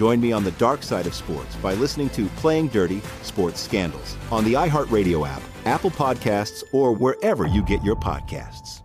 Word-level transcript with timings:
Join 0.00 0.18
me 0.18 0.32
on 0.32 0.44
the 0.44 0.52
dark 0.52 0.82
side 0.82 1.06
of 1.06 1.12
sports 1.12 1.54
by 1.56 1.74
listening 1.74 2.08
to 2.10 2.24
Playing 2.36 2.68
Dirty 2.68 3.02
Sports 3.20 3.60
Scandals 3.60 4.16
on 4.32 4.44
the 4.44 4.54
iHeartRadio 4.54 5.28
app, 5.28 5.42
Apple 5.66 5.90
Podcasts, 5.90 6.64
or 6.72 6.94
wherever 6.94 7.46
you 7.46 7.62
get 7.62 7.84
your 7.84 7.96
podcasts. 7.96 8.80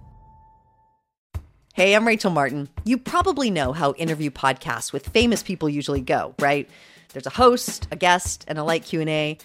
Hey, 1.73 1.95
I'm 1.95 2.05
Rachel 2.05 2.31
Martin. 2.31 2.67
You 2.83 2.97
probably 2.97 3.49
know 3.49 3.71
how 3.71 3.93
interview 3.93 4.29
podcasts 4.29 4.91
with 4.91 5.07
famous 5.07 5.41
people 5.41 5.69
usually 5.69 6.01
go, 6.01 6.35
right? 6.41 6.69
There's 7.13 7.27
a 7.27 7.29
host, 7.29 7.87
a 7.91 7.95
guest, 7.95 8.43
and 8.49 8.57
a 8.57 8.63
light 8.65 8.83
Q&A. 8.83 9.37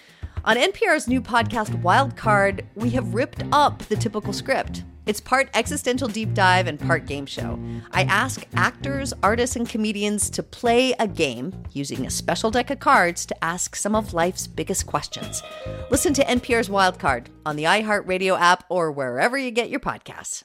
On 0.45 0.57
NPR's 0.57 1.07
new 1.07 1.23
podcast 1.23 1.69
Wildcard, 1.83 2.65
we 2.75 2.91
have 2.91 3.15
ripped 3.15 3.45
up 3.53 3.79
the 3.83 3.95
typical 3.95 4.33
script. 4.33 4.83
It's 5.11 5.21
part 5.21 5.51
existential 5.55 6.07
deep 6.07 6.35
dive 6.35 6.69
and 6.69 6.79
part 6.79 7.05
game 7.05 7.27
show. 7.27 7.59
I 7.91 8.05
ask 8.05 8.47
actors, 8.55 9.13
artists, 9.25 9.57
and 9.57 9.69
comedians 9.69 10.31
to 10.31 10.41
play 10.45 10.93
a 11.01 11.09
game 11.09 11.65
using 11.73 12.07
a 12.07 12.11
special 12.11 12.53
deck 12.53 12.71
of 12.71 12.79
cards 12.79 13.27
to 13.27 13.45
ask 13.45 13.75
some 13.75 13.97
of 13.97 14.15
life's 14.15 14.47
biggest 14.47 14.87
questions. 14.87 15.43
Listen 15.91 16.15
to 16.15 16.25
NPR's 16.25 16.69
Wildcard 16.69 17.27
on 17.45 17.57
the 17.57 17.65
iHeartRadio 17.65 18.39
app 18.39 18.63
or 18.69 18.93
wherever 18.93 19.37
you 19.37 19.51
get 19.51 19.69
your 19.69 19.81
podcasts. 19.81 20.45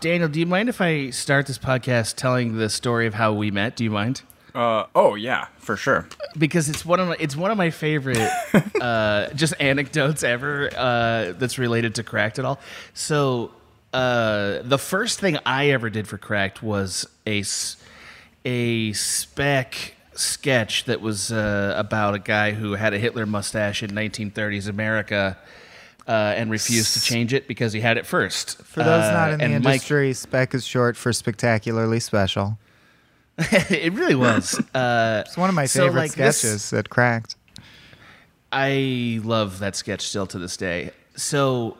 Daniel, 0.00 0.28
do 0.30 0.40
you 0.40 0.46
mind 0.46 0.70
if 0.70 0.80
I 0.80 1.10
start 1.10 1.46
this 1.46 1.58
podcast 1.58 2.16
telling 2.16 2.56
the 2.56 2.70
story 2.70 3.06
of 3.06 3.12
how 3.12 3.34
we 3.34 3.50
met? 3.50 3.76
Do 3.76 3.84
you 3.84 3.90
mind? 3.90 4.22
Uh, 4.54 4.86
oh 4.94 5.14
yeah, 5.14 5.48
for 5.58 5.76
sure. 5.76 6.08
Because 6.38 6.68
it's 6.68 6.84
one 6.84 7.00
of 7.00 7.08
my 7.08 7.16
it's 7.20 7.36
one 7.36 7.50
of 7.50 7.58
my 7.58 7.70
favorite 7.70 8.30
uh, 8.80 9.28
just 9.34 9.54
anecdotes 9.60 10.22
ever 10.22 10.70
uh, 10.74 11.32
that's 11.36 11.58
related 11.58 11.96
to 11.96 12.02
Cracked 12.02 12.38
at 12.38 12.44
all. 12.46 12.58
So 12.94 13.50
uh, 13.92 14.60
the 14.62 14.78
first 14.78 15.20
thing 15.20 15.38
I 15.44 15.70
ever 15.70 15.90
did 15.90 16.08
for 16.08 16.18
Cracked 16.18 16.62
was 16.62 17.06
a 17.26 17.44
a 18.44 18.92
spec 18.94 19.94
sketch 20.14 20.84
that 20.84 21.00
was 21.00 21.30
uh, 21.30 21.74
about 21.76 22.14
a 22.14 22.18
guy 22.18 22.52
who 22.52 22.72
had 22.72 22.94
a 22.94 22.98
Hitler 22.98 23.26
mustache 23.26 23.82
in 23.82 23.90
1930s 23.90 24.68
America. 24.68 25.36
Uh, 26.08 26.34
and 26.36 26.50
refused 26.50 26.94
to 26.94 27.00
change 27.00 27.32
it 27.32 27.46
because 27.46 27.72
he 27.72 27.80
had 27.80 27.96
it 27.96 28.04
first. 28.04 28.60
For 28.62 28.82
those 28.82 29.04
Uh, 29.04 29.12
not 29.12 29.30
in 29.32 29.38
the 29.38 29.44
and 29.44 29.64
Mike- 29.64 29.74
industry, 29.74 30.12
spec 30.12 30.54
is 30.54 30.64
short 30.66 30.96
for 30.96 31.12
spectacularly 31.12 32.00
special. 32.00 32.58
it 33.38 33.92
really 33.92 34.16
was. 34.16 34.58
Uh, 34.74 35.22
It's 35.26 35.36
one 35.36 35.48
of 35.48 35.54
my 35.54 35.66
So, 35.66 35.84
favorite 35.86 36.00
like, 36.00 36.14
this- 36.14 36.38
sketches 36.38 36.70
that 36.70 36.90
cracked. 36.90 37.36
I 38.52 39.20
love 39.22 39.60
that 39.60 39.76
sketch 39.76 40.02
still 40.02 40.26
to 40.28 40.38
this 40.38 40.56
day. 40.56 40.90
So 41.16 41.76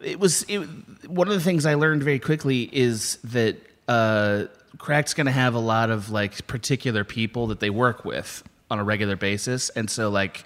it 0.00 0.20
was 0.20 0.42
it, 0.48 0.58
one 1.06 1.28
of 1.28 1.34
the 1.34 1.40
things 1.40 1.64
I 1.64 1.74
learned 1.74 2.02
very 2.02 2.18
quickly 2.18 2.68
is 2.72 3.18
that 3.24 3.56
uh, 3.88 4.44
Crack's 4.78 5.14
going 5.14 5.26
to 5.26 5.32
have 5.32 5.54
a 5.54 5.58
lot 5.60 5.90
of 5.90 6.10
like 6.10 6.46
particular 6.46 7.04
people 7.04 7.46
that 7.48 7.60
they 7.60 7.70
work 7.70 8.04
with 8.04 8.42
on 8.70 8.78
a 8.78 8.84
regular 8.84 9.16
basis, 9.16 9.70
and 9.70 9.90
so 9.90 10.10
like 10.10 10.44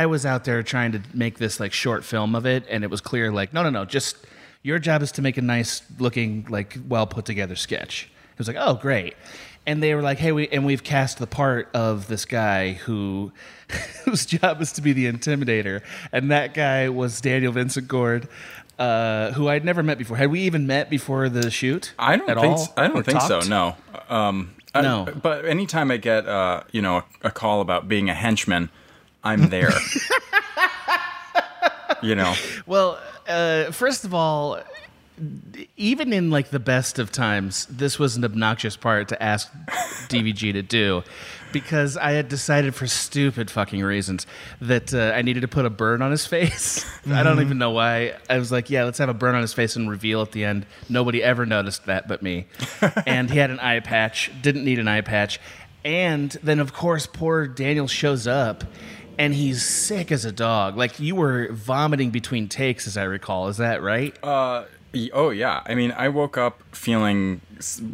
I 0.00 0.06
was 0.06 0.24
out 0.24 0.44
there 0.44 0.62
trying 0.62 0.92
to 0.92 1.00
make 1.14 1.38
this 1.38 1.60
like 1.60 1.72
short 1.72 2.04
film 2.04 2.34
of 2.34 2.46
it, 2.46 2.64
and 2.70 2.82
it 2.84 2.90
was 2.90 3.00
clear 3.00 3.30
like 3.30 3.52
no 3.52 3.62
no 3.62 3.70
no 3.70 3.84
just 3.84 4.16
your 4.62 4.78
job 4.78 5.02
is 5.02 5.12
to 5.12 5.22
make 5.22 5.36
a 5.36 5.42
nice 5.42 5.82
looking 5.98 6.46
like 6.48 6.78
well 6.88 7.06
put 7.06 7.24
together 7.24 7.56
sketch. 7.56 8.08
It 8.32 8.38
was 8.38 8.48
like 8.48 8.56
oh 8.58 8.74
great. 8.74 9.14
And 9.64 9.80
they 9.80 9.94
were 9.94 10.02
like, 10.02 10.18
"Hey, 10.18 10.32
we 10.32 10.48
and 10.48 10.64
we've 10.66 10.82
cast 10.82 11.18
the 11.18 11.26
part 11.28 11.68
of 11.72 12.08
this 12.08 12.24
guy 12.24 12.72
who, 12.72 13.30
whose 14.04 14.26
job 14.26 14.60
is 14.60 14.72
to 14.72 14.82
be 14.82 14.92
the 14.92 15.06
intimidator, 15.12 15.82
and 16.10 16.30
that 16.32 16.52
guy 16.52 16.88
was 16.88 17.20
Daniel 17.20 17.52
Vincent 17.52 17.86
Gordh, 17.86 18.26
uh, 18.80 19.30
who 19.32 19.48
I'd 19.48 19.64
never 19.64 19.82
met 19.84 19.98
before. 19.98 20.16
Had 20.16 20.30
we 20.32 20.40
even 20.40 20.66
met 20.66 20.90
before 20.90 21.28
the 21.28 21.48
shoot? 21.48 21.92
I 21.96 22.16
don't 22.16 22.26
think 22.26 22.38
all? 22.38 22.54
s- 22.54 22.72
I 22.76 22.88
don't 22.88 23.06
think 23.06 23.20
so. 23.20 23.38
No. 23.48 23.76
Um, 24.08 24.54
I- 24.74 24.80
No. 24.82 25.06
but 25.22 25.44
anytime 25.44 25.92
I 25.92 25.96
get 25.96 26.26
uh, 26.26 26.62
you 26.72 26.82
know 26.82 26.96
a, 26.98 27.04
a 27.28 27.30
call 27.30 27.60
about 27.60 27.86
being 27.86 28.08
a 28.10 28.14
henchman, 28.14 28.68
I'm 29.24 29.48
there. 29.48 29.72
you 32.02 32.14
know. 32.14 32.34
Well, 32.66 33.00
uh, 33.28 33.70
first 33.70 34.04
of 34.04 34.14
all, 34.14 34.60
even 35.76 36.12
in 36.12 36.30
like 36.30 36.50
the 36.50 36.58
best 36.58 36.98
of 36.98 37.12
times, 37.12 37.66
this 37.66 37.98
was 37.98 38.16
an 38.16 38.24
obnoxious 38.24 38.76
part 38.76 39.08
to 39.08 39.22
ask 39.22 39.52
DVG 40.08 40.52
to 40.54 40.62
do 40.62 41.02
because 41.52 41.96
I 41.96 42.12
had 42.12 42.28
decided 42.28 42.74
for 42.74 42.86
stupid 42.86 43.50
fucking 43.50 43.82
reasons 43.82 44.26
that 44.60 44.92
uh, 44.94 45.12
I 45.14 45.22
needed 45.22 45.40
to 45.40 45.48
put 45.48 45.66
a 45.66 45.70
burn 45.70 46.02
on 46.02 46.10
his 46.10 46.26
face. 46.26 46.84
I 47.06 47.22
don't 47.22 47.40
even 47.40 47.58
know 47.58 47.70
why. 47.70 48.14
I 48.28 48.38
was 48.38 48.50
like, 48.50 48.70
yeah, 48.70 48.84
let's 48.84 48.98
have 48.98 49.10
a 49.10 49.14
burn 49.14 49.34
on 49.34 49.42
his 49.42 49.52
face 49.52 49.76
and 49.76 49.88
reveal 49.88 50.22
at 50.22 50.32
the 50.32 50.44
end. 50.44 50.66
Nobody 50.88 51.22
ever 51.22 51.46
noticed 51.46 51.86
that 51.86 52.08
but 52.08 52.22
me. 52.22 52.46
and 53.06 53.30
he 53.30 53.38
had 53.38 53.50
an 53.50 53.60
eye 53.60 53.80
patch, 53.80 54.30
didn't 54.40 54.64
need 54.64 54.78
an 54.78 54.88
eye 54.88 55.02
patch. 55.02 55.38
And 55.84 56.30
then, 56.42 56.60
of 56.60 56.72
course, 56.72 57.06
poor 57.06 57.46
Daniel 57.46 57.88
shows 57.88 58.26
up 58.26 58.64
and 59.18 59.34
he's 59.34 59.64
sick 59.64 60.10
as 60.12 60.24
a 60.24 60.32
dog. 60.32 60.76
Like 60.76 60.98
you 61.00 61.14
were 61.14 61.48
vomiting 61.52 62.10
between 62.10 62.48
takes, 62.48 62.86
as 62.86 62.96
I 62.96 63.04
recall. 63.04 63.48
Is 63.48 63.56
that 63.58 63.82
right? 63.82 64.16
Uh, 64.24 64.64
oh 65.12 65.30
yeah. 65.30 65.62
I 65.66 65.74
mean, 65.74 65.92
I 65.92 66.08
woke 66.08 66.36
up 66.36 66.62
feeling 66.72 67.40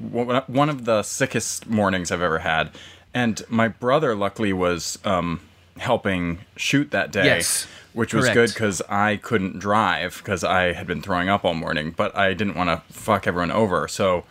one 0.09 0.69
of 0.69 0.84
the 0.84 1.03
sickest 1.03 1.69
mornings 1.69 2.11
I've 2.11 2.23
ever 2.23 2.39
had, 2.41 2.71
and 3.15 3.43
my 3.49 3.69
brother 3.69 4.15
luckily 4.15 4.53
was 4.53 4.99
um, 5.05 5.41
helping 5.78 6.39
shoot 6.57 6.91
that 6.91 7.12
day. 7.12 7.25
Yes, 7.25 7.67
Which 7.93 8.15
was 8.15 8.27
correct. 8.27 8.34
good 8.34 8.49
because 8.55 8.83
I 8.89 9.17
couldn't 9.17 9.59
drive 9.59 10.19
because 10.19 10.45
I 10.45 10.73
had 10.73 10.87
been 10.87 11.03
throwing 11.03 11.28
up 11.28 11.45
all 11.45 11.55
morning, 11.55 11.93
but 11.97 12.17
I 12.17 12.34
didn't 12.34 12.55
want 12.55 12.71
to 12.71 12.93
fuck 12.93 13.27
everyone 13.27 13.51
over. 13.51 13.89
So 13.89 14.25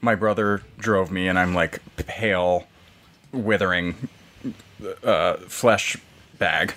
my 0.00 0.14
brother 0.14 0.62
drove 0.78 1.10
me, 1.10 1.28
and 1.28 1.38
I'm 1.38 1.54
like 1.54 1.80
pale, 1.96 2.66
withering 3.32 4.08
uh, 5.04 5.34
flesh 5.48 5.96
bag. 6.38 6.74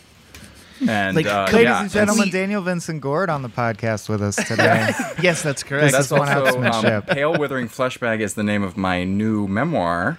And 0.88 1.16
Like, 1.16 1.28
uh, 1.28 1.44
Ladies 1.52 1.64
yeah, 1.64 1.82
and 1.82 1.92
gentlemen, 1.92 2.26
we- 2.26 2.32
Daniel 2.32 2.62
Vincent 2.64 3.04
Gordh 3.04 3.30
on 3.30 3.44
the 3.44 3.50
podcast 3.50 4.10
with 4.10 4.22
us 4.22 4.36
today. 4.36 4.90
yes, 5.22 5.44
that's 5.44 5.62
correct. 5.62 5.92
That's 5.92 6.10
one 6.10 6.28
also 6.28 6.60
um. 6.62 7.02
Pale 7.04 7.38
Withering 7.38 7.68
Flesh 7.68 8.00
Bag 8.00 8.20
is 8.22 8.34
the 8.34 8.44
name 8.44 8.64
of 8.64 8.78
my 8.78 9.04
new 9.04 9.48
memoir, 9.48 10.18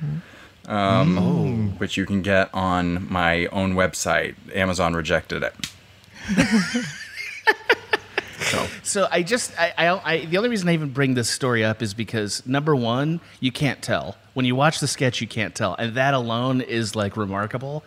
um, 0.66 1.76
which 1.78 1.96
you 1.96 2.06
can 2.06 2.22
get 2.22 2.48
on 2.54 3.10
my 3.10 3.46
own 3.46 3.74
website. 3.74 4.34
Amazon 4.54 4.94
rejected 4.94 5.42
it. 5.42 5.54
so 8.52 8.66
So 8.82 9.08
I 9.10 9.22
just 9.22 9.58
I, 9.58 9.72
I, 9.76 10.14
I 10.14 10.25
the 10.26 10.37
only 10.37 10.49
reason 10.49 10.69
I 10.69 10.75
even 10.75 10.90
bring 10.90 11.14
this 11.14 11.28
story 11.31 11.64
up 11.64 11.82
is 11.82 11.94
because 11.94 12.46
number 12.46 12.75
one, 12.76 13.20
you 13.40 13.52
can't 13.52 13.82
tell 13.82 14.16
when 14.34 14.46
you 14.46 14.54
watch 14.54 14.81
the 14.81 14.87
sketch, 14.87 15.20
you 15.20 15.26
can't 15.28 15.54
tell, 15.54 15.75
and 15.75 15.94
that 15.94 16.14
alone 16.14 16.60
is 16.60 16.94
like 16.96 17.16
remarkable. 17.16 17.84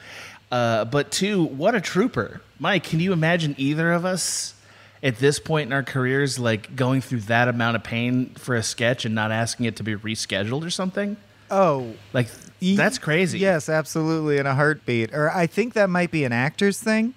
Uh, 0.52 0.86
but 0.86 1.12
two, 1.12 1.44
what 1.44 1.76
a 1.76 1.82
trooper, 1.82 2.42
Mike! 2.60 2.84
Can 2.84 3.00
you 3.00 3.14
imagine 3.14 3.56
either 3.58 3.92
of 3.92 4.06
us 4.06 4.54
at 5.02 5.18
this 5.18 5.40
point 5.40 5.68
in 5.68 5.74
our 5.74 5.84
careers 5.84 6.40
like 6.40 6.76
going 6.76 7.02
through 7.02 7.22
that 7.22 7.48
amount 7.48 7.76
of 7.76 7.84
pain 7.84 8.30
for 8.36 8.56
a 8.56 8.64
sketch 8.64 9.06
and 9.06 9.14
not 9.14 9.32
asking 9.32 9.66
it 9.66 9.76
to 9.78 9.84
be 9.84 9.96
rescheduled 9.96 10.66
or 10.66 10.70
something? 10.70 11.18
oh, 11.52 11.94
Like 12.14 12.28
that's 12.60 12.98
crazy. 12.98 13.40
Yes, 13.40 13.70
absolutely, 13.70 14.38
in 14.38 14.46
a 14.46 14.56
heartbeat. 14.56 15.14
Or 15.14 15.30
I 15.30 15.48
think 15.48 15.74
that 15.74 15.90
might 15.90 16.12
be 16.12 16.24
an 16.24 16.32
actor's 16.32 16.80
thing. 16.80 17.14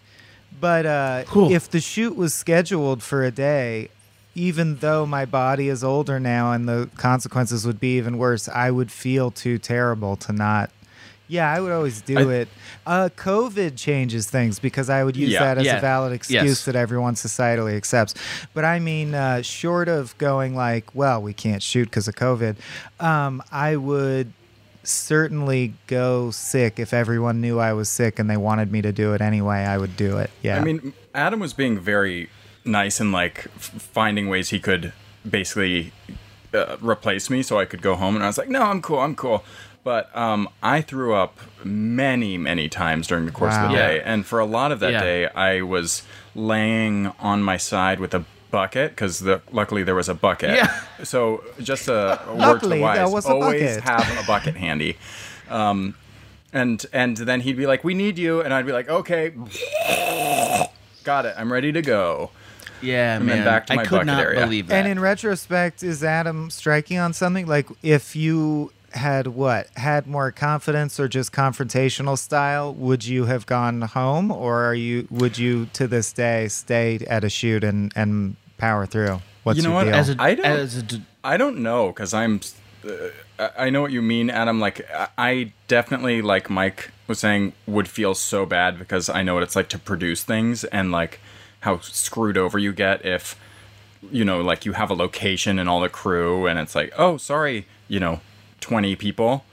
But 0.60 0.86
uh, 0.86 1.24
Cool. 1.26 1.52
if 1.52 1.70
the 1.70 1.80
shoot 1.80 2.16
was 2.16 2.34
scheduled 2.34 3.02
for 3.02 3.22
a 3.24 3.30
day, 3.30 3.88
even 4.34 4.76
though 4.76 5.06
my 5.06 5.24
body 5.24 5.68
is 5.68 5.82
older 5.84 6.18
now 6.20 6.52
and 6.52 6.68
the 6.68 6.88
consequences 6.96 7.66
would 7.66 7.80
be 7.80 7.96
even 7.96 8.18
worse, 8.18 8.48
I 8.48 8.70
would 8.70 8.90
feel 8.90 9.30
too 9.30 9.58
terrible 9.58 10.16
to 10.16 10.32
not. 10.32 10.70
Yeah, 11.30 11.52
I 11.52 11.60
would 11.60 11.72
always 11.72 12.00
do 12.00 12.18
I- 12.30 12.32
it. 12.32 12.48
Uh, 12.86 13.10
COVID 13.14 13.76
changes 13.76 14.30
things 14.30 14.58
because 14.58 14.88
I 14.88 15.04
would 15.04 15.14
use 15.16 15.30
Yeah. 15.32 15.40
that 15.44 15.58
as 15.58 15.66
Yeah. 15.66 15.76
a 15.76 15.80
valid 15.80 16.12
excuse 16.14 16.42
Yes. 16.42 16.64
that 16.64 16.74
everyone 16.74 17.14
societally 17.16 17.76
accepts. 17.76 18.14
But 18.54 18.64
I 18.64 18.78
mean, 18.78 19.14
uh, 19.14 19.42
short 19.42 19.88
of 19.88 20.16
going 20.16 20.56
like, 20.56 20.94
well, 20.94 21.20
we 21.20 21.34
can't 21.34 21.62
shoot 21.62 21.84
because 21.84 22.08
of 22.08 22.14
COVID, 22.14 22.56
um, 22.98 23.42
I 23.52 23.76
would 23.76 24.32
certainly 24.82 25.74
go 25.86 26.30
sick 26.30 26.78
if 26.78 26.92
everyone 26.92 27.40
knew 27.40 27.58
I 27.58 27.72
was 27.72 27.88
sick 27.88 28.18
and 28.18 28.28
they 28.28 28.36
wanted 28.36 28.72
me 28.72 28.82
to 28.82 28.92
do 28.92 29.12
it 29.14 29.20
anyway. 29.20 29.58
I 29.58 29.78
would 29.78 29.96
do 29.96 30.18
it. 30.18 30.30
Yeah. 30.42 30.58
I 30.58 30.64
mean, 30.64 30.92
Adam 31.14 31.40
was 31.40 31.52
being 31.52 31.78
very 31.78 32.30
nice 32.64 33.00
and 33.00 33.12
like 33.12 33.46
f- 33.56 33.70
finding 33.92 34.28
ways 34.28 34.50
he 34.50 34.60
could 34.60 34.92
basically 35.28 35.92
uh, 36.54 36.76
replace 36.80 37.28
me 37.30 37.42
so 37.42 37.58
I 37.58 37.64
could 37.64 37.82
go 37.82 37.94
home. 37.96 38.14
And 38.14 38.24
I 38.24 38.28
was 38.28 38.38
like, 38.38 38.48
no, 38.48 38.62
I'm 38.62 38.80
cool, 38.82 38.98
I'm 39.00 39.14
cool. 39.14 39.44
But 39.84 40.14
um, 40.16 40.48
I 40.62 40.80
threw 40.82 41.14
up 41.14 41.38
many, 41.64 42.36
many 42.36 42.68
times 42.68 43.06
during 43.06 43.26
the 43.26 43.32
course 43.32 43.54
of 43.54 43.70
the 43.70 43.76
day. 43.76 43.96
Yeah. 43.96 44.02
And 44.04 44.26
for 44.26 44.38
a 44.38 44.44
lot 44.44 44.72
of 44.72 44.80
that 44.80 44.92
Yeah. 44.92 45.00
day, 45.02 45.26
I 45.28 45.62
was 45.62 46.02
laying 46.34 47.06
on 47.20 47.42
my 47.42 47.56
side 47.56 48.00
with 48.00 48.12
a 48.14 48.24
bucket 48.50 48.90
because 48.92 49.20
the, 49.20 49.40
luckily 49.52 49.82
there 49.82 49.94
was 49.94 50.08
a 50.08 50.14
bucket. 50.14 50.50
Yeah. 50.56 50.80
So 51.04 51.44
just 51.60 51.88
a 51.88 52.20
word 52.26 52.34
to 52.34 52.34
Luckily, 52.34 52.78
the 52.78 52.82
wise, 52.82 52.96
there 52.96 53.08
was 53.08 53.26
a 53.26 53.28
always 53.30 53.76
bucket. 53.76 53.84
have 53.84 54.24
a 54.24 54.26
bucket 54.26 54.56
handy. 54.56 54.96
Um, 55.50 55.94
and 56.52 56.84
and 56.92 57.16
then 57.16 57.40
he'd 57.42 57.56
be 57.56 57.66
like, 57.66 57.84
"We 57.84 57.92
need 57.94 58.16
you," 58.18 58.40
and 58.40 58.54
I'd 58.54 58.64
be 58.66 58.72
like, 58.72 58.88
"Okay, 58.88 59.32
got 61.04 61.26
it. 61.26 61.34
I'm 61.36 61.52
ready 61.52 61.72
to 61.72 61.82
go." 61.82 62.30
Yeah, 62.80 63.16
And 63.16 63.26
man. 63.26 63.38
then 63.38 63.44
back 63.44 63.66
to 63.66 63.72
I 63.72 63.76
could 63.78 63.90
bucket 63.90 64.06
not 64.06 64.20
area. 64.22 64.40
believe 64.40 64.68
that. 64.68 64.74
And 64.76 64.88
in 64.88 65.00
retrospect, 65.00 65.82
is 65.82 66.04
Adam 66.04 66.48
striking 66.48 66.98
on 66.98 67.12
something? 67.12 67.46
Like 67.46 67.66
if 67.82 68.14
you 68.14 68.72
had 68.92 69.26
what 69.28 69.68
had 69.76 70.06
more 70.06 70.30
confidence 70.32 70.98
or 70.98 71.08
just 71.08 71.32
confrontational 71.32 72.16
style, 72.18 72.72
would 72.74 73.04
you 73.04 73.26
have 73.26 73.46
gone 73.46 73.82
home, 73.82 74.30
or 74.30 74.64
are 74.64 74.74
you 74.74 75.06
would 75.10 75.36
you 75.38 75.66
to 75.74 75.86
this 75.86 76.12
day 76.12 76.48
stay 76.48 76.98
at 77.08 77.24
a 77.24 77.28
shoot 77.28 77.64
and 77.64 77.92
and 77.96 78.36
power 78.56 78.86
through? 78.86 79.20
What's 79.44 79.56
You 79.58 79.62
know 79.64 79.70
your 79.70 79.76
what? 79.76 79.84
deal? 79.84 79.94
as 79.94 80.10
a, 80.10 80.16
I 80.18 80.34
don't- 80.34 80.46
as 80.46 80.76
a 80.76 80.82
d- 80.82 81.02
I 81.24 81.36
don't 81.36 81.58
know 81.58 81.88
because 81.88 82.12
I'm. 82.14 82.40
Uh, 82.84 82.90
I- 83.38 83.66
I 83.66 83.70
know 83.70 83.82
what 83.82 83.92
you 83.92 84.02
mean, 84.02 84.30
Adam. 84.30 84.58
Like 84.60 84.86
I- 84.92 85.08
I 85.18 85.52
definitely, 85.68 86.22
like 86.22 86.48
Mike 86.50 86.90
was 87.06 87.18
saying, 87.20 87.52
would 87.66 87.88
feel 87.88 88.14
so 88.14 88.44
bad 88.46 88.78
because 88.78 89.08
I 89.08 89.22
know 89.22 89.34
what 89.34 89.42
it's 89.42 89.54
like 89.56 89.68
to 89.70 89.78
produce 89.78 90.22
things 90.24 90.64
and 90.64 90.90
like 90.92 91.20
how 91.60 91.78
screwed 91.80 92.36
over 92.38 92.58
you 92.58 92.72
get 92.72 93.04
if 93.04 93.36
you 94.12 94.24
know, 94.24 94.40
like 94.40 94.64
you 94.64 94.72
have 94.74 94.90
a 94.90 94.94
location 94.94 95.58
and 95.58 95.68
all 95.68 95.80
the 95.80 95.88
crew, 95.88 96.46
and 96.46 96.58
it's 96.58 96.74
like, 96.74 96.92
oh, 96.96 97.16
sorry, 97.16 97.66
you 97.88 97.98
know, 97.98 98.20
twenty 98.68 98.96
people. 98.96 99.44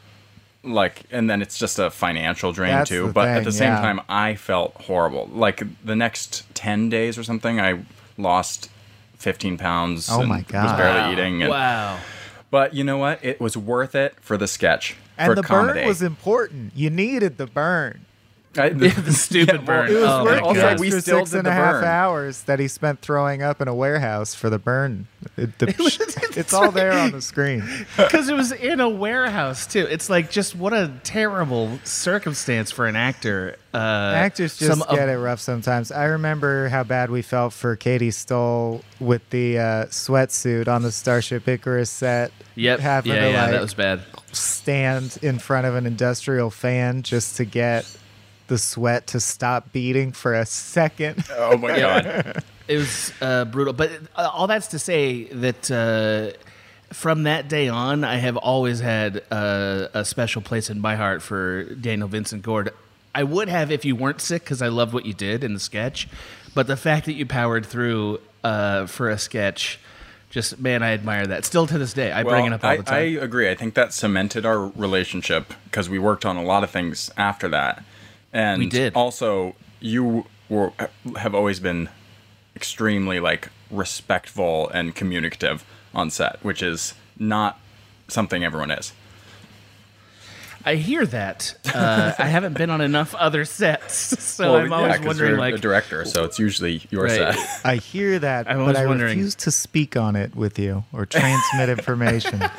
Like, 0.64 1.04
and 1.12 1.30
then 1.30 1.44
it's 1.44 1.60
just 1.60 1.78
a 1.78 1.92
financial 1.92 2.52
drain 2.52 2.72
That's 2.72 2.90
too. 2.90 3.08
the 3.08 3.14
But 3.14 3.28
at 3.28 3.44
the 3.44 3.52
same 3.52 3.74
yeah. 3.74 3.82
time, 3.82 4.02
I 4.10 4.34
felt 4.34 4.74
horrible. 4.82 5.30
Like 5.32 5.62
the 5.86 5.96
next 5.96 6.44
ten 6.56 6.90
days 6.90 7.18
or 7.20 7.24
something, 7.24 7.60
I 7.60 7.86
lost 8.18 8.70
fifteen 9.16 9.58
pounds. 9.58 10.10
Oh 10.10 10.22
and 10.22 10.30
my 10.30 10.38
Was 10.38 10.46
God. 10.48 10.78
barely 10.78 11.14
eating. 11.14 11.42
And, 11.44 11.52
wow. 11.52 12.00
But 12.50 12.74
you 12.74 12.84
know 12.84 12.98
what? 12.98 13.24
It 13.24 13.40
was 13.40 13.56
worth 13.56 13.94
it 13.96 14.16
for 14.22 14.38
the 14.38 14.48
sketch. 14.48 14.96
and 15.18 15.30
for 15.30 15.36
the 15.36 15.44
comedy. 15.44 15.80
burn 15.82 15.88
was 15.88 16.02
important. 16.02 16.72
You 16.76 16.90
needed 16.90 17.38
the 17.38 17.46
burn. 17.48 18.05
I, 18.58 18.70
the 18.70 19.12
stupid 19.14 19.66
burn. 19.66 19.90
It 19.90 19.96
was 19.96 20.04
Oh, 20.06 20.24
worth 20.24 20.42
Also, 20.42 20.76
the 20.76 20.82
we 20.82 20.88
extra 20.88 21.02
still 21.02 21.20
six 21.20 21.32
did 21.32 21.38
and 21.40 21.48
a 21.48 21.50
the 21.52 21.56
half 21.56 21.74
burn. 21.76 21.84
hours 21.86 22.44
that 22.44 22.60
he 22.60 22.68
spent 22.68 23.02
throwing 23.02 23.42
up 23.42 23.62
in 23.62 23.68
a 23.68 23.76
warehouse 23.76 24.34
for 24.36 24.50
the 24.50 24.60
burn. 24.60 25.08
It- 25.38 25.58
the- 25.60 26.34
it's 26.38 26.54
all 26.54 26.72
there 26.72 26.94
on 26.94 27.12
the 27.12 27.22
screen. 27.22 27.64
because 27.98 28.30
it 28.30 28.36
was 28.36 28.52
in 28.52 28.80
a 28.80 28.90
warehouse 28.90 29.66
too. 29.68 29.86
It's 29.90 30.10
like 30.10 30.32
just 30.32 30.56
what 30.56 30.74
a 30.74 30.92
terrible 31.04 31.80
circumstance 31.84 32.72
for 32.72 32.86
an 32.88 32.96
actor. 32.96 33.58
Uh, 33.74 34.14
Actors 34.16 34.58
just 34.58 34.80
some 34.80 34.96
get 34.96 35.10
it 35.10 35.18
rough 35.18 35.42
sometimes. 35.42 35.92
I 35.92 36.06
remember 36.06 36.70
how 36.70 36.84
bad 36.84 37.10
we 37.10 37.22
felt 37.22 37.52
for 37.52 37.76
Katy 37.76 38.12
Stoll 38.12 38.82
with 39.02 39.30
the 39.32 39.58
uh, 39.60 39.86
sweatsuit 39.88 40.70
on 40.70 40.82
the 40.82 40.92
Starship 40.94 41.46
Icarus 41.48 41.90
set. 41.90 42.32
Yep. 42.56 42.80
having 42.80 43.12
yeah, 43.12 43.20
to 43.26 43.32
yeah, 43.32 43.42
like 43.42 43.52
that 43.52 43.62
was 43.62 43.74
bad. 43.74 44.02
stand 44.32 45.18
in 45.22 45.40
front 45.40 45.68
of 45.68 45.76
an 45.76 45.86
industrial 45.86 46.50
fan 46.50 47.02
just 47.04 47.36
to 47.36 47.44
get 47.44 47.86
the 48.48 48.58
sweat 48.58 49.08
to 49.08 49.20
stop 49.20 49.72
beating 49.72 50.12
for 50.12 50.34
a 50.34 50.46
second. 50.46 51.24
oh 51.32 51.58
my 51.58 51.78
god! 51.78 52.44
It 52.68 52.78
was 52.78 53.14
uh, 53.22 53.46
brutal. 53.46 53.74
But 53.74 53.92
uh, 54.16 54.30
all 54.34 54.48
that's 54.48 54.68
to 54.68 54.80
say 54.80 55.26
that 55.26 55.70
uh, 55.70 56.38
from 56.94 57.24
that 57.24 57.48
day 57.48 57.68
on, 57.68 58.04
I 58.04 58.18
have 58.18 58.38
always 58.38 58.80
had 58.80 59.24
uh, 59.32 59.88
a 59.94 60.06
special 60.06 60.42
place 60.42 60.70
in 60.70 60.80
my 60.82 60.96
heart 60.96 61.22
for 61.22 61.64
Daniel 61.64 62.08
Vincent 62.08 62.44
Gordh. 62.44 62.70
I 63.14 63.24
would 63.24 63.50
have 63.50 63.72
if 63.72 63.86
you 63.86 63.96
weren't 63.96 64.20
sick 64.20 64.44
because 64.44 64.62
I 64.62 64.68
loved 64.68 64.94
what 64.94 65.06
you 65.06 65.14
did 65.14 65.44
in 65.44 65.54
the 65.54 65.60
sketch. 65.60 66.08
But 66.54 66.68
the 66.68 66.78
fact 66.78 67.06
that 67.06 67.14
you 67.14 67.26
powered 67.26 67.66
through 67.66 68.20
uh, 68.44 68.88
for 68.88 69.10
a 69.10 69.18
sketch, 69.18 69.80
just 70.30 70.60
man, 70.60 70.84
I 70.84 70.94
admire 70.94 71.28
that. 71.28 71.46
Still 71.46 71.68
to 71.68 71.78
this 71.78 71.94
day, 71.94 72.12
I 72.12 72.24
bring 72.24 72.46
it 72.46 72.54
up 72.54 72.64
all 72.64 72.72
I, 72.72 72.78
the 72.78 72.84
time. 72.84 72.96
I 72.96 73.02
agree. 73.24 73.50
I 73.50 73.56
think 73.56 73.74
that 73.76 73.94
cemented 73.94 74.46
our 74.46 74.68
relationship 74.68 75.54
because 75.66 75.90
we 75.90 76.00
worked 76.00 76.26
on 76.26 76.36
a 76.38 76.44
lot 76.44 76.64
of 76.64 76.72
things 76.72 77.12
after 77.18 77.48
that. 77.50 77.84
And 78.36 78.60
We 78.60 78.68
did. 78.68 78.94
Also, 78.96 79.56
you 79.80 80.26
were 80.50 80.74
have 81.18 81.34
always 81.34 81.60
been 81.62 81.88
extremely 82.56 83.20
like 83.22 83.48
respectful 83.72 84.68
and 84.70 84.94
communicative 84.94 85.64
on 85.94 86.10
set, 86.10 86.44
which 86.44 86.62
is 86.62 86.94
not 87.18 87.58
something 88.10 88.44
everyone 88.44 88.72
is. 88.72 88.92
I 90.68 90.76
hear 90.76 91.06
that. 91.06 91.56
Uh, 91.74 92.12
I 92.20 92.26
haven't 92.26 92.58
been 92.58 92.70
on 92.72 92.82
enough 92.82 93.14
other 93.16 93.46
sets, 93.46 93.94
so 94.22 94.52
Well, 94.54 94.62
I'm 94.64 94.70
yeah, 94.70 94.76
always 94.76 94.98
'cause 94.98 95.06
wondering 95.06 95.30
you're 95.32 95.40
like 95.40 95.54
a 95.56 95.58
director, 95.60 96.04
so 96.06 96.24
it's 96.26 96.38
usually 96.40 96.82
your 96.90 97.04
Right. 97.04 97.36
set. 97.36 97.62
I 97.64 97.76
hear 97.78 98.20
that, 98.20 98.50
I'm 98.50 98.66
but 98.66 98.76
I 98.76 98.86
wondering- 98.88 99.18
refuse 99.20 99.36
to 99.36 99.52
speak 99.52 99.96
on 99.96 100.16
it 100.18 100.36
with 100.36 100.58
you 100.60 100.84
or 100.92 101.06
transmit 101.06 101.70
information. 101.70 102.44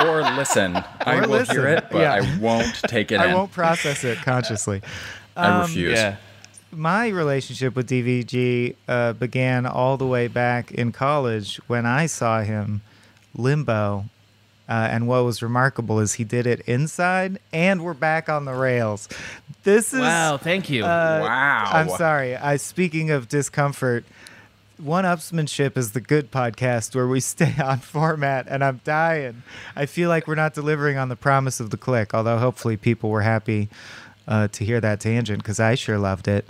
or 0.00 0.22
listen. 0.22 0.76
I 1.00 1.20
will 1.20 1.28
listen, 1.28 1.56
hear 1.56 1.66
it, 1.68 1.86
but 1.90 1.98
yeah. 2.00 2.14
I 2.14 2.38
won't 2.38 2.74
take 2.88 3.12
it 3.12 3.16
I 3.20 3.28
in. 3.28 3.34
won't 3.34 3.52
process 3.52 4.04
it 4.04 4.18
consciously. 4.18 4.82
I 5.36 5.62
refuse. 5.62 5.98
yeah. 5.98 6.16
my 6.70 7.08
relationship 7.08 7.74
with 7.74 7.88
DVG 7.88 8.76
uh, 8.88 9.12
began 9.14 9.66
all 9.66 9.96
the 9.96 10.06
way 10.06 10.28
back 10.28 10.70
in 10.72 10.92
college 10.92 11.56
when 11.66 11.86
I 11.86 12.06
saw 12.06 12.42
him 12.42 12.82
limbo. 13.34 14.04
Uh, 14.66 14.88
and 14.90 15.06
what 15.06 15.22
was 15.24 15.42
remarkable 15.42 16.00
is 16.00 16.14
he 16.14 16.24
did 16.24 16.46
it 16.46 16.60
inside, 16.60 17.38
and 17.52 17.84
we're 17.84 17.92
back 17.92 18.30
on 18.30 18.46
the 18.46 18.54
rails. 18.54 19.10
This 19.62 19.92
is 19.92 20.00
Wow, 20.00 20.38
thank 20.38 20.70
you. 20.70 20.84
uh, 20.84 21.20
Wow. 21.22 21.68
I'm 21.70 21.90
sorry. 21.90 22.34
I 22.34 22.56
speaking 22.56 23.10
of 23.10 23.28
discomfort, 23.28 24.06
one 24.78 25.04
upsmanship 25.04 25.76
is 25.76 25.92
the 25.92 26.00
good 26.00 26.30
podcast 26.30 26.94
where 26.94 27.06
we 27.06 27.20
stay 27.20 27.54
on 27.62 27.78
format, 27.78 28.46
and 28.48 28.64
I'm 28.64 28.80
dying. 28.84 29.42
I 29.76 29.86
feel 29.86 30.08
like 30.08 30.26
we're 30.26 30.34
not 30.34 30.54
delivering 30.54 30.98
on 30.98 31.08
the 31.08 31.16
promise 31.16 31.60
of 31.60 31.70
the 31.70 31.76
click, 31.76 32.14
although 32.14 32.38
hopefully 32.38 32.76
people 32.76 33.10
were 33.10 33.22
happy 33.22 33.68
uh, 34.26 34.48
to 34.48 34.64
hear 34.64 34.80
that 34.80 35.00
tangent 35.00 35.38
because 35.38 35.60
I 35.60 35.74
sure 35.74 35.98
loved 35.98 36.28
it. 36.28 36.46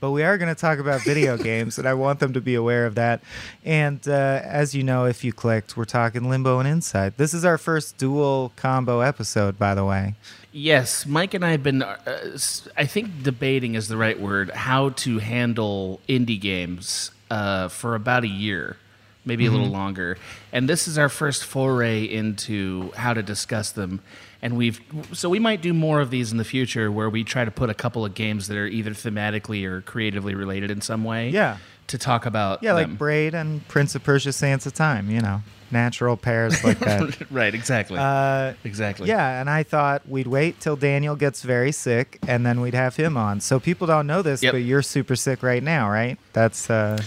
But 0.00 0.12
we 0.12 0.22
are 0.22 0.38
going 0.38 0.52
to 0.54 0.58
talk 0.58 0.78
about 0.78 1.02
video 1.02 1.36
games, 1.50 1.78
and 1.78 1.86
I 1.86 1.92
want 1.94 2.20
them 2.20 2.32
to 2.32 2.40
be 2.40 2.54
aware 2.54 2.86
of 2.86 2.94
that. 2.94 3.20
And 3.64 4.00
uh, 4.08 4.40
as 4.42 4.74
you 4.74 4.82
know, 4.82 5.04
if 5.04 5.22
you 5.24 5.32
clicked, 5.32 5.76
we're 5.76 5.84
talking 5.84 6.28
Limbo 6.30 6.58
and 6.58 6.66
Inside. 6.66 7.18
This 7.18 7.34
is 7.34 7.44
our 7.44 7.58
first 7.58 7.98
dual 7.98 8.52
combo 8.56 9.00
episode, 9.00 9.58
by 9.58 9.74
the 9.74 9.84
way. 9.84 10.14
Yes, 10.52 11.04
Mike 11.06 11.34
and 11.34 11.44
I 11.44 11.50
have 11.52 11.62
been, 11.62 11.82
uh, 11.82 11.96
s- 12.34 12.66
I 12.76 12.86
think 12.86 13.22
debating 13.22 13.74
is 13.74 13.88
the 13.88 13.96
right 13.96 14.18
word, 14.18 14.50
how 14.50 14.88
to 14.90 15.18
handle 15.18 16.00
indie 16.08 16.40
games 16.40 17.10
uh, 17.30 17.68
for 17.68 17.94
about 17.94 18.24
a 18.24 18.28
year, 18.28 18.76
maybe 19.24 19.46
a 19.46 19.50
little 19.50 19.68
longer. 19.68 20.16
And 20.52 20.68
this 20.68 20.88
is 20.88 20.98
our 20.98 21.08
first 21.10 21.44
foray 21.44 22.02
into 22.04 22.90
how 22.96 23.12
to 23.14 23.22
discuss 23.22 23.70
them. 23.70 24.00
And 24.42 24.56
we've, 24.56 24.80
so 25.12 25.28
we 25.28 25.38
might 25.38 25.60
do 25.60 25.74
more 25.74 26.00
of 26.00 26.10
these 26.10 26.32
in 26.32 26.38
the 26.38 26.44
future 26.44 26.90
where 26.90 27.10
we 27.10 27.24
try 27.24 27.44
to 27.44 27.50
put 27.50 27.68
a 27.70 27.74
couple 27.74 28.04
of 28.04 28.14
games 28.14 28.48
that 28.48 28.56
are 28.56 28.66
either 28.66 28.90
thematically 28.92 29.64
or 29.64 29.82
creatively 29.82 30.34
related 30.34 30.70
in 30.70 30.80
some 30.80 31.04
way. 31.04 31.28
Yeah. 31.30 31.58
To 31.88 31.98
talk 31.98 32.24
about. 32.24 32.62
Yeah, 32.62 32.72
like. 32.74 32.96
Braid 32.96 33.34
and 33.34 33.66
Prince 33.68 33.94
of 33.94 34.04
Persia 34.04 34.32
Sands 34.32 34.64
of 34.64 34.72
Time, 34.74 35.10
you 35.10 35.20
know, 35.20 35.42
natural 35.72 36.16
pairs 36.16 36.62
like 36.64 36.78
that. 36.88 37.30
right, 37.32 37.52
exactly. 37.52 37.98
uh, 37.98 38.54
exactly. 38.64 39.08
yeah, 39.08 39.40
and 39.40 39.50
I 39.50 39.62
thought 39.64 40.08
we'd 40.08 40.28
wait 40.28 40.60
till 40.60 40.76
Daniel 40.76 41.16
gets 41.16 41.42
very 41.42 41.72
sick 41.72 42.18
and 42.28 42.46
then 42.46 42.60
we'd 42.60 42.74
have 42.74 42.94
him 42.96 43.16
on. 43.16 43.40
So 43.40 43.58
people 43.58 43.86
don't 43.88 44.06
know 44.06 44.22
this, 44.22 44.40
Yep. 44.42 44.52
but 44.52 44.58
you're 44.58 44.82
super 44.82 45.16
sick 45.16 45.42
right 45.42 45.62
now, 45.62 45.90
right? 45.90 46.16
That's 46.32 46.70
uh 46.70 47.02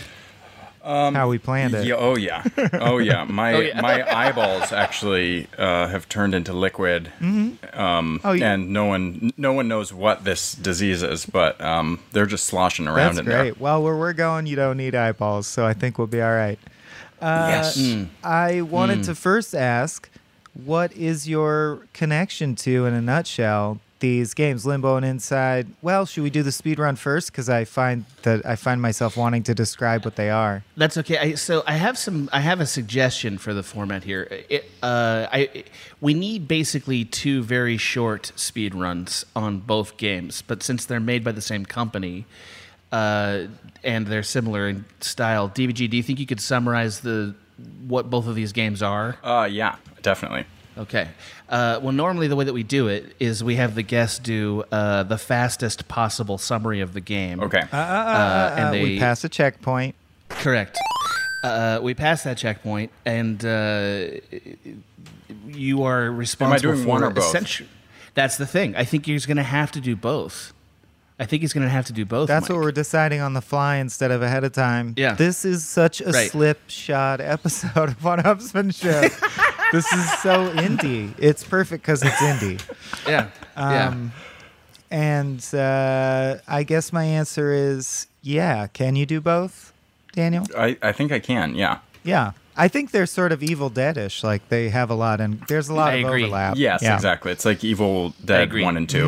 how 0.83 1.29
we 1.29 1.37
planned 1.37 1.73
it. 1.73 1.85
Yeah, 1.85 1.95
oh 1.95 2.15
yeah, 2.17 2.43
oh 2.73 2.97
yeah. 2.97 3.23
My 3.23 3.53
Oh, 3.53 3.59
yeah. 3.59 3.81
my 3.81 4.03
eyeballs 4.27 4.71
actually 4.71 5.47
uh, 5.57 5.87
have 5.87 6.09
turned 6.09 6.35
into 6.35 6.51
liquid, 6.53 7.11
um, 7.73 8.19
Oh, 8.23 8.33
yeah. 8.33 8.51
and 8.53 8.71
no 8.71 8.85
one 8.85 9.31
no 9.37 9.53
one 9.53 9.67
knows 9.67 9.93
what 9.93 10.23
this 10.23 10.53
disease 10.53 11.01
is, 11.03 11.25
but 11.25 11.59
um, 11.61 11.99
they're 12.11 12.25
just 12.25 12.45
sloshing 12.45 12.87
around 12.87 13.15
That's 13.15 13.19
in 13.19 13.25
great. 13.25 13.59
Well, 13.59 13.81
where 13.81 13.95
we're 13.95 14.13
going, 14.13 14.45
you 14.45 14.55
don't 14.55 14.77
need 14.77 14.95
eyeballs, 14.95 15.47
so 15.47 15.65
I 15.65 15.73
think 15.73 15.97
we'll 15.97 16.07
be 16.07 16.21
all 16.21 16.33
right. 16.35 16.59
Uh, 17.21 17.47
there. 17.47 17.55
Yes. 17.57 18.07
I 18.23 18.61
wanted 18.61 19.03
to 19.05 19.15
first 19.15 19.55
ask, 19.55 20.09
what 20.53 20.91
is 20.93 21.27
your 21.29 21.87
connection 21.93 22.53
to, 22.55 22.85
in 22.85 22.93
a 22.93 23.01
nutshell, 23.01 23.79
these 24.03 24.33
games, 24.33 24.65
Limbo 24.65 24.97
and 24.97 25.05
Inside? 25.05 25.65
Well, 25.81 26.05
should 26.05 26.23
we 26.23 26.29
do 26.29 26.43
the 26.43 26.51
speed 26.51 26.77
run 26.77 26.97
first? 26.97 27.31
Because 27.31 27.47
I 27.47 27.63
find 27.63 28.03
that 28.23 28.45
I 28.45 28.57
find 28.57 28.81
myself 28.81 29.15
wanting 29.15 29.43
to 29.43 29.55
describe 29.55 30.03
what 30.03 30.17
they 30.17 30.29
are. 30.29 30.65
That's 30.75 30.97
okay. 30.97 31.17
I, 31.17 31.35
so 31.35 31.63
I 31.65 31.75
have 31.77 31.97
some. 31.97 32.29
I 32.33 32.41
have 32.41 32.59
a 32.59 32.65
suggestion 32.65 33.37
for 33.37 33.53
the 33.53 33.63
format 33.63 34.03
here. 34.03 34.27
It, 34.49 34.69
uh, 34.83 35.27
I 35.31 35.63
we 36.01 36.13
need 36.13 36.49
basically 36.49 37.05
two 37.05 37.43
very 37.43 37.77
short 37.77 38.33
speed 38.35 38.75
runs 38.75 39.25
on 39.37 39.59
both 39.59 39.95
games, 39.95 40.43
but 40.45 40.63
since 40.63 40.83
they're 40.85 40.99
made 40.99 41.23
by 41.23 41.31
the 41.31 41.41
same 41.41 41.65
company 41.65 42.25
uh, 42.91 43.45
and 43.85 44.05
they're 44.07 44.21
similar 44.21 44.67
in 44.67 44.83
style, 44.99 45.47
DVG, 45.47 45.89
do 45.89 45.95
you 45.95 46.03
think 46.03 46.19
you 46.19 46.27
could 46.27 46.41
summarize 46.41 46.99
the 46.99 47.35
what 47.87 48.09
both 48.09 48.27
of 48.27 48.35
these 48.35 48.51
games 48.51 48.83
are? 48.83 49.15
Uh, 49.23 49.47
yeah, 49.49 49.77
definitely. 50.01 50.45
Okay. 50.77 51.07
Uh, 51.53 51.79
well, 51.83 51.91
normally 51.93 52.27
the 52.27 52.35
way 52.35 52.45
that 52.45 52.53
we 52.53 52.63
do 52.63 52.87
it 52.87 53.15
is 53.19 53.43
we 53.43 53.57
have 53.57 53.75
the 53.75 53.83
guests 53.83 54.17
do 54.17 54.63
uh, 54.71 55.03
the 55.03 55.19
fastest 55.19 55.87
possible 55.87 56.39
summary 56.39 56.79
of 56.81 56.93
the 56.93 56.99
game. 57.01 57.39
Okay. 57.41 57.61
Uh, 57.71 58.55
and 58.57 58.81
we 58.81 58.97
pass 58.97 59.23
a 59.23 59.29
checkpoint. 59.29 59.93
Correct. 60.29 60.75
Uh, 61.43 61.79
we 61.83 61.93
pass 61.93 62.23
that 62.23 62.37
checkpoint, 62.39 62.89
and 63.05 63.45
uh, 63.45 64.05
you 65.45 65.83
are 65.83 66.09
responsible 66.09 66.71
Am 66.71 66.73
I 66.73 66.75
doing 66.75 66.83
for 66.85 66.89
one 66.89 67.03
or 67.03 67.11
both? 67.11 67.61
That's 68.15 68.37
the 68.37 68.47
thing. 68.47 68.75
I 68.75 68.83
think 68.83 69.05
he's 69.05 69.25
going 69.27 69.37
to 69.37 69.43
have 69.43 69.71
to 69.73 69.81
do 69.81 69.95
both. 69.95 70.53
I 71.19 71.25
think 71.25 71.41
he's 71.41 71.53
going 71.53 71.63
to 71.65 71.69
have 71.69 71.85
to 71.85 71.93
do 71.93 72.05
both. 72.05 72.27
That's 72.27 72.49
Mike. 72.49 72.57
what 72.57 72.63
we're 72.63 72.71
deciding 72.71 73.21
on 73.21 73.33
the 73.33 73.41
fly 73.41 73.75
instead 73.75 74.09
of 74.09 74.23
ahead 74.23 74.43
of 74.43 74.53
time. 74.53 74.95
Yeah. 74.97 75.13
This 75.13 75.45
is 75.45 75.63
such 75.67 76.01
a 76.01 76.05
Right. 76.09 76.31
slipshod 76.31 77.21
episode 77.21 77.89
of 77.89 78.03
One 78.03 78.19
Upsmanship. 78.23 79.11
this 79.73 79.91
is 79.91 80.09
so 80.21 80.49
indie. 80.55 81.13
It's 81.17 81.43
perfect 81.43 81.83
because 81.83 82.01
it's 82.03 82.15
indie. 82.15 82.61
Yeah. 83.07 83.27
Um, 83.57 84.13
And 84.89 85.43
uh, 85.53 86.37
I 86.47 86.63
guess 86.63 86.93
my 86.93 87.03
answer 87.03 87.51
is 87.51 88.07
yeah. 88.21 88.67
Can 88.67 88.95
you 88.95 89.05
do 89.05 89.19
both, 89.19 89.73
Daniel? 90.13 90.45
I, 90.57 90.77
I 90.81 90.91
think 90.93 91.11
I 91.11 91.19
can. 91.19 91.55
Yeah. 91.55 91.79
Yeah. 92.03 92.31
I 92.55 92.67
think 92.67 92.91
they're 92.91 93.07
sort 93.07 93.31
of 93.31 93.41
Evil 93.41 93.71
Deadish. 93.71 94.23
Like 94.23 94.47
they 94.49 94.69
have 94.69 94.91
a 94.91 94.93
lot, 94.93 95.19
and 95.19 95.41
there's 95.47 95.69
a 95.69 95.73
lot 95.73 95.91
I 95.93 95.95
of 95.95 96.05
agree. 96.05 96.23
overlap. 96.25 96.55
Yes, 96.55 96.83
Yeah. 96.83 96.93
exactly. 96.93 97.31
It's 97.31 97.45
like 97.45 97.63
Evil 97.63 98.13
Dead 98.23 98.53
one 98.53 98.77
and 98.77 98.87
2 98.87 99.05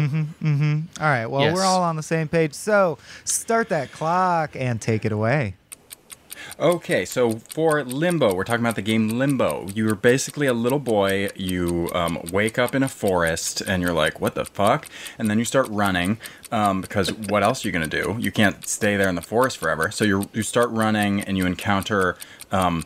All 1.00 1.06
right. 1.08 1.28
Well, 1.28 1.42
Yes. 1.44 1.54
we're 1.56 1.64
all 1.64 1.84
on 1.84 1.96
the 1.96 2.04
same 2.04 2.28
page. 2.28 2.56
So 2.56 2.98
start 3.24 3.70
that 3.70 3.92
clock 3.92 4.56
and 4.56 4.82
take 4.82 5.06
it 5.06 5.12
away. 5.12 5.54
Okay, 6.60 7.06
so 7.06 7.40
for 7.50 7.84
Limbo, 7.84 8.34
we're 8.34 8.44
talking 8.44 8.64
about 8.64 8.76
the 8.76 8.82
game 8.82 9.10
Limbo. 9.10 9.68
You're 9.74 9.96
basically 9.96 10.48
a 10.48 10.54
little 10.54 10.80
boy. 10.80 11.30
You 11.36 11.90
um, 11.94 12.20
wake 12.32 12.58
up 12.58 12.74
in 12.74 12.84
a 12.84 12.88
forest, 12.88 13.62
and 13.62 13.82
you're 13.82 13.94
like, 13.94 14.22
"What 14.22 14.36
the 14.36 14.46
fuck?" 14.46 14.88
And 15.18 15.30
then 15.30 15.38
you 15.38 15.46
start 15.46 15.68
running 15.70 16.18
um, 16.52 16.82
because 16.82 17.12
what 17.12 17.44
else 17.44 17.64
are 17.64 17.68
you 17.68 17.72
gonna 17.72 17.88
do? 17.88 18.16
You 18.20 18.32
can't 18.32 18.66
stay 18.68 18.96
there 18.96 19.10
in 19.10 19.16
the 19.16 19.22
forest 19.22 19.58
forever. 19.58 19.92
So 19.92 20.06
you 20.06 20.30
you 20.34 20.44
start 20.44 20.70
running, 20.70 21.22
and 21.22 21.38
you 21.38 21.46
encounter. 21.46 22.18
Um, 22.52 22.84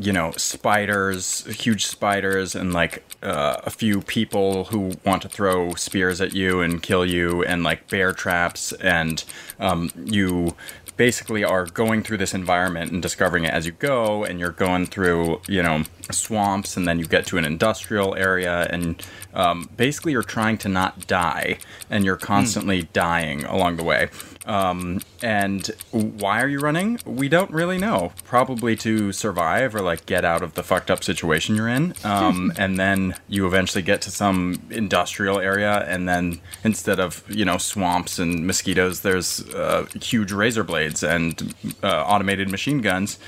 you 0.00 0.12
know, 0.12 0.30
spiders, 0.36 1.44
huge 1.46 1.84
spiders, 1.86 2.54
and 2.54 2.72
like 2.72 3.02
uh, 3.20 3.56
a 3.64 3.70
few 3.70 4.00
people 4.00 4.66
who 4.66 4.92
want 5.04 5.22
to 5.22 5.28
throw 5.28 5.74
spears 5.74 6.20
at 6.20 6.34
you 6.34 6.60
and 6.60 6.80
kill 6.80 7.04
you, 7.04 7.42
and 7.42 7.64
like 7.64 7.88
bear 7.88 8.12
traps, 8.12 8.72
and 8.74 9.24
um, 9.58 9.90
you 10.04 10.54
basically 10.98 11.44
are 11.44 11.64
going 11.64 12.02
through 12.02 12.18
this 12.18 12.34
environment 12.34 12.92
and 12.92 13.00
discovering 13.00 13.44
it 13.44 13.54
as 13.54 13.64
you 13.64 13.72
go, 13.72 14.24
and 14.24 14.38
you're 14.38 14.50
going 14.50 14.84
through, 14.84 15.40
you 15.48 15.62
know, 15.62 15.84
swamps, 16.10 16.76
and 16.76 16.86
then 16.86 16.98
you 16.98 17.06
get 17.06 17.24
to 17.24 17.38
an 17.38 17.44
industrial 17.46 18.14
area, 18.16 18.66
and 18.68 19.06
um, 19.32 19.70
basically 19.76 20.12
you're 20.12 20.22
trying 20.22 20.58
to 20.58 20.68
not 20.68 21.06
die, 21.06 21.58
and 21.88 22.04
you're 22.04 22.16
constantly 22.16 22.82
dying 22.92 23.44
along 23.44 23.76
the 23.76 23.84
way. 23.84 24.08
Um, 24.48 25.02
and 25.22 25.70
why 25.90 26.40
are 26.40 26.48
you 26.48 26.58
running? 26.58 26.98
We 27.04 27.28
don't 27.28 27.50
really 27.50 27.76
know. 27.76 28.12
Probably 28.24 28.76
to 28.76 29.12
survive 29.12 29.74
or 29.74 29.82
like 29.82 30.06
get 30.06 30.24
out 30.24 30.42
of 30.42 30.54
the 30.54 30.62
fucked 30.62 30.90
up 30.90 31.04
situation 31.04 31.54
you're 31.54 31.68
in. 31.68 31.92
Um, 32.02 32.52
and 32.58 32.78
then 32.78 33.14
you 33.28 33.46
eventually 33.46 33.82
get 33.82 34.00
to 34.02 34.10
some 34.10 34.60
industrial 34.70 35.38
area, 35.38 35.84
and 35.86 36.08
then 36.08 36.40
instead 36.64 36.98
of 36.98 37.22
you 37.28 37.44
know 37.44 37.58
swamps 37.58 38.18
and 38.18 38.46
mosquitoes, 38.46 39.02
there's 39.02 39.46
uh, 39.54 39.86
huge 40.00 40.32
razor 40.32 40.64
blades 40.64 41.02
and 41.02 41.54
uh, 41.82 42.04
automated 42.04 42.50
machine 42.50 42.80
guns. 42.80 43.18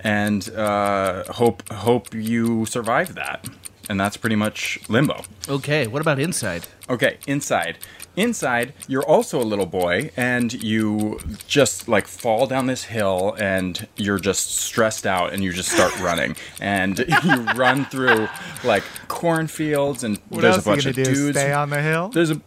And 0.00 0.48
uh, 0.50 1.24
hope 1.32 1.70
hope 1.72 2.12
you 2.12 2.66
survive 2.66 3.14
that. 3.14 3.48
And 3.88 4.00
that's 4.00 4.16
pretty 4.16 4.34
much 4.34 4.80
limbo. 4.88 5.22
Okay. 5.48 5.86
What 5.86 6.02
about 6.02 6.18
inside? 6.18 6.66
Okay, 6.90 7.18
inside. 7.28 7.78
Inside, 8.16 8.72
you're 8.88 9.04
also 9.04 9.38
a 9.40 9.44
little 9.44 9.66
boy, 9.66 10.10
and 10.16 10.52
you 10.62 11.20
just 11.46 11.86
like 11.86 12.06
fall 12.06 12.46
down 12.46 12.66
this 12.66 12.84
hill, 12.84 13.36
and 13.38 13.86
you're 13.96 14.18
just 14.18 14.56
stressed 14.58 15.06
out, 15.06 15.32
and 15.34 15.44
you 15.44 15.52
just 15.52 15.70
start 15.70 15.94
running, 16.00 16.34
and 16.60 16.98
you 17.24 17.42
run 17.54 17.84
through 17.84 18.28
like 18.64 18.84
cornfields, 19.08 20.02
and 20.02 20.18
What 20.30 20.40
there's 20.40 20.56
else 20.56 20.66
a 20.66 20.70
are 20.70 20.72
bunch 20.72 20.84
you 20.84 20.90
of 20.90 20.96
gonna 20.96 21.08
do? 21.08 21.14
dudes. 21.14 21.38
Stay 21.38 21.52
on 21.52 21.68
the 21.70 21.82
hill? 21.82 22.08
There's 22.08 22.30
a 22.30 22.40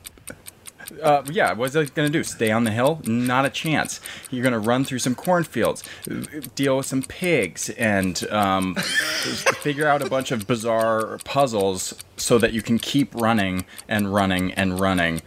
uh, 1.03 1.23
yeah, 1.29 1.53
what's 1.53 1.75
it 1.75 1.93
gonna 1.93 2.09
do? 2.09 2.23
Stay 2.23 2.51
on 2.51 2.63
the 2.63 2.71
hill? 2.71 2.99
Not 3.05 3.45
a 3.45 3.49
chance. 3.49 4.01
You're 4.31 4.43
gonna 4.43 4.59
run 4.59 4.83
through 4.85 4.99
some 4.99 5.13
cornfields, 5.15 5.83
deal 6.55 6.77
with 6.77 6.87
some 6.87 7.03
pigs, 7.03 7.69
and 7.71 8.27
um, 8.31 8.73
figure 9.61 9.87
out 9.87 10.01
a 10.01 10.09
bunch 10.09 10.31
of 10.31 10.47
bizarre 10.47 11.19
puzzles 11.23 11.93
so 12.17 12.37
that 12.39 12.53
you 12.53 12.61
can 12.61 12.79
keep 12.79 13.13
running 13.13 13.65
and 13.87 14.13
running 14.13 14.51
and 14.53 14.79
running 14.79 15.21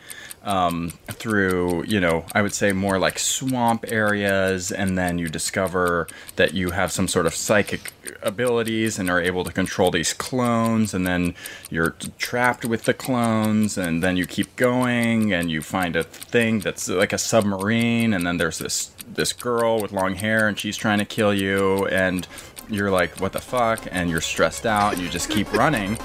um, 0.45 0.91
through, 1.09 1.85
you 1.85 2.01
know, 2.01 2.25
I 2.33 2.43
would 2.43 2.53
say 2.53 2.73
more 2.73 2.99
like 2.99 3.19
swamp 3.19 3.85
areas, 3.89 4.73
and 4.73 4.99
then 4.99 5.19
you 5.19 5.29
discover 5.29 6.09
that 6.37 6.55
you 6.55 6.71
have 6.71 6.93
some 6.93 7.09
sort 7.09 7.27
of 7.27 7.35
psychic 7.35 7.93
abilities 8.23 8.99
and 8.99 9.09
are 9.09 9.21
able 9.21 9.45
to 9.45 9.53
control 9.53 9.91
these 9.91 10.13
clones, 10.13 10.95
and 10.95 11.07
then 11.07 11.35
you're 11.71 11.95
trapped 12.19 12.65
with 12.65 12.85
the 12.85 12.95
clones, 12.95 13.79
and 13.79 14.03
then 14.03 14.17
you 14.17 14.27
keep 14.27 14.55
going, 14.57 15.33
and 15.33 15.51
you 15.51 15.63
find 15.63 15.97
a 15.97 16.05
thing 16.05 16.61
that's 16.61 16.89
like 16.89 17.13
a 17.13 17.19
submarine, 17.19 18.13
and 18.13 18.27
then 18.27 18.37
there's 18.37 18.59
this 18.59 18.92
this 19.15 19.33
girl 19.33 19.81
with 19.81 19.93
long 19.93 20.15
hair, 20.15 20.49
and 20.49 20.59
she's 20.59 20.77
trying 20.77 20.99
to 20.99 21.05
kill 21.05 21.33
you, 21.35 21.87
and 21.87 22.27
you're 22.69 22.91
like, 22.91 23.21
what 23.21 23.33
the 23.33 23.41
fuck? 23.41 23.87
And 23.91 24.09
you're 24.11 24.21
stressed 24.21 24.67
out, 24.67 24.95
and 24.95 25.03
you 25.03 25.09
just 25.09 25.29
keep 25.31 25.53
running, 25.57 25.99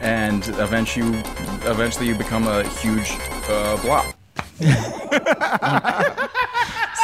and 0.00 0.46
eventually, 0.48 1.06
you, 1.06 1.14
eventually 1.64 2.06
you 2.06 2.14
become 2.14 2.46
a 2.46 2.66
huge 2.78 3.10
uh, 3.48 3.76
blob. 3.82 4.14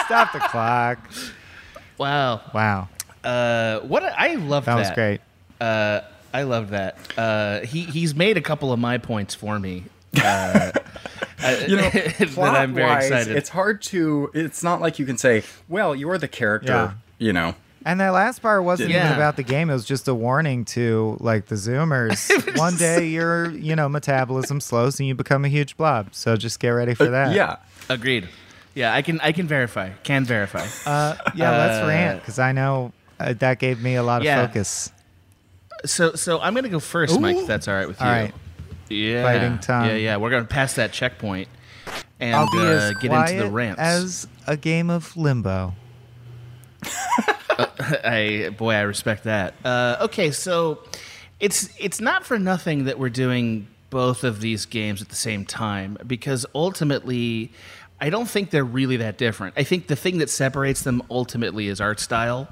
Stop 0.05 0.33
the 0.33 0.39
clock. 0.41 0.99
Wow. 1.99 2.41
Wow. 2.55 2.89
Uh, 3.25 3.81
what 3.81 4.03
a- 4.05 4.19
I 4.19 4.35
love 4.37 4.65
That 4.65 4.77
that. 4.77 4.81
was 4.81 4.91
great. 4.93 5.21
Uh, 5.61 6.01
I 6.33 6.43
love 6.43 6.71
that. 6.71 6.97
Uh, 7.19 7.61
he 7.61 7.83
he's 7.83 8.15
made 8.15 8.37
a 8.37 8.41
couple 8.41 8.73
of 8.73 8.79
my 8.79 8.99
points 8.99 9.35
for 9.35 9.59
me. 9.59 9.85
Uh, 11.43 11.57
You 11.69 11.77
know, 11.77 11.91
that 11.91 12.21
I'm 12.39 12.75
very 12.75 12.87
plot-wise, 12.87 13.05
excited. 13.11 13.37
It's 13.37 13.49
hard 13.49 13.83
to. 13.83 14.31
It's 14.35 14.63
not 14.63 14.81
like 14.81 14.99
you 14.99 15.07
can 15.07 15.19
say, 15.19 15.43
"Well, 15.69 15.95
you're 15.95 16.19
the 16.19 16.29
character." 16.29 16.73
Yeah. 16.73 16.93
You 17.19 17.33
know. 17.33 17.55
And 17.87 18.01
that 18.01 18.11
last 18.11 18.43
part 18.43 18.65
wasn't 18.65 18.91
even 18.91 19.13
about 19.13 19.37
the 19.37 19.43
game. 19.43 19.71
It 19.71 19.73
was 19.73 19.85
just 19.87 20.09
a 20.09 20.15
warning 20.15 20.65
to 20.67 21.17
like 21.21 21.47
the 21.47 21.55
Zoomers. 21.55 22.29
One 22.59 22.77
day 22.77 23.07
your 23.07 23.51
you 23.53 23.75
know 23.77 23.89
metabolism 23.89 24.61
slows 24.61 24.99
and 25.01 25.07
you 25.07 25.15
become 25.15 25.45
a 25.45 25.49
huge 25.49 25.77
blob. 25.77 26.09
So 26.13 26.37
just 26.37 26.61
get 26.61 26.71
ready 26.71 26.95
for 26.95 27.07
that. 27.07 27.35
Yeah. 27.35 27.57
Agreed. 27.89 28.29
Yeah, 28.75 28.93
I 28.95 29.01
can 29.03 29.21
I 29.21 29.33
can 29.33 29.47
verify. 29.47 29.91
Can 30.03 30.25
verify. 30.25 30.67
Uh, 30.85 31.15
yeah. 31.35 31.57
let's 31.57 31.83
Uh, 31.83 31.87
rant 31.87 32.21
because 32.21 32.39
I 32.39 32.53
know 32.53 32.93
uh, 33.21 33.33
that 33.39 33.59
gave 33.59 33.81
me 33.81 33.95
a 33.95 34.03
lot 34.03 34.21
of 34.21 34.25
Yeah. 34.27 34.47
focus. 34.47 34.93
So 35.87 36.15
so 36.15 36.41
I'm 36.41 36.55
gonna 36.55 36.69
go 36.69 36.81
first, 36.81 37.19
Mike. 37.21 37.37
If 37.37 37.47
that's 37.47 37.69
all 37.69 37.75
right 37.75 37.89
with 37.89 38.01
you. 38.01 38.07
All 38.07 38.13
right. 38.13 38.35
Yeah. 38.89 39.23
Fighting. 39.23 39.59
Yeah, 39.69 39.95
yeah. 39.95 40.17
We're 40.17 40.31
gonna 40.31 40.45
pass 40.45 40.75
that 40.75 40.93
checkpoint 40.93 41.49
and 42.21 42.35
I'll 42.35 42.51
be 42.51 42.59
uh, 42.59 42.63
as 42.63 42.95
get 42.95 43.09
quiet 43.09 43.33
into 43.33 43.45
the 43.45 43.51
rants. 43.51 43.81
as 43.81 44.29
a 44.47 44.57
game 44.57 44.91
of 44.91 45.17
limbo. 45.17 45.75
I 47.59 48.55
boy, 48.57 48.75
I 48.75 48.81
respect 48.83 49.25
that. 49.25 49.55
Uh, 49.65 49.97
okay, 50.03 50.31
so 50.31 50.81
it's 51.41 51.69
it's 51.79 52.01
not 52.01 52.25
for 52.25 52.39
nothing 52.39 52.85
that 52.85 52.99
we're 52.99 53.09
doing 53.09 53.69
both 53.91 54.25
of 54.25 54.41
these 54.41 54.67
games 54.67 55.01
at 55.01 55.09
the 55.09 55.17
same 55.17 55.45
time 55.45 55.97
because 56.07 56.45
ultimately, 56.55 57.53
I 58.01 58.11
don't 58.11 58.29
think 58.29 58.51
they're 58.51 58.65
really 58.65 58.99
that 58.99 59.19
different. 59.19 59.55
I 59.57 59.65
think 59.65 59.87
the 59.87 59.97
thing 59.97 60.19
that 60.19 60.31
separates 60.31 60.83
them 60.83 61.03
ultimately 61.11 61.69
is 61.69 61.81
art 61.81 62.01
style. 62.01 62.49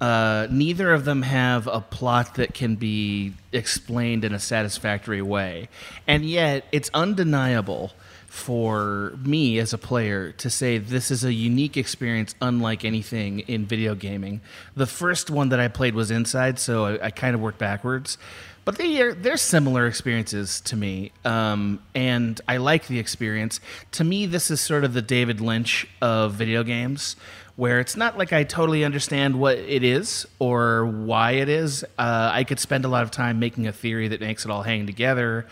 Uh, 0.00 0.46
neither 0.50 0.92
of 0.92 1.04
them 1.04 1.22
have 1.22 1.66
a 1.66 1.80
plot 1.80 2.34
that 2.34 2.52
can 2.52 2.76
be 2.76 3.32
explained 3.52 4.24
in 4.24 4.34
a 4.34 4.38
satisfactory 4.38 5.22
way. 5.22 5.68
And 6.06 6.24
yet, 6.24 6.66
it's 6.70 6.90
undeniable 6.92 7.92
for 8.36 9.14
me 9.24 9.58
as 9.58 9.72
a 9.72 9.78
player 9.78 10.32
to 10.32 10.50
say 10.50 10.76
this 10.76 11.10
is 11.10 11.24
a 11.24 11.32
unique 11.32 11.78
experience 11.78 12.34
unlike 12.42 12.84
anything 12.84 13.40
in 13.40 13.64
video 13.64 13.94
gaming. 13.94 14.42
The 14.74 14.86
first 14.86 15.30
one 15.30 15.48
that 15.48 15.60
I 15.60 15.68
played 15.68 15.94
was 15.94 16.10
Inside, 16.10 16.58
so 16.58 16.84
I, 16.84 17.06
I 17.06 17.10
kind 17.10 17.34
of 17.34 17.40
worked 17.40 17.58
backwards. 17.58 18.18
But 18.66 18.76
they 18.76 19.00
are, 19.00 19.14
they're 19.14 19.36
similar 19.36 19.86
experiences 19.86 20.60
to 20.62 20.76
me, 20.76 21.12
um, 21.24 21.80
and 21.94 22.38
I 22.48 22.56
like 22.56 22.88
the 22.88 22.98
experience. 22.98 23.60
To 23.92 24.04
me, 24.04 24.26
this 24.26 24.50
is 24.50 24.60
sort 24.60 24.82
of 24.82 24.92
the 24.92 25.02
David 25.02 25.40
Lynch 25.40 25.86
of 26.02 26.34
video 26.34 26.64
games, 26.64 27.14
where 27.56 27.80
it's 27.80 27.96
not 27.96 28.18
like 28.18 28.32
I 28.32 28.44
totally 28.44 28.84
understand 28.84 29.38
what 29.38 29.56
it 29.56 29.82
is 29.82 30.26
or 30.38 30.86
why 30.86 31.32
it 31.32 31.48
is. 31.48 31.84
Uh, 31.98 32.30
I 32.32 32.44
could 32.44 32.60
spend 32.60 32.84
a 32.84 32.88
lot 32.88 33.02
of 33.02 33.10
time 33.10 33.38
making 33.38 33.66
a 33.66 33.72
theory 33.72 34.08
that 34.08 34.20
makes 34.20 34.44
it 34.44 34.50
all 34.50 34.62
hang 34.62 34.86
together, 34.86 35.46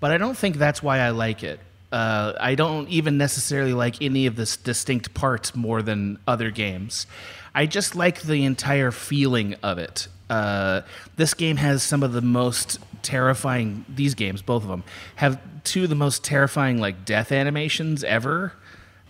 but 0.00 0.10
I 0.12 0.18
don't 0.18 0.36
think 0.36 0.56
that's 0.56 0.82
why 0.82 1.00
I 1.00 1.10
like 1.10 1.42
it. 1.42 1.60
Uh, 1.90 2.34
I 2.38 2.54
don't 2.54 2.88
even 2.88 3.18
necessarily 3.18 3.72
like 3.72 4.00
any 4.02 4.26
of 4.26 4.36
the 4.36 4.56
distinct 4.62 5.14
parts 5.14 5.56
more 5.56 5.82
than 5.82 6.18
other 6.26 6.50
games. 6.50 7.06
I 7.54 7.66
just 7.66 7.96
like 7.96 8.22
the 8.22 8.44
entire 8.44 8.90
feeling 8.90 9.54
of 9.62 9.78
it. 9.78 10.06
Uh, 10.30 10.82
this 11.16 11.34
game 11.34 11.56
has 11.56 11.82
some 11.82 12.02
of 12.02 12.12
the 12.12 12.20
most 12.20 12.78
terrifying. 13.02 13.84
These 13.88 14.14
games, 14.14 14.42
both 14.42 14.62
of 14.62 14.68
them, 14.68 14.84
have 15.16 15.40
two 15.64 15.84
of 15.84 15.88
the 15.88 15.94
most 15.94 16.22
terrifying 16.22 16.78
like 16.78 17.04
death 17.04 17.32
animations 17.32 18.04
ever. 18.04 18.52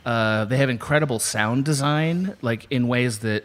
Uh, 0.08 0.46
they 0.46 0.56
have 0.56 0.70
incredible 0.70 1.18
sound 1.18 1.66
design, 1.66 2.34
like 2.40 2.66
in 2.70 2.88
ways 2.88 3.18
that 3.18 3.44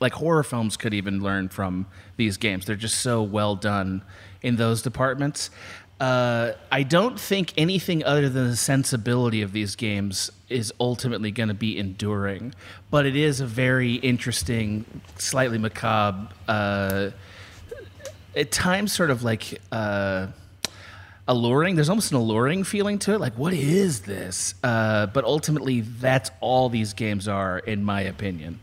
like 0.00 0.12
horror 0.12 0.42
films 0.42 0.76
could 0.76 0.92
even 0.92 1.22
learn 1.22 1.48
from 1.48 1.86
these 2.18 2.36
games. 2.36 2.66
They're 2.66 2.76
just 2.76 2.98
so 2.98 3.22
well 3.22 3.56
done 3.56 4.02
in 4.42 4.56
those 4.56 4.82
departments. 4.82 5.48
Uh, 5.98 6.52
I 6.70 6.82
don't 6.82 7.18
think 7.18 7.54
anything 7.56 8.04
other 8.04 8.28
than 8.28 8.50
the 8.50 8.56
sensibility 8.56 9.40
of 9.40 9.52
these 9.52 9.76
games 9.76 10.30
is 10.50 10.74
ultimately 10.78 11.30
going 11.30 11.48
to 11.48 11.54
be 11.54 11.78
enduring, 11.78 12.54
but 12.90 13.06
it 13.06 13.16
is 13.16 13.40
a 13.40 13.46
very 13.46 13.94
interesting, 13.94 14.84
slightly 15.16 15.56
macabre, 15.56 16.28
uh, 16.48 17.10
at 18.36 18.50
times 18.50 18.92
sort 18.92 19.08
of 19.10 19.22
like 19.24 19.58
uh, 19.72 20.26
alluring. 21.28 21.76
There's 21.76 21.90
almost 21.90 22.10
an 22.10 22.16
alluring 22.16 22.64
feeling 22.64 22.98
to 23.00 23.14
it. 23.14 23.20
Like, 23.20 23.38
what 23.38 23.52
is 23.52 24.00
this? 24.00 24.54
Uh, 24.64 25.06
but 25.06 25.24
ultimately, 25.24 25.82
that's 25.82 26.30
all 26.40 26.68
these 26.68 26.94
games 26.94 27.28
are, 27.28 27.58
in 27.58 27.84
my 27.84 28.00
opinion. 28.00 28.58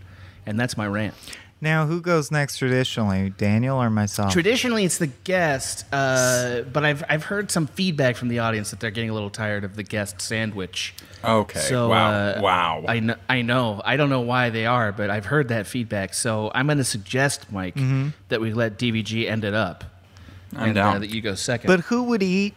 And 0.45 0.59
that's 0.59 0.75
my 0.75 0.87
rant. 0.87 1.13
Now, 1.61 1.85
who 1.85 2.01
goes 2.01 2.31
next 2.31 2.57
traditionally, 2.57 3.29
Daniel 3.29 3.81
or 3.81 3.89
myself? 3.89 4.33
Traditionally, 4.33 4.83
it's 4.83 4.97
the 4.97 5.07
guest, 5.07 5.85
uh, 5.91 6.61
but 6.61 6.83
I've 6.83 7.03
I've 7.07 7.23
heard 7.23 7.49
some 7.49 7.65
feedback 7.65 8.17
from 8.17 8.27
the 8.27 8.39
audience 8.39 8.71
that 8.71 8.81
they're 8.81 8.91
getting 8.91 9.09
a 9.09 9.13
little 9.13 9.29
tired 9.29 9.63
of 9.63 9.75
the 9.75 9.81
guest 9.81 10.21
sandwich. 10.21 10.93
Okay. 11.23 11.59
So 11.59 11.89
wow. 11.89 12.11
uh, 12.11 12.39
wow. 12.43 12.85
I 12.87 12.99
know, 12.99 13.15
I 13.29 13.41
know. 13.41 13.81
I 13.83 13.95
don't 13.95 14.09
know 14.09 14.21
why 14.21 14.49
they 14.49 14.65
are, 14.65 14.91
but 14.91 15.09
I've 15.09 15.25
heard 15.25 15.47
that 15.47 15.65
feedback. 15.65 16.13
So 16.13 16.51
I'm 16.53 16.67
going 16.67 16.77
to 16.77 16.83
suggest, 16.83 17.51
Mike, 17.51 17.77
that 18.27 18.41
we 18.41 18.53
let 18.53 18.77
DVG 18.77 19.27
end 19.27 19.43
it 19.43 19.53
up. 19.53 19.85
I'm 20.55 20.69
and, 20.69 20.77
Uh, 20.77 20.91
down. 20.91 21.01
that 21.01 21.09
you 21.09 21.21
go 21.21 21.35
second. 21.35 21.67
but 21.67 21.81
who 21.81 22.03
would 22.03 22.23
eat 22.23 22.53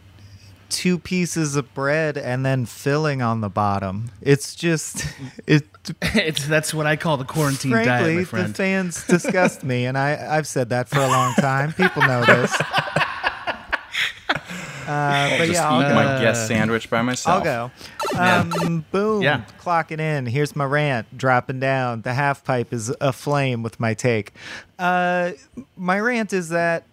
two 0.69 0.99
pieces 0.99 1.55
of 1.55 1.73
bread 1.73 2.15
and 2.17 2.45
then 2.45 2.65
filling 2.65 3.21
on 3.21 3.41
the 3.41 3.49
bottom? 3.49 4.11
It's 4.21 4.55
just 4.55 5.05
it. 5.47 5.63
it's 6.01 6.45
that's 6.45 6.73
what 6.73 6.85
I 6.85 6.95
call 6.95 7.17
the 7.17 7.23
quarantine 7.25 7.71
diet, 7.71 7.85
frankly, 7.85 8.27
my 8.41 8.47
the 8.47 8.53
fans 8.53 9.07
disgust 9.07 9.63
me, 9.63 9.85
and 9.85 9.97
I 9.97 10.37
I've 10.37 10.45
said 10.47 10.69
that 10.69 10.87
for 10.87 10.99
a 10.99 11.07
long 11.07 11.33
time. 11.35 11.73
People 11.73 12.03
know 12.03 12.23
this. 12.25 12.55
Uh, 14.87 15.29
but 15.37 15.45
Just 15.45 15.53
yeah, 15.53 15.69
I'll 15.69 15.81
eat 15.83 15.89
go. 15.89 15.93
my 15.93 16.03
guest 16.19 16.47
sandwich 16.47 16.89
by 16.89 17.03
myself. 17.03 17.45
I'll 17.45 17.69
go. 17.69 17.71
Um, 18.17 18.85
boom. 18.91 19.21
Yeah. 19.21 19.43
Clocking 19.59 19.99
in. 19.99 20.25
Here's 20.25 20.55
my 20.55 20.65
rant. 20.65 21.15
Dropping 21.15 21.59
down. 21.59 22.01
The 22.01 22.15
half 22.15 22.43
pipe 22.43 22.73
is 22.73 22.91
aflame 22.99 23.61
with 23.61 23.79
my 23.79 23.93
take. 23.93 24.33
Uh, 24.79 25.33
my 25.77 25.99
rant 25.99 26.33
is 26.33 26.49
that 26.49 26.85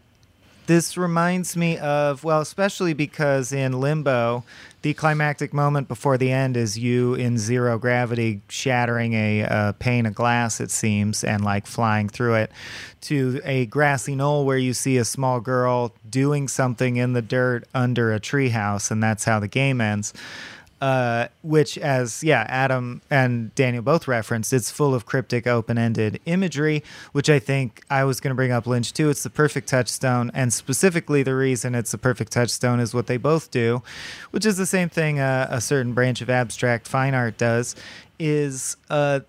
this 0.67 0.97
reminds 0.97 1.57
me 1.57 1.79
of, 1.79 2.25
well, 2.25 2.41
especially 2.41 2.93
because 2.93 3.53
in 3.53 3.81
Limbo, 3.81 4.45
the 4.83 4.95
climactic 4.95 5.53
moment 5.53 5.89
before 5.89 6.17
the 6.17 6.31
end 6.31 6.57
is 6.57 6.79
you 6.79 7.15
in 7.15 7.39
zero 7.39 7.79
gravity 7.79 8.41
shattering 8.49 9.15
a 9.15 9.43
uh, 9.43 9.73
pane 9.73 10.07
of 10.07 10.15
glass, 10.15 10.61
it 10.61 10.71
seems, 10.71 11.25
and 11.25 11.45
like 11.45 11.67
flying 11.67 12.09
through 12.09 12.35
it 12.35 12.53
to 13.01 13.41
a 13.45 13.67
grassy 13.67 14.15
knoll 14.15 14.45
where 14.45 14.59
you 14.59 14.75
see 14.75 14.97
a 14.97 15.05
small 15.05 15.41
girl 15.41 15.93
doing 16.09 16.49
something 16.49 16.97
in 16.97 17.13
the 17.13 17.23
dirt 17.23 17.65
under 17.75 18.13
a 18.13 18.21
treehouse, 18.21 18.91
and 18.91 19.03
that's 19.03 19.25
how 19.25 19.41
the 19.41 19.49
game 19.49 19.81
ends 19.81 20.13
uh, 20.81 21.29
which, 21.43 21.79
as 21.79 22.23
yeah, 22.23 22.45
Adam 22.49 23.01
and 23.11 23.55
Daniel 23.55 23.83
both 23.83 24.07
referenced, 24.07 24.53
it's 24.53 24.71
full 24.71 24.95
of 24.95 25.07
cryptic, 25.07 25.47
open-ended 25.47 26.21
imagery, 26.27 26.83
which 27.13 27.31
I 27.31 27.39
think 27.39 27.83
I 27.91 28.05
was 28.05 28.21
going 28.21 28.31
to 28.31 28.35
bring 28.35 28.53
up 28.53 28.67
Lynch 28.67 28.93
too. 28.93 29.09
It's 29.09 29.23
the 29.23 29.31
perfect 29.31 29.69
touchstone, 29.69 30.31
and 30.35 30.53
specifically 30.53 31.23
the 31.23 31.35
reason 31.35 31.75
it's 31.75 31.93
the 31.93 31.99
perfect 31.99 32.33
touchstone 32.33 32.81
is 32.81 32.93
what 32.93 33.07
they 33.07 33.17
both 33.17 33.51
do, 33.51 33.83
which 34.31 34.45
is 34.45 34.57
the 34.57 34.67
same 34.67 34.89
thing 34.89 35.19
uh, 35.19 35.49
a 35.51 35.61
certain 35.61 35.95
branch 35.95 36.21
of 36.21 36.29
abstract 36.29 36.87
fine 36.87 37.15
art 37.15 37.39
does, 37.39 37.75
is 38.19 38.77
uh, 38.91 39.21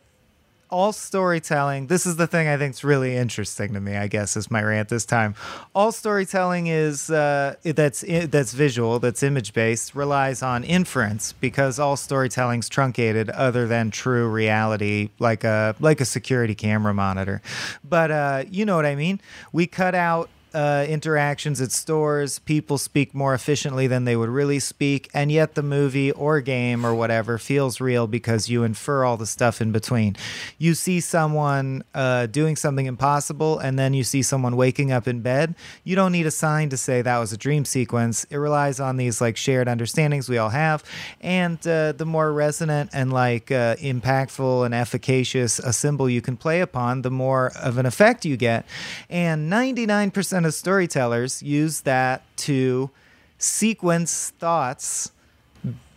all 0.70 0.92
storytelling 0.92 1.88
this 1.88 2.06
is 2.06 2.16
the 2.18 2.28
thing 2.28 2.48
i 2.48 2.58
think 2.58 2.74
is 2.74 2.84
really 2.84 3.16
interesting 3.16 3.74
to 3.74 3.80
me 3.80 3.96
i 3.96 4.08
guess 4.08 4.36
is 4.36 4.50
my 4.52 4.62
rant 4.64 4.90
this 4.90 5.06
time. 5.06 5.36
All 5.74 5.92
storytelling 5.92 6.68
is 6.68 7.10
uh, 7.10 7.56
that's 7.64 8.02
that's 8.08 8.54
visual 8.54 9.00
that's 9.00 9.24
image 9.24 9.54
based 9.54 9.96
relies 9.96 10.42
on 10.42 10.64
inference 10.64 11.34
because 11.34 11.80
all 11.80 11.96
storytelling's 11.96 12.70
truncated 12.70 13.30
other 13.32 13.68
than 13.68 13.92
true 13.92 14.30
reality 14.30 15.10
like 15.20 15.44
a 15.44 15.76
like 15.80 16.02
a 16.02 16.06
security 16.06 16.56
camera 16.56 16.94
monitor. 16.94 17.42
But 17.84 18.12
uh, 18.12 18.44
you 18.50 18.66
know 18.66 18.76
what 18.76 18.86
i 18.86 18.96
mean? 18.96 19.20
We 19.52 19.68
cut 19.68 19.96
out 19.96 20.30
uh, 20.54 20.86
interactions 20.88 21.62
at 21.62 21.72
stores, 21.72 22.40
people 22.40 22.78
speak 22.78 23.14
more 23.14 23.34
efficiently 23.34 23.88
than 23.88 24.06
they 24.06 24.16
would 24.16 24.30
really 24.30 24.60
speak, 24.60 25.10
and 25.14 25.32
yet 25.32 25.56
the 25.56 25.64
movie 25.64 26.12
or 26.12 26.42
game 26.42 26.86
or 26.86 26.94
whatever 26.96 27.38
feels 27.38 27.80
real 27.80 28.08
because 28.08 28.50
you 28.50 28.64
infer 28.64 29.04
all 29.04 29.18
the 29.18 29.26
stuff 29.26 29.62
in 29.62 29.72
between. 29.72 30.16
You 30.58 30.74
see 30.74 31.00
someone 31.00 31.84
uh, 31.94 32.28
doing 32.28 32.56
something 32.56 32.86
impossible, 32.86 33.60
and 33.60 33.78
then 33.78 33.94
you 33.94 34.04
see 34.04 34.22
someone 34.22 34.56
waking 34.56 34.92
up 34.92 35.08
in 35.08 35.22
bed. 35.22 35.56
You 35.84 35.96
don't 35.96 36.12
need 36.12 36.26
a 36.26 36.32
sign 36.32 36.70
to 36.70 36.78
say 36.78 37.02
that 37.02 37.18
was 37.20 37.32
a 37.34 37.38
dream 37.38 37.66
sequence. 37.66 38.24
It 38.26 38.38
relies 38.38 38.80
on 38.80 38.98
these 38.98 39.22
like 39.22 39.38
shared 39.38 39.68
understandings 39.68 40.30
we 40.30 40.38
all 40.38 40.50
have, 40.50 40.84
and 41.22 41.60
uh, 41.68 41.92
the 41.92 42.06
more 42.06 42.34
resonant 42.34 42.90
and 42.94 43.14
like 43.14 43.52
uh, 43.52 43.76
impactful 43.76 44.66
and 44.66 44.74
efficacious 44.74 45.60
a 45.60 45.74
symbol 45.74 46.10
you 46.10 46.22
can 46.22 46.38
play 46.38 46.62
upon, 46.62 47.02
the 47.02 47.12
more 47.12 47.52
of 47.62 47.78
an 47.78 47.86
effect 47.86 48.26
you 48.26 48.38
get. 48.38 48.66
And 49.10 49.52
99% 49.52 50.46
of 50.48 50.54
storytellers 50.54 51.44
use 51.44 51.82
that 51.82 52.24
to 52.38 52.90
sequence 53.38 54.32
thoughts 54.40 55.12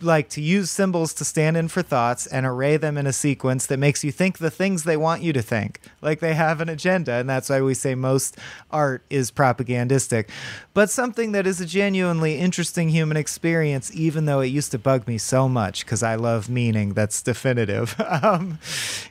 like 0.01 0.29
to 0.29 0.41
use 0.41 0.71
symbols 0.71 1.13
to 1.13 1.25
stand 1.25 1.57
in 1.57 1.67
for 1.67 1.81
thoughts 1.81 2.25
and 2.27 2.45
array 2.45 2.77
them 2.77 2.97
in 2.97 3.05
a 3.05 3.13
sequence 3.13 3.65
that 3.67 3.77
makes 3.77 4.03
you 4.03 4.11
think 4.11 4.37
the 4.37 4.49
things 4.49 4.83
they 4.83 4.97
want 4.97 5.21
you 5.21 5.33
to 5.33 5.41
think. 5.41 5.79
Like 6.01 6.19
they 6.19 6.33
have 6.33 6.61
an 6.61 6.69
agenda, 6.69 7.13
and 7.13 7.29
that's 7.29 7.49
why 7.49 7.61
we 7.61 7.73
say 7.73 7.95
most 7.95 8.37
art 8.71 9.03
is 9.09 9.31
propagandistic. 9.31 10.29
But 10.73 10.89
something 10.89 11.31
that 11.33 11.45
is 11.45 11.61
a 11.61 11.65
genuinely 11.65 12.37
interesting 12.37 12.89
human 12.89 13.17
experience, 13.17 13.93
even 13.93 14.25
though 14.25 14.39
it 14.39 14.47
used 14.47 14.71
to 14.71 14.79
bug 14.79 15.07
me 15.07 15.17
so 15.17 15.47
much 15.47 15.85
because 15.85 16.03
I 16.03 16.15
love 16.15 16.49
meaning 16.49 16.93
that's 16.93 17.21
definitive, 17.21 17.95
um, 18.23 18.59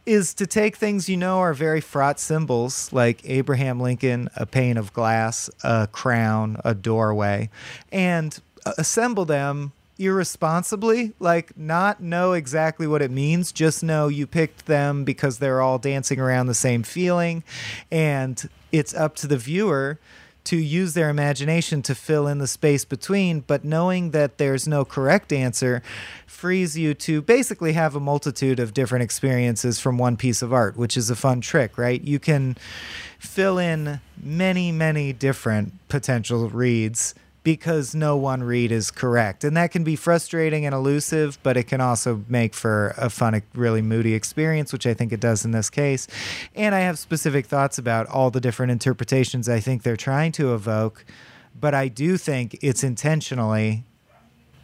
is 0.07 0.35
to 0.35 0.47
take 0.47 0.77
things 0.77 1.09
you 1.09 1.17
know 1.17 1.39
are 1.39 1.55
very 1.55 1.81
fraught 1.81 2.19
symbols 2.19 2.93
like 2.93 3.21
Abraham 3.25 3.81
Lincoln, 3.81 4.29
a 4.37 4.47
pane 4.47 4.77
of 4.77 4.93
glass, 4.93 5.51
a 5.63 5.89
crown, 5.91 6.57
a 6.65 6.75
doorway, 6.75 7.51
and 7.93 8.41
uh, 8.67 8.73
assemble 8.77 9.25
them 9.25 9.73
irresponsibly 10.01 11.13
like 11.21 11.57
not 11.59 12.03
know 12.03 12.33
exactly 12.33 12.87
what 12.87 13.03
it 13.03 13.11
means 13.11 13.53
just 13.53 13.83
know 13.83 14.09
you 14.09 14.27
picked 14.27 14.65
them 14.67 15.05
because 15.05 15.39
they're 15.39 15.61
all 15.61 15.79
dancing 15.79 16.19
around 16.19 16.47
the 16.47 16.55
same 16.55 16.83
feeling 16.83 17.45
and 17.91 18.49
it's 18.73 18.95
up 18.95 19.15
to 19.15 19.27
the 19.27 19.37
viewer 19.37 19.99
to 20.43 20.57
use 20.57 20.95
their 20.95 21.11
imagination 21.11 21.83
to 21.83 21.95
fill 21.95 22.27
in 22.27 22.39
the 22.39 22.47
space 22.47 22.85
between 22.85 23.41
but 23.41 23.63
knowing 23.63 24.11
that 24.13 24.39
there's 24.39 24.67
no 24.67 24.87
correct 24.87 25.35
answer 25.35 25.83
frees 26.27 26.79
you 26.79 26.95
to 26.95 27.21
basically 27.21 27.75
have 27.75 27.95
a 27.95 28.01
multitude 28.01 28.59
of 28.59 28.73
different 28.73 29.03
experiences 29.03 29.79
from 29.79 29.99
one 29.99 30.17
piece 30.17 30.41
of 30.41 30.51
art 30.51 30.79
which 30.79 30.97
is 30.97 31.11
a 31.11 31.17
fun 31.17 31.43
trick 31.43 31.77
right? 31.77 32.03
You 32.03 32.19
can 32.19 32.57
fill 33.19 33.59
in 33.59 34.01
many 34.23 34.73
many 34.73 35.13
different 35.13 35.75
potential 35.91 36.49
reads 36.49 37.15
because 37.43 37.95
no 37.95 38.17
one 38.17 38.43
read 38.43 38.71
is 38.71 38.91
correct. 38.91 39.45
And 39.45 39.57
that 39.57 39.71
can 39.71 39.85
be 39.85 39.97
frustrating 39.97 40.67
and 40.67 40.75
elusive, 40.75 41.39
but 41.43 41.57
it 41.57 41.65
can 41.65 41.81
also 41.81 42.25
make 42.29 42.55
for 42.55 42.95
a 42.97 43.09
fun, 43.09 43.43
really 43.55 43.83
moody 43.83 44.15
experience, 44.15 44.73
which 44.73 44.87
I 44.87 44.95
think 44.95 45.13
it 45.13 45.21
does 45.21 45.45
in 45.45 45.53
this 45.53 45.71
case. 45.71 46.07
And 46.55 46.75
I 46.75 46.81
have 46.81 46.99
specific 46.99 47.47
thoughts 47.47 47.79
about 47.79 48.07
all 48.09 48.31
the 48.31 48.41
different 48.41 48.73
interpretations 48.73 49.49
I 49.49 49.61
think 49.61 49.83
they're 49.83 49.97
trying 49.97 50.33
to 50.33 50.55
evoke, 50.55 51.05
but 51.59 51.75
I 51.75 51.89
do 51.89 52.17
think 52.17 52.59
it's 52.61 52.85
intentionally 52.85 53.85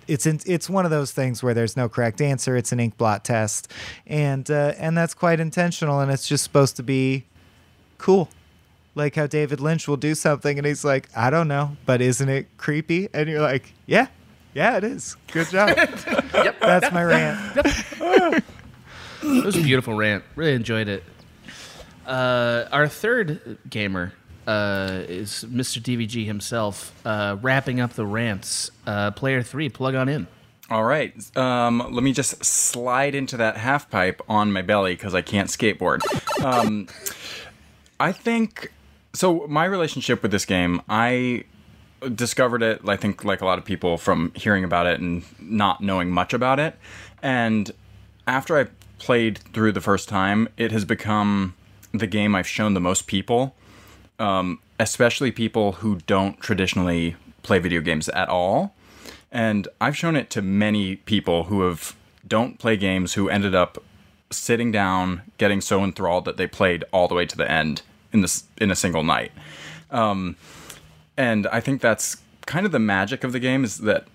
it's 0.09 0.25
in, 0.25 0.41
it's 0.47 0.71
one 0.71 0.85
of 0.85 0.93
those 0.93 1.11
things 1.11 1.43
where 1.43 1.53
there's 1.53 1.77
no 1.77 1.89
correct 1.89 2.21
answer. 2.21 2.57
It's 2.57 2.71
an 2.71 2.79
ink 2.79 2.97
blot 2.97 3.25
test, 3.25 3.73
and 4.07 4.49
uh, 4.49 4.75
and 4.79 4.97
that's 4.97 5.15
quite 5.15 5.41
intentional, 5.41 6.01
and 6.01 6.11
it's 6.13 6.29
just 6.29 6.45
supposed 6.45 6.77
to 6.77 6.85
be 6.85 7.25
cool. 7.99 8.29
Like 8.97 9.15
how 9.15 9.29
David 9.29 9.61
Lynch 9.61 9.87
will 9.87 9.99
do 9.99 10.15
something, 10.17 10.59
and 10.59 10.67
he's 10.67 10.85
like, 10.85 11.09
I 11.15 11.31
don't 11.31 11.47
know, 11.47 11.77
but 11.85 12.01
isn't 12.01 12.29
it 12.29 12.49
creepy? 12.57 13.09
And 13.15 13.29
you're 13.29 13.43
like, 13.43 13.73
Yeah, 13.87 14.09
yeah, 14.55 14.79
it 14.79 14.85
is. 14.85 15.17
Good 15.33 15.49
job. 15.51 15.69
yep, 15.77 16.59
that's 16.61 16.91
my 16.93 17.05
rant. 17.05 17.57
It 19.23 19.45
was 19.45 19.55
a 19.57 19.61
beautiful 19.61 19.95
rant. 19.95 20.25
Really 20.35 20.55
enjoyed 20.55 20.89
it. 20.89 21.05
Uh, 22.07 22.65
our 22.73 22.89
third 22.89 23.59
gamer 23.69 24.15
uh, 24.47 25.03
is 25.09 25.45
Mr. 25.47 25.79
DVG 25.83 26.25
himself, 26.25 26.95
uh, 27.05 27.37
wrapping 27.43 27.81
up 27.81 27.93
the 27.93 28.07
rants. 28.07 28.71
Uh, 28.87 29.11
player 29.11 29.43
three, 29.43 29.69
plug 29.69 29.95
on 29.95 30.09
in. 30.09 30.27
All 30.71 30.85
right. 30.85 31.13
Um, 31.37 31.87
let 31.93 32.03
me 32.03 32.13
just 32.13 32.45
slide 32.45 33.15
into 33.15 33.37
that 33.37 33.57
half 33.59 33.91
pipe 33.91 34.23
on 34.29 34.53
my 34.53 34.63
belly 34.63 34.95
because 34.95 35.15
I 35.15 35.23
can't 35.23 35.49
skateboard. 35.49 36.01
Um, 36.43 36.89
I 38.01 38.13
think 38.13 38.73
so. 39.17 39.47
My 39.49 39.65
relationship 39.65 40.23
with 40.23 40.31
this 40.31 40.45
game, 40.45 40.83
I 40.89 41.45
discovered 42.15 42.63
it. 42.63 42.81
I 42.87 42.97
think 42.97 43.25
like 43.25 43.41
a 43.41 43.45
lot 43.45 43.59
of 43.59 43.65
people 43.65 43.97
from 43.99 44.33
hearing 44.35 44.65
about 44.65 44.87
it 44.87 45.01
and 45.01 45.25
not 45.41 45.81
knowing 45.81 46.11
much 46.11 46.33
about 46.33 46.61
it. 46.61 46.77
And 47.23 47.71
after 48.27 48.59
I 48.59 48.67
played 48.99 49.39
through 49.53 49.73
the 49.73 49.81
first 49.81 50.09
time, 50.09 50.49
it 50.57 50.73
has 50.73 50.85
become 50.85 51.55
the 51.93 52.07
game 52.07 52.35
I've 52.35 52.47
shown 52.47 52.75
the 52.75 52.81
most 52.81 53.07
people, 53.07 53.55
um, 54.19 54.59
especially 54.79 55.31
people 55.31 55.73
who 55.73 55.97
don't 56.07 56.39
traditionally 56.41 57.17
play 57.43 57.59
video 57.59 57.81
games 57.81 58.09
at 58.11 58.29
all. 58.29 58.75
And 59.33 59.69
I've 59.81 59.97
shown 59.97 60.17
it 60.17 60.31
to 60.31 60.43
many 60.43 60.97
people 60.97 61.45
who 61.45 61.63
have 61.63 61.97
don't 62.27 62.59
play 62.59 62.77
games 62.77 63.15
who 63.15 63.29
ended 63.29 63.55
up 63.55 63.83
sitting 64.31 64.73
down, 64.73 65.23
getting 65.39 65.61
so 65.61 65.85
enthralled 65.85 66.25
that 66.25 66.37
they 66.37 66.47
played 66.47 66.85
all 66.93 67.07
the 67.09 67.15
way 67.15 67.25
to 67.25 67.37
the 67.37 67.51
end 67.51 67.83
in 68.17 68.23
this 68.23 68.45
in 68.59 68.71
a 68.71 68.77
single 68.77 69.05
night. 69.05 69.31
Um, 69.91 70.37
and 71.17 71.47
I 71.47 71.61
think 71.61 71.81
that's 71.81 72.17
kind 72.47 72.67
of 72.67 72.73
the 72.73 72.79
magic 72.79 73.25
of 73.25 73.33
the 73.33 73.41
game 73.41 73.65
is 73.65 73.79
that 73.79 74.07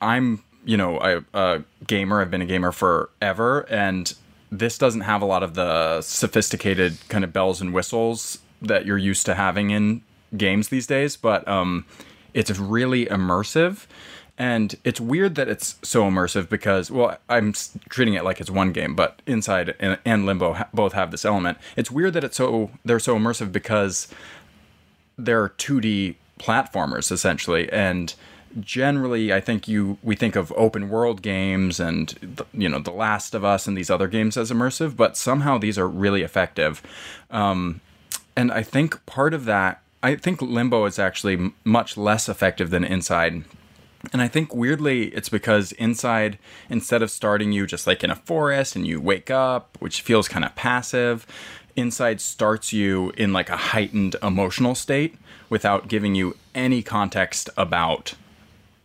I'm 0.00 0.42
you 0.64 0.76
know 0.76 0.98
a, 1.00 1.24
a 1.32 1.62
gamer. 1.86 2.20
I've 2.20 2.30
been 2.30 2.42
a 2.42 2.46
gamer 2.46 2.72
forever, 2.72 3.60
and 3.70 4.12
this 4.52 4.76
doesn't 4.76 5.02
have 5.02 5.22
a 5.22 5.26
lot 5.26 5.42
of 5.42 5.54
the 5.54 6.02
sophisticated 6.02 6.98
kind 7.08 7.24
of 7.24 7.32
bells 7.32 7.60
and 7.60 7.72
whistles 7.72 8.38
that 8.62 8.86
you're 8.86 8.98
used 8.98 9.26
to 9.26 9.34
having 9.34 9.70
in 9.70 10.02
games 10.36 10.68
these 10.68 10.86
days. 10.86 11.16
But 11.16 11.46
um, 11.48 11.86
it's 12.34 12.58
really 12.58 13.06
immersive. 13.06 13.86
And 14.38 14.74
it's 14.84 15.00
weird 15.00 15.34
that 15.36 15.48
it's 15.48 15.76
so 15.82 16.04
immersive 16.04 16.48
because, 16.48 16.90
well, 16.90 17.16
I'm 17.28 17.54
treating 17.88 18.14
it 18.14 18.24
like 18.24 18.40
it's 18.40 18.50
one 18.50 18.72
game, 18.72 18.94
but 18.94 19.22
Inside 19.26 19.74
and, 19.80 19.98
and 20.04 20.26
Limbo 20.26 20.52
ha- 20.52 20.68
both 20.74 20.92
have 20.92 21.10
this 21.10 21.24
element. 21.24 21.56
It's 21.74 21.90
weird 21.90 22.12
that 22.14 22.24
it's 22.24 22.36
so 22.36 22.70
they're 22.84 22.98
so 22.98 23.16
immersive 23.16 23.50
because 23.50 24.08
they're 25.16 25.48
2D 25.48 26.16
platformers 26.38 27.10
essentially, 27.10 27.72
and 27.72 28.14
generally, 28.60 29.32
I 29.32 29.40
think 29.40 29.68
you 29.68 29.98
we 30.02 30.16
think 30.16 30.36
of 30.36 30.52
open 30.56 30.88
world 30.88 31.22
games 31.22 31.80
and 31.80 32.08
the, 32.20 32.46
you 32.52 32.68
know 32.68 32.78
The 32.78 32.90
Last 32.90 33.34
of 33.34 33.44
Us 33.44 33.66
and 33.66 33.76
these 33.76 33.90
other 33.90 34.08
games 34.08 34.36
as 34.36 34.50
immersive, 34.50 34.96
but 34.96 35.16
somehow 35.16 35.58
these 35.58 35.78
are 35.78 35.88
really 35.88 36.22
effective. 36.22 36.82
Um, 37.30 37.80
and 38.36 38.52
I 38.52 38.62
think 38.62 39.04
part 39.06 39.34
of 39.34 39.44
that, 39.46 39.82
I 40.02 40.16
think 40.16 40.42
Limbo 40.42 40.84
is 40.84 40.98
actually 40.98 41.52
much 41.64 41.96
less 41.96 42.28
effective 42.28 42.70
than 42.70 42.84
Inside. 42.84 43.44
And 44.12 44.22
I 44.22 44.28
think 44.28 44.54
weirdly, 44.54 45.06
it's 45.08 45.28
because 45.28 45.72
Inside, 45.72 46.38
instead 46.70 47.02
of 47.02 47.10
starting 47.10 47.52
you 47.52 47.66
just 47.66 47.86
like 47.86 48.04
in 48.04 48.10
a 48.10 48.16
forest 48.16 48.76
and 48.76 48.86
you 48.86 49.00
wake 49.00 49.30
up, 49.30 49.76
which 49.80 50.00
feels 50.00 50.28
kind 50.28 50.44
of 50.44 50.54
passive, 50.54 51.26
Inside 51.74 52.20
starts 52.20 52.72
you 52.72 53.12
in 53.16 53.32
like 53.32 53.50
a 53.50 53.56
heightened 53.56 54.16
emotional 54.22 54.74
state 54.74 55.16
without 55.50 55.88
giving 55.88 56.14
you 56.14 56.36
any 56.54 56.82
context 56.82 57.50
about 57.56 58.14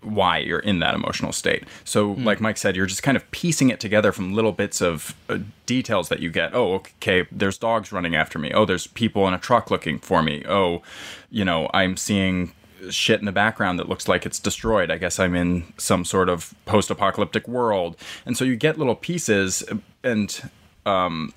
why 0.01 0.39
you're 0.39 0.59
in 0.59 0.79
that 0.79 0.95
emotional 0.95 1.31
state. 1.31 1.63
So, 1.85 2.13
like 2.13 2.41
Mike 2.41 2.57
said, 2.57 2.75
you're 2.75 2.87
just 2.87 3.03
kind 3.03 3.15
of 3.15 3.29
piecing 3.31 3.69
it 3.69 3.79
together 3.79 4.11
from 4.11 4.33
little 4.33 4.51
bits 4.51 4.81
of 4.81 5.15
uh, 5.29 5.39
details 5.65 6.09
that 6.09 6.19
you 6.19 6.29
get. 6.29 6.53
Oh, 6.55 6.73
okay, 6.73 7.27
there's 7.31 7.57
dogs 7.57 7.91
running 7.91 8.15
after 8.15 8.39
me. 8.39 8.51
Oh, 8.51 8.65
there's 8.65 8.87
people 8.87 9.27
in 9.27 9.33
a 9.33 9.39
truck 9.39 9.69
looking 9.69 9.99
for 9.99 10.23
me. 10.23 10.43
Oh, 10.47 10.81
you 11.29 11.45
know, 11.45 11.69
I'm 11.73 11.97
seeing 11.97 12.51
shit 12.89 13.19
in 13.19 13.25
the 13.25 13.31
background 13.31 13.79
that 13.79 13.87
looks 13.89 14.07
like 14.07 14.25
it's 14.25 14.39
destroyed. 14.39 14.89
I 14.89 14.97
guess 14.97 15.19
I'm 15.19 15.35
in 15.35 15.71
some 15.77 16.05
sort 16.05 16.29
of 16.29 16.53
post 16.65 16.89
apocalyptic 16.89 17.47
world. 17.47 17.95
And 18.25 18.37
so 18.37 18.45
you 18.45 18.55
get 18.55 18.77
little 18.77 18.95
pieces, 18.95 19.63
and 20.03 20.49
um, 20.85 21.33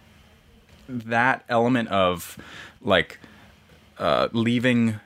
that 0.88 1.44
element 1.48 1.88
of 1.88 2.38
like 2.80 3.18
uh, 3.98 4.28
leaving 4.32 5.00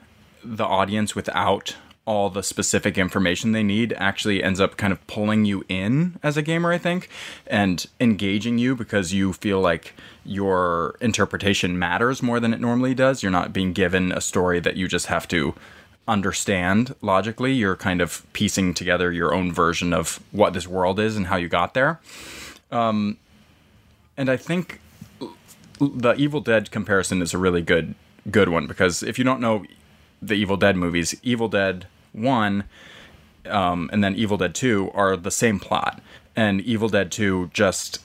the 0.44 0.64
audience 0.64 1.14
without 1.14 1.77
all 2.09 2.31
the 2.31 2.42
specific 2.42 2.96
information 2.96 3.53
they 3.53 3.62
need 3.62 3.92
actually 3.98 4.42
ends 4.42 4.61
up 4.61 4.79
kind 4.79 4.94
of 4.94 5.07
pulling 5.07 5.44
you 5.44 5.62
in 5.68 6.18
as 6.22 6.38
a 6.38 6.42
gamer, 6.42 6.72
I 6.72 6.79
think, 6.79 7.11
and 7.46 7.85
engaging 8.01 8.57
you 8.57 8.74
because 8.74 9.12
you 9.12 9.35
feel 9.35 9.61
like 9.61 9.92
your 10.24 10.96
interpretation 11.03 11.79
matters 11.79 12.22
more 12.22 12.40
than 12.40 12.55
it 12.55 12.61
normally 12.61 12.94
does. 12.94 13.22
You're 13.22 13.31
not 13.31 13.53
being 13.53 13.74
given 13.74 14.11
a 14.11 14.22
story 14.22 14.59
that 14.59 14.77
you 14.77 14.88
just 14.88 15.07
have 15.07 15.29
to 15.29 15.55
understand 16.09 16.94
logically. 17.03 17.53
You're 17.53 17.77
kind 17.77 18.01
of 18.01 18.27
piecing 18.33 18.75
together 18.75 19.12
your 19.12 19.35
own 19.35 19.53
version 19.53 19.92
of 19.92 20.21
what 20.33 20.55
this 20.55 20.66
world 20.66 20.99
is 20.99 21.16
and 21.16 21.27
how 21.27 21.37
you 21.37 21.49
got 21.49 21.75
there. 21.75 22.01
Um, 22.73 23.18
and 24.16 24.29
I 24.29 24.37
think 24.37 24.81
the 25.81 26.14
Evil 26.14 26.40
Dead 26.40 26.71
comparison 26.71 27.23
is 27.23 27.33
a 27.33 27.38
really 27.38 27.62
good 27.62 27.94
good 28.31 28.49
one 28.49 28.66
because 28.66 29.03
if 29.03 29.18
you 29.18 29.25
don't 29.25 29.40
know 29.40 29.64
the 30.21 30.35
Evil 30.35 30.57
Dead 30.57 30.77
movies, 30.77 31.14
Evil 31.23 31.49
Dead 31.49 31.87
One 32.12 32.64
um, 33.47 33.88
and 33.92 34.03
then 34.03 34.16
Evil 34.16 34.37
Dead 34.37 34.55
Two 34.55 34.90
are 34.92 35.16
the 35.16 35.31
same 35.31 35.61
plot, 35.61 36.01
and 36.35 36.61
Evil 36.62 36.88
Dead 36.88 37.12
Two 37.12 37.51
just 37.55 38.01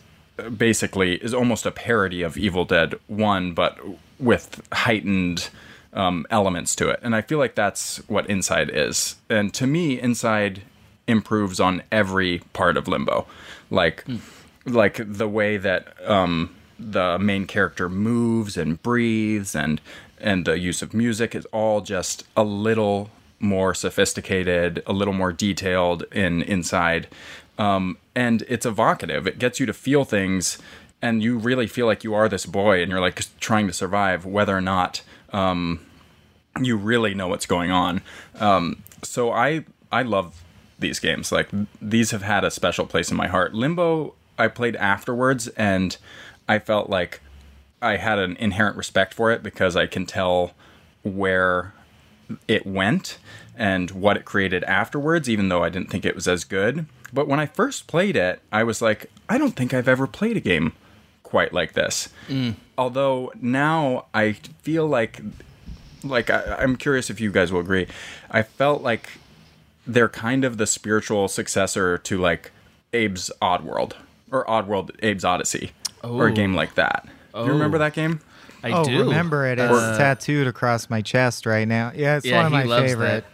basically 0.58 1.16
is 1.16 1.34
almost 1.34 1.66
a 1.66 1.72
parody 1.72 2.22
of 2.22 2.38
Evil 2.38 2.66
Dead 2.66 2.96
One, 3.08 3.54
but 3.54 3.80
with 4.20 4.62
heightened 4.72 5.50
um, 5.94 6.26
elements 6.30 6.76
to 6.78 6.90
it. 6.90 7.00
And 7.04 7.16
I 7.16 7.22
feel 7.22 7.38
like 7.38 7.56
that's 7.56 7.98
what 8.10 8.30
Inside 8.30 8.70
is. 8.74 9.16
And 9.30 9.54
to 9.54 9.68
me, 9.68 10.00
Inside 10.00 10.64
improves 11.08 11.60
on 11.60 11.84
every 11.92 12.40
part 12.54 12.78
of 12.78 12.88
Limbo, 12.88 13.26
like 13.70 14.06
like 14.66 15.02
the 15.06 15.28
way 15.28 15.58
that 15.58 15.94
um, 16.10 16.56
the 16.80 17.20
main 17.20 17.46
character 17.46 17.90
moves 17.90 18.58
and 18.58 18.82
breathes 18.82 19.56
and 19.56 19.82
and 20.20 20.46
the 20.46 20.58
use 20.58 20.82
of 20.82 20.94
music 20.94 21.36
is 21.36 21.46
all 21.48 21.82
just 21.82 22.26
a 22.38 22.44
little 22.44 23.10
more 23.40 23.74
sophisticated, 23.74 24.82
a 24.88 24.94
little 24.94 25.14
more 25.14 25.34
detailed 25.34 26.04
in 26.14 26.42
inside. 26.44 27.08
Um, 27.58 27.98
and 28.16 28.44
it's 28.48 28.66
evocative. 28.66 29.28
It 29.28 29.38
gets 29.38 29.60
you 29.60 29.66
to 29.66 29.74
feel 29.74 30.06
things 30.06 30.58
and 31.02 31.22
you 31.22 31.38
really 31.38 31.68
feel 31.68 31.86
like 31.86 32.06
you 32.06 32.14
are 32.14 32.30
this 32.30 32.46
boy 32.46 32.82
and 32.82 32.90
you're 32.90 33.02
like 33.02 33.22
trying 33.42 33.68
to 33.68 33.74
survive 33.74 34.26
whether 34.26 34.56
or 34.56 34.62
not 34.62 35.02
um, 35.34 35.86
you 36.62 36.78
really 36.78 37.14
know 37.14 37.28
what's 37.28 37.46
going 37.46 37.72
on. 37.72 38.02
Um, 38.40 38.84
so 39.02 39.32
I 39.32 39.66
I 39.92 40.04
love 40.04 40.44
these 40.80 41.00
games. 41.00 41.32
Like 41.32 41.50
these 41.82 42.12
have 42.12 42.22
had 42.22 42.44
a 42.44 42.52
special 42.52 42.86
place 42.86 43.12
in 43.12 43.18
my 43.18 43.28
heart. 43.28 43.54
Limbo 43.54 44.14
I 44.38 44.48
played 44.48 44.76
afterwards 44.78 45.48
and 45.50 45.98
I 46.48 46.60
felt 46.60 46.90
like 46.90 47.22
I 47.82 47.98
had 47.98 48.20
an 48.20 48.38
inherent 48.38 48.78
respect 48.78 49.14
for 49.14 49.32
it 49.32 49.44
because 49.44 49.76
I 49.76 49.88
can 49.88 50.06
tell 50.06 50.54
where 51.04 51.74
it 52.48 52.66
went 52.66 53.18
and 53.56 53.92
what 53.92 54.18
it 54.18 54.26
created 54.26 54.64
afterwards, 54.64 55.30
even 55.30 55.50
though 55.50 55.64
I 55.64 55.70
didn't 55.70 55.90
think 55.92 56.06
it 56.06 56.16
was 56.16 56.28
as 56.28 56.44
good. 56.44 56.86
But 57.12 57.28
when 57.28 57.40
I 57.40 57.46
first 57.46 57.88
played 57.88 58.16
it, 58.16 58.42
I 58.52 58.64
was 58.64 58.82
like, 58.82 59.12
I 59.30 59.38
don't 59.38 59.56
think 59.56 59.74
I've 59.74 59.88
ever 59.88 60.08
played 60.08 60.38
a 60.38 60.42
game 60.42 60.74
quite 61.34 61.52
like 61.52 61.74
this. 61.74 62.10
Although 62.78 63.32
now 63.42 64.06
I 64.14 64.34
feel 64.62 64.86
like, 64.86 65.20
like 66.04 66.30
I, 66.30 66.58
I'm 66.60 66.76
curious 66.76 67.10
if 67.10 67.20
you 67.20 67.32
guys 67.32 67.52
will 67.52 67.60
agree. 67.60 67.88
I 68.30 68.44
felt 68.44 68.84
like 68.84 69.10
they're 69.88 70.10
kind 70.10 70.46
of 70.46 70.58
the 70.58 70.68
spiritual 70.68 71.28
successor 71.28 71.98
to 71.98 72.20
like 72.20 72.52
Abe's 72.94 73.32
Oddworld 73.42 73.94
or 74.32 74.46
Oddworld 74.46 74.92
Abe's 75.02 75.24
Oddysee 75.24 75.72
or 76.04 76.28
a 76.28 76.32
Oh. 76.32 76.36
game 76.36 76.54
like 76.54 76.76
that. 76.76 77.08
Do 77.34 77.40
you 77.46 77.52
remember 77.54 77.80
that 77.80 77.94
game? 77.94 78.20
I 78.64 78.70
oh, 78.72 78.84
do 78.84 79.00
remember 79.00 79.48
it? 79.48 79.58
It's 79.58 79.74
Uh, 79.74 79.98
tattooed 79.98 80.46
across 80.46 80.88
my 80.88 81.02
chest 81.02 81.48
right 81.48 81.68
now. 81.68 81.92
Yeah, 81.96 82.18
it's 82.18 82.28
Yeah, 82.28 82.38
one 82.38 82.46
of 82.46 82.52
my 82.68 82.82
favorite. 82.86 83.24
uh, 83.24 83.33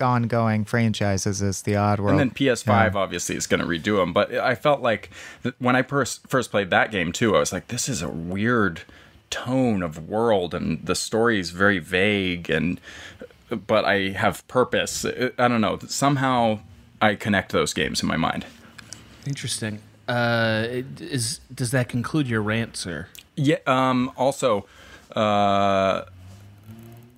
ongoing 0.00 0.64
franchises 0.64 1.42
is 1.42 1.62
the 1.62 1.72
Oddworld. 1.72 2.10
And 2.10 2.18
then 2.20 2.30
PS5 2.30 2.94
obviously 2.94 3.36
is 3.36 3.46
going 3.46 3.60
to 3.60 3.66
redo 3.66 3.96
them, 3.96 4.12
but 4.12 4.34
I 4.34 4.54
felt 4.54 4.80
like 4.80 5.10
th- 5.42 5.54
when 5.58 5.76
I 5.76 5.82
first 5.82 6.26
first 6.28 6.50
played 6.50 6.70
that 6.70 6.90
game 6.90 7.12
too, 7.12 7.36
I 7.36 7.40
was 7.40 7.52
like, 7.52 7.68
this 7.68 7.88
is 7.88 8.02
a 8.02 8.08
weird 8.08 8.82
tone 9.30 9.82
of 9.82 10.08
world, 10.08 10.54
and 10.54 10.84
the 10.84 10.94
story 10.94 11.38
is 11.38 11.50
very 11.50 11.78
vague, 11.78 12.50
and 12.50 12.80
but 13.66 13.84
I 13.84 14.10
have 14.10 14.46
purpose. 14.48 15.04
I 15.04 15.30
I 15.38 15.48
don't 15.48 15.60
know. 15.60 15.78
Somehow 15.86 16.60
I 17.00 17.14
connect 17.14 17.52
those 17.52 17.72
games 17.72 18.02
in 18.02 18.08
my 18.08 18.16
mind. 18.16 18.44
Interesting. 19.26 19.80
Uh, 20.08 20.66
is 20.98 21.40
does 21.54 21.70
that 21.70 21.88
conclude 21.88 22.26
your 22.28 22.42
rant, 22.42 22.76
sir? 22.76 23.08
Yeah. 23.36 23.58
Um. 23.66 24.10
Also, 24.16 24.66
uh, 25.14 26.02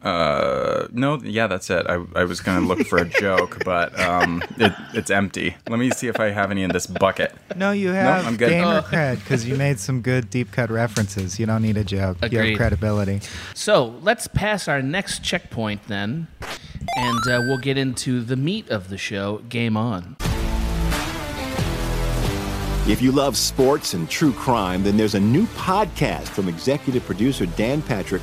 uh, 0.03 0.88
no. 0.93 1.19
Yeah, 1.23 1.47
that's 1.47 1.71
it. 1.71 1.87
I, 1.88 2.03
I 2.15 2.25
was 2.25 2.41
gonna 2.41 2.67
look 2.67 2.87
for 2.87 2.99
a 2.99 3.05
joke, 3.21 3.62
but 3.65 3.99
um, 4.01 4.43
it, 4.59 4.73
it's 4.95 5.11
empty. 5.11 5.57
Let 5.69 5.79
me 5.79 5.91
see 5.91 6.09
if 6.09 6.19
I 6.19 6.31
have 6.31 6.51
any 6.51 6.62
in 6.62 6.71
this 6.71 6.87
bucket. 6.87 7.35
no, 7.57 7.71
you 7.73 7.91
have 7.91 8.27
I'm 8.27 8.37
good. 8.37 8.51
gamer 8.51 8.83
Oh. 8.85 8.88
cred 8.91 9.17
because 9.21 9.47
you 9.47 9.57
made 9.57 9.79
some 9.79 10.01
good 10.01 10.29
deep 10.31 10.51
cut 10.53 10.71
references. 10.71 11.38
You 11.38 11.47
don't 11.47 11.62
need 11.62 11.77
a 11.77 11.85
joke. 11.85 12.19
You 12.31 12.38
have 12.41 12.57
credibility. 12.57 13.21
So 13.55 13.95
let's 14.03 14.27
pass 14.27 14.69
our 14.69 14.83
next 14.83 15.23
checkpoint 15.23 15.87
then, 15.88 16.27
and 16.97 17.19
uh, 17.29 17.41
we'll 17.47 17.59
get 17.59 17.79
into 17.79 18.21
the 18.23 18.37
meat 18.37 18.69
of 18.71 18.88
the 18.88 18.99
show. 18.99 19.38
Game 19.49 19.77
on. 19.77 20.17
If 22.88 23.01
you 23.01 23.12
love 23.12 23.37
sports 23.37 23.95
and 23.95 24.11
true 24.11 24.33
crime, 24.33 24.83
then 24.83 24.97
there's 24.97 25.15
a 25.15 25.21
new 25.21 25.47
podcast 25.49 26.23
from 26.29 26.49
executive 26.49 27.05
producer 27.07 27.47
Dan 27.47 27.81
Patrick 27.81 28.23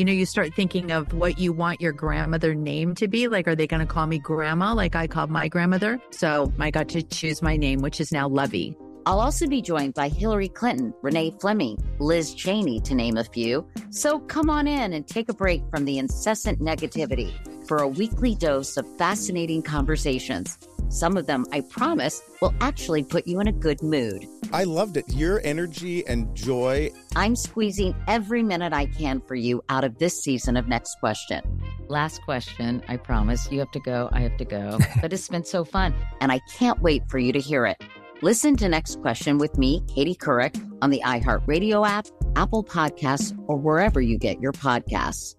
You 0.00 0.06
know, 0.06 0.12
you 0.12 0.24
start 0.24 0.54
thinking 0.54 0.92
of 0.92 1.12
what 1.12 1.38
you 1.38 1.52
want 1.52 1.78
your 1.78 1.92
grandmother 1.92 2.54
name 2.54 2.94
to 2.94 3.06
be. 3.06 3.28
Like, 3.28 3.46
are 3.46 3.54
they 3.54 3.66
going 3.66 3.86
to 3.86 3.86
call 3.86 4.06
me 4.06 4.18
grandma 4.18 4.72
like 4.72 4.96
I 4.96 5.06
called 5.06 5.28
my 5.28 5.46
grandmother? 5.46 6.00
So 6.10 6.50
I 6.58 6.70
got 6.70 6.88
to 6.88 7.02
choose 7.02 7.42
my 7.42 7.58
name, 7.58 7.80
which 7.80 8.00
is 8.00 8.10
now 8.10 8.26
Lovey. 8.26 8.78
I'll 9.04 9.20
also 9.20 9.46
be 9.46 9.60
joined 9.60 9.92
by 9.92 10.08
Hillary 10.08 10.48
Clinton, 10.48 10.94
Renee 11.02 11.34
Fleming, 11.38 11.76
Liz 11.98 12.32
Cheney, 12.32 12.80
to 12.80 12.94
name 12.94 13.18
a 13.18 13.24
few. 13.24 13.68
So 13.90 14.20
come 14.20 14.48
on 14.48 14.66
in 14.66 14.94
and 14.94 15.06
take 15.06 15.28
a 15.28 15.34
break 15.34 15.62
from 15.70 15.84
the 15.84 15.98
incessant 15.98 16.60
negativity 16.60 17.34
for 17.68 17.76
a 17.76 17.88
weekly 17.88 18.34
dose 18.34 18.78
of 18.78 18.86
fascinating 18.96 19.62
conversations. 19.62 20.56
Some 20.88 21.18
of 21.18 21.26
them, 21.26 21.44
I 21.52 21.60
promise, 21.60 22.22
will 22.40 22.54
actually 22.62 23.02
put 23.02 23.26
you 23.26 23.38
in 23.40 23.48
a 23.48 23.52
good 23.52 23.82
mood. 23.82 24.26
I 24.52 24.64
loved 24.64 24.96
it. 24.96 25.08
Your 25.08 25.40
energy 25.44 26.06
and 26.06 26.34
joy. 26.34 26.90
I'm 27.14 27.36
squeezing 27.36 27.94
every 28.08 28.42
minute 28.42 28.72
I 28.72 28.86
can 28.86 29.20
for 29.20 29.34
you 29.34 29.62
out 29.68 29.84
of 29.84 29.98
this 29.98 30.20
season 30.20 30.56
of 30.56 30.66
Next 30.66 30.96
Question. 30.98 31.62
Last 31.88 32.22
question, 32.22 32.82
I 32.88 32.96
promise. 32.96 33.50
You 33.50 33.60
have 33.60 33.70
to 33.72 33.80
go, 33.80 34.08
I 34.12 34.20
have 34.20 34.36
to 34.38 34.44
go. 34.44 34.78
but 35.00 35.12
it's 35.12 35.28
been 35.28 35.44
so 35.44 35.64
fun, 35.64 35.94
and 36.20 36.32
I 36.32 36.40
can't 36.52 36.80
wait 36.80 37.08
for 37.08 37.18
you 37.18 37.32
to 37.32 37.40
hear 37.40 37.64
it. 37.66 37.82
Listen 38.22 38.56
to 38.56 38.68
Next 38.68 39.00
Question 39.00 39.38
with 39.38 39.56
me, 39.56 39.82
Katie 39.88 40.14
Couric, 40.14 40.60
on 40.82 40.90
the 40.90 41.00
iHeartRadio 41.04 41.88
app, 41.88 42.06
Apple 42.36 42.64
Podcasts, 42.64 43.36
or 43.46 43.56
wherever 43.56 44.00
you 44.00 44.18
get 44.18 44.40
your 44.40 44.52
podcasts. 44.52 45.36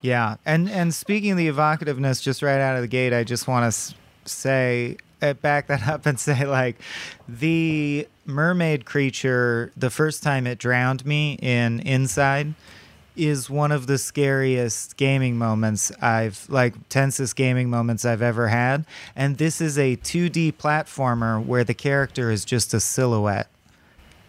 Yeah, 0.00 0.36
and 0.44 0.68
and 0.68 0.92
speaking 0.92 1.32
of 1.32 1.36
the 1.36 1.48
evocativeness, 1.48 2.22
just 2.22 2.42
right 2.42 2.60
out 2.60 2.76
of 2.76 2.82
the 2.82 2.88
gate, 2.88 3.12
I 3.12 3.22
just 3.22 3.46
want 3.46 3.72
to 3.72 3.94
say 4.24 4.96
uh, 5.20 5.34
back 5.34 5.68
that 5.68 5.86
up 5.86 6.06
and 6.06 6.18
say 6.18 6.44
like 6.44 6.80
the 7.28 8.08
mermaid 8.24 8.84
creature 8.84 9.72
the 9.76 9.90
first 9.90 10.22
time 10.22 10.46
it 10.46 10.58
drowned 10.58 11.04
me 11.04 11.38
in 11.42 11.80
Inside 11.80 12.54
is 13.14 13.50
one 13.50 13.70
of 13.72 13.86
the 13.86 13.98
scariest 13.98 14.96
gaming 14.96 15.36
moments 15.36 15.92
I've 16.00 16.46
like 16.48 16.88
tensest 16.88 17.36
gaming 17.36 17.68
moments 17.68 18.04
I've 18.04 18.22
ever 18.22 18.48
had 18.48 18.86
and 19.14 19.36
this 19.38 19.60
is 19.60 19.76
a 19.78 19.96
2D 19.96 20.54
platformer 20.54 21.44
where 21.44 21.64
the 21.64 21.74
character 21.74 22.30
is 22.30 22.44
just 22.44 22.72
a 22.72 22.80
silhouette 22.80 23.48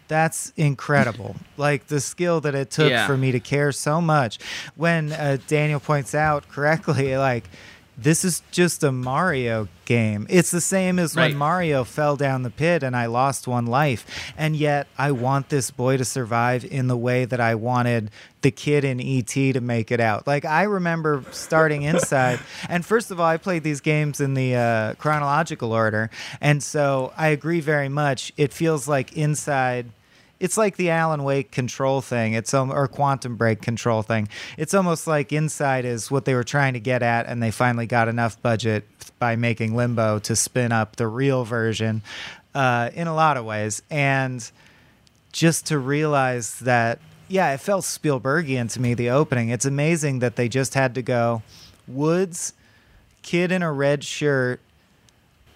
that's 0.09 0.51
incredible. 0.57 1.35
like 1.57 1.87
the 1.87 1.99
skill 2.01 2.41
that 2.41 2.53
it 2.53 2.69
took 2.69 2.91
Yeah. 2.91 3.07
for 3.07 3.17
me 3.17 3.31
to 3.31 3.39
care 3.39 3.71
so 3.71 4.01
much. 4.01 4.37
When 4.75 5.11
uh, 5.13 5.37
Daniel 5.47 5.79
points 5.79 6.13
out 6.13 6.47
correctly, 6.49 7.17
like, 7.29 7.49
this 7.97 8.25
is 8.25 8.41
just 8.51 8.83
a 8.83 8.91
Mario 8.91 9.67
game. 9.85 10.25
It's 10.29 10.49
the 10.51 10.61
same 10.61 10.97
as 10.97 11.15
Right. 11.15 11.29
when 11.29 11.37
Mario 11.37 11.83
fell 11.83 12.15
down 12.15 12.43
the 12.43 12.49
pit 12.49 12.81
and 12.83 12.95
I 12.95 13.05
lost 13.05 13.47
one 13.47 13.65
life. 13.65 14.05
And 14.37 14.55
yet 14.55 14.87
I 14.97 15.11
want 15.11 15.49
this 15.49 15.69
boy 15.71 15.97
to 15.97 16.05
survive 16.05 16.65
in 16.65 16.87
the 16.87 16.97
way 16.97 17.25
that 17.25 17.39
I 17.39 17.55
wanted 17.55 18.09
the 18.41 18.51
kid 18.51 18.83
in 18.83 18.99
ET 18.99 19.27
to 19.53 19.61
make 19.61 19.91
it 19.91 19.99
out. 19.99 20.25
Like 20.25 20.43
I 20.45 20.63
remember 20.63 21.23
starting 21.31 21.83
inside 21.93 22.39
and 22.67 22.85
first 22.85 23.11
of 23.11 23.19
all 23.19 23.27
I 23.27 23.37
played 23.37 23.63
these 23.63 23.79
games 23.81 24.19
in 24.19 24.33
the 24.33 24.55
uh, 24.55 24.93
chronological 24.95 25.71
order. 25.71 26.09
And 26.41 26.63
so 26.63 27.13
I 27.17 27.27
agree 27.27 27.59
very 27.59 27.89
much. 27.89 28.31
It 28.37 28.51
feels 28.53 28.87
like 28.87 29.13
inside 29.13 29.87
it's 30.39 30.57
like 30.57 30.75
the 30.75 30.89
Alan 30.89 31.23
Wake 31.23 31.51
control 31.51 32.01
thing. 32.01 32.33
It's 32.33 32.53
um, 32.53 32.71
or 32.71 32.87
Quantum 32.87 33.35
Break 33.35 33.61
control 33.61 34.01
thing. 34.01 34.27
It's 34.57 34.73
almost 34.73 35.07
like 35.07 35.31
Inside 35.31 35.85
is 35.85 36.11
what 36.11 36.25
they 36.25 36.33
were 36.33 36.43
trying 36.43 36.73
to 36.73 36.79
get 36.79 37.01
at, 37.01 37.27
and 37.27 37.41
they 37.41 37.51
finally 37.51 37.85
got 37.85 38.07
enough 38.07 38.41
budget 38.41 38.85
by 39.19 39.35
making 39.35 39.75
Limbo 39.75 40.19
to 40.19 40.35
spin 40.35 40.71
up 40.71 40.95
the 40.95 41.07
real 41.07 41.45
version. 41.45 42.01
Uh, 42.53 42.91
in 42.93 43.07
a 43.07 43.15
lot 43.15 43.35
of 43.35 43.45
ways, 43.45 43.81
and 43.89 44.51
just 45.31 45.65
to 45.65 45.79
realize 45.79 46.59
that, 46.59 46.99
yeah, 47.27 47.51
it 47.51 47.59
felt 47.59 47.83
Spielbergian 47.83 48.71
to 48.73 48.79
me. 48.79 48.93
The 48.93 49.09
opening. 49.09 49.49
It's 49.49 49.65
amazing 49.65 50.19
that 50.19 50.35
they 50.35 50.47
just 50.47 50.75
had 50.75 50.93
to 50.95 51.01
go 51.01 51.41
woods, 51.87 52.53
kid 53.23 53.51
in 53.51 53.63
a 53.63 53.71
red 53.71 54.03
shirt, 54.03 54.59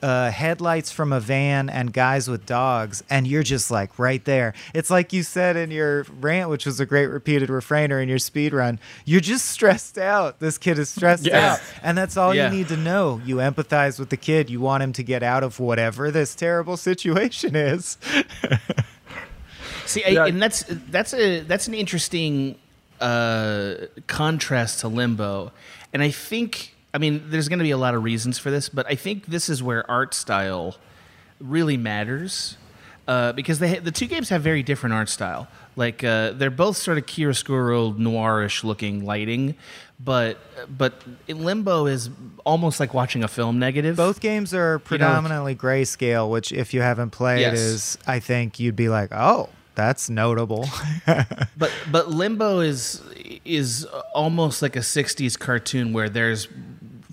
uh, 0.04 0.30
headlights 0.32 0.92
from 0.92 1.12
a 1.12 1.20
van 1.20 1.70
and 1.70 1.92
guys 1.92 2.28
with 2.30 2.46
dogs, 2.46 3.04
and 3.10 3.26
you're 3.28 3.44
just 3.44 3.72
like 3.72 3.98
right 3.98 4.24
there. 4.26 4.54
It's 4.74 4.90
like 4.90 5.12
you 5.14 5.24
said 5.24 5.56
in 5.58 5.72
your 5.72 6.04
rant, 6.20 6.50
which 6.50 6.66
was 6.66 6.80
a 6.80 6.86
great 6.86 7.08
repeated 7.08 7.50
refrainer 7.50 8.00
in 8.00 8.08
your 8.10 8.20
speed 8.20 8.54
run. 8.54 8.80
You're 9.06 9.22
just 9.22 9.46
stressed 9.46 9.98
out. 9.98 10.40
This 10.40 10.58
kid 10.58 10.78
is 10.80 10.90
stressed 10.90 11.26
Yeah. 11.26 11.54
out, 11.54 11.60
and 11.82 11.98
that's 11.98 12.16
all 12.18 12.34
Yeah. 12.34 12.52
you 12.52 12.58
need 12.58 12.68
to 12.70 12.78
know. 12.78 13.22
You 13.26 13.38
empathize 13.38 13.98
with 14.00 14.10
the 14.10 14.18
kid. 14.18 14.50
You 14.50 14.60
want 14.62 14.84
him 14.84 14.94
to 14.94 15.04
get 15.04 15.24
out 15.24 15.44
of 15.44 15.60
whatever 15.60 16.12
this 16.12 16.36
terrible 16.36 16.78
situation 16.78 17.56
is. 17.56 17.98
See, 19.86 20.04
I, 20.04 20.10
Yeah. 20.10 20.26
and 20.26 20.42
that's 20.42 20.64
that's 20.68 21.14
a 21.14 21.40
that's 21.42 21.68
an 21.68 21.74
interesting 21.74 22.56
uh, 23.00 23.76
contrast 24.08 24.80
to 24.82 24.88
Limbo, 24.88 25.52
and 25.94 26.02
I 26.04 26.10
think 26.12 26.74
I 26.94 26.98
mean 27.00 27.24
there's 27.30 27.48
going 27.50 27.60
to 27.60 27.64
be 27.64 27.72
a 27.72 27.78
lot 27.78 27.94
of 27.96 28.04
reasons 28.04 28.38
for 28.40 28.50
this, 28.52 28.70
but 28.70 28.86
I 28.90 28.96
think 28.96 29.26
this 29.28 29.50
is 29.50 29.62
where 29.62 29.90
art 29.90 30.14
style 30.14 30.76
really 31.40 31.78
matters 31.78 32.58
uh, 33.08 33.32
because 33.34 33.60
they 33.60 33.80
the 33.80 33.92
two 33.92 34.08
games 34.08 34.30
have 34.30 34.42
very 34.42 34.64
different 34.64 34.94
art 34.94 35.10
style. 35.10 35.48
Like 35.76 36.04
uh, 36.04 36.32
they're 36.32 36.50
both 36.50 36.78
sort 36.78 36.98
of 36.98 37.06
chiaroscuro 37.06 37.96
noirish 37.98 38.64
looking 38.64 39.06
lighting, 39.06 39.56
but 40.00 40.40
but 40.76 41.04
Limbo 41.28 41.86
is 41.86 42.10
almost 42.46 42.80
like 42.80 42.94
watching 42.96 43.24
a 43.24 43.28
film 43.28 43.60
negative. 43.60 43.96
Both 43.96 44.20
games 44.20 44.54
are 44.56 44.80
predominantly 44.80 45.56
grayscale, 45.56 46.30
which 46.32 46.52
if 46.52 46.74
you 46.74 46.82
haven't 46.82 47.12
played 47.12 47.42
Yes. 47.42 47.60
is 47.60 47.98
I 48.08 48.20
think 48.20 48.60
you'd 48.60 48.76
be 48.76 48.90
like, 48.90 49.10
"Oh, 49.12 49.50
that's 49.76 50.10
notable." 50.10 50.68
but 51.06 51.72
but 51.92 52.10
Limbo 52.10 52.60
is 52.62 53.02
is 53.46 53.86
almost 54.16 54.64
like 54.64 54.76
a 54.76 54.80
'60s 54.80 55.38
cartoon 55.38 55.94
where 55.94 56.10
there's 56.10 56.48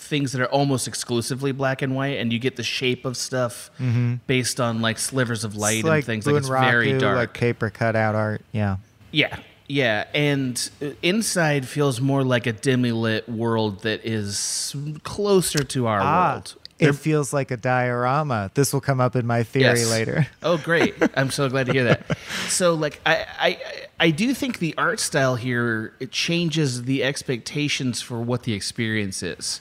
things 0.04 0.32
that 0.32 0.40
are 0.40 0.46
almost 0.50 0.86
exclusively 0.86 1.52
black 1.52 1.82
and 1.82 1.94
white, 1.96 2.18
and 2.18 2.32
you 2.32 2.38
get 2.38 2.56
the 2.56 2.62
shape 2.62 3.04
of 3.04 3.16
stuff 3.16 3.70
Mhm. 3.80 4.20
based 4.26 4.60
on 4.60 4.80
like 4.82 4.98
slivers 4.98 5.44
of 5.44 5.56
light 5.56 5.78
it's 5.78 5.84
and 5.84 5.88
like 5.90 6.04
things. 6.04 6.26
Like 6.26 6.36
it's 6.36 6.48
Bunraku, 6.48 6.70
very 6.70 6.98
dark. 6.98 7.16
like 7.16 7.32
paper 7.34 7.70
cutout 7.70 8.14
art. 8.14 8.42
Yeah. 8.52 8.76
Yeah, 9.10 9.36
yeah, 9.68 10.04
and 10.14 10.70
uh, 10.82 10.86
inside 11.02 11.66
feels 11.68 12.00
more 12.00 12.24
like 12.24 12.46
a 12.46 12.52
dimly 12.52 12.92
lit 12.92 13.28
world 13.28 13.82
that 13.82 14.04
is 14.04 14.74
closer 15.04 15.62
to 15.62 15.86
our 15.86 16.00
ah, 16.02 16.32
world. 16.32 16.54
it 16.80 16.92
feels 16.94 17.32
like 17.32 17.52
a 17.52 17.56
diorama. 17.56 18.50
This 18.54 18.72
will 18.72 18.80
come 18.80 19.00
up 19.00 19.14
in 19.14 19.24
my 19.26 19.44
theory 19.44 19.78
Yes. 19.78 19.88
later. 19.90 20.26
Oh, 20.42 20.58
great! 20.58 20.94
I'm 21.16 21.30
so 21.30 21.48
glad 21.48 21.66
to 21.66 21.72
hear 21.72 21.84
that. 21.84 22.18
So, 22.48 22.74
like, 22.74 23.00
I, 23.06 23.24
I, 23.38 23.58
I 24.00 24.10
do 24.10 24.34
think 24.34 24.58
the 24.58 24.74
art 24.76 24.98
style 25.00 25.36
here 25.36 25.94
it 26.00 26.10
changes 26.10 26.82
the 26.82 27.04
expectations 27.04 28.02
for 28.02 28.20
what 28.20 28.42
the 28.42 28.52
experience 28.52 29.22
is, 29.22 29.60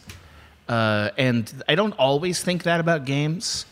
uh, 0.74 1.12
and 1.20 1.64
I 1.70 1.76
don't 1.76 1.94
always 2.00 2.42
think 2.42 2.64
that 2.64 2.80
about 2.80 3.06
games. 3.06 3.68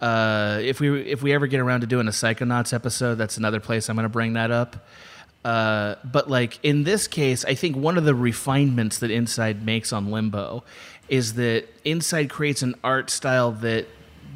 Uh, 0.00 0.58
if 0.60 0.80
we 0.80 1.02
if 1.02 1.22
we 1.22 1.32
ever 1.32 1.46
get 1.46 1.60
around 1.60 1.82
to 1.82 1.86
doing 1.86 2.08
a 2.08 2.10
Psychonauts 2.10 2.72
episode, 2.72 3.14
that's 3.16 3.36
another 3.36 3.60
place 3.60 3.88
I'm 3.88 3.94
going 3.94 4.02
to 4.02 4.08
bring 4.08 4.32
that 4.32 4.50
up. 4.50 4.84
Uh, 5.44 5.94
but 6.02 6.28
like 6.28 6.58
in 6.64 6.82
this 6.82 7.06
case, 7.06 7.44
I 7.44 7.54
think 7.54 7.76
one 7.76 7.96
of 7.96 8.04
the 8.04 8.16
refinements 8.16 8.98
that 8.98 9.12
Inside 9.12 9.64
makes 9.64 9.92
on 9.92 10.10
Limbo 10.10 10.64
is 11.08 11.34
that 11.34 11.68
Inside 11.84 12.30
creates 12.30 12.62
an 12.62 12.74
art 12.82 13.10
style 13.10 13.52
that 13.52 13.86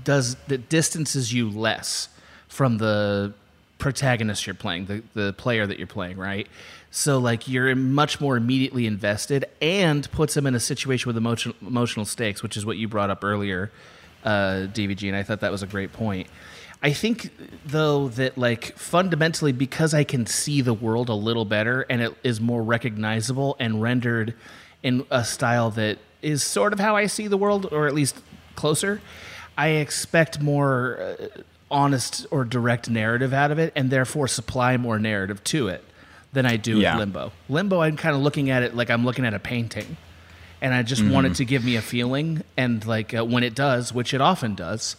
does 0.05 0.37
that 0.46 0.68
distances 0.68 1.33
you 1.33 1.50
less 1.50 2.09
from 2.46 2.79
the 2.79 3.35
protagonist 3.79 4.46
you're 4.46 4.55
playing, 4.55 4.87
the 4.87 5.03
the 5.14 5.33
player 5.33 5.66
that 5.66 5.79
you're 5.79 5.88
playing, 5.88 6.16
right? 6.16 6.46
So 6.96 7.18
like 7.18 7.48
you're 7.48 7.74
much 7.74 8.20
more 8.20 8.37
immediately 8.37 8.87
invested 8.87 9.46
and 9.61 10.09
puts 10.12 10.35
them 10.35 10.46
in 10.46 10.54
a 10.54 10.61
situation 10.61 11.09
with 11.09 11.16
emotional 11.16 11.57
emotional 11.61 12.07
stakes, 12.07 12.40
which 12.40 12.57
is 12.57 12.64
what 12.64 12.76
you 12.76 12.87
brought 12.87 13.11
up 13.11 13.24
earlier, 13.24 13.72
uh, 14.22 14.68
DVG, 14.72 15.09
and 15.09 15.16
I 15.16 15.24
thought 15.24 15.40
that 15.40 15.50
was 15.50 15.64
a 15.64 15.66
great 15.66 15.92
point. 15.92 16.28
I 16.85 16.92
think 16.92 17.30
though 17.66 18.11
that 18.11 18.38
like 18.38 18.78
fundamentally 18.78 19.50
because 19.50 19.92
I 19.92 20.04
can 20.04 20.24
see 20.26 20.61
the 20.61 20.72
world 20.72 21.09
a 21.09 21.14
little 21.14 21.44
better 21.44 21.85
and 21.90 22.00
it 22.00 22.14
is 22.22 22.40
more 22.40 22.62
recognizable 22.62 23.57
and 23.59 23.83
rendered 23.83 24.35
in 24.85 25.04
a 25.11 25.24
style 25.24 25.70
that 25.72 25.98
is 26.22 26.44
sort 26.44 26.72
of 26.72 26.78
how 26.78 26.94
I 26.94 27.07
see 27.07 27.26
the 27.26 27.37
world 27.37 27.66
or 27.72 27.88
at 27.88 27.94
least 27.94 28.20
closer, 28.54 29.00
I 29.59 29.70
expect 29.70 30.40
more 30.40 31.00
uh, 31.00 31.26
honest 31.72 32.24
or 32.30 32.44
direct 32.44 32.88
narrative 32.88 33.33
out 33.33 33.50
of 33.50 33.59
it 33.59 33.72
and 33.74 33.90
therefore 33.90 34.28
supply 34.28 34.76
more 34.76 35.00
narrative 35.00 35.42
to 35.42 35.66
it 35.66 35.83
than 36.34 36.44
I 36.46 36.56
do 36.56 36.78
Yeah. 36.78 36.92
with 36.94 37.00
Limbo. 37.00 37.32
Limbo 37.48 37.80
I'm 37.80 37.96
kind 37.96 38.14
of 38.14 38.20
looking 38.22 38.50
at 38.50 38.62
it 38.62 38.76
like 38.76 38.90
I'm 38.90 39.04
looking 39.04 39.24
at 39.24 39.32
a 39.34 39.38
painting 39.38 39.96
and 40.60 40.74
I 40.74 40.82
just 40.82 41.02
want 41.04 41.26
it 41.26 41.32
Mhm. 41.32 41.36
to 41.36 41.44
give 41.46 41.64
me 41.64 41.76
a 41.76 41.82
feeling. 41.82 42.42
And 42.56 42.84
like 42.86 43.14
uh, 43.14 43.24
when 43.24 43.42
it 43.42 43.54
does, 43.54 43.92
which 43.92 44.12
it 44.14 44.20
often 44.20 44.54
does, 44.54 44.96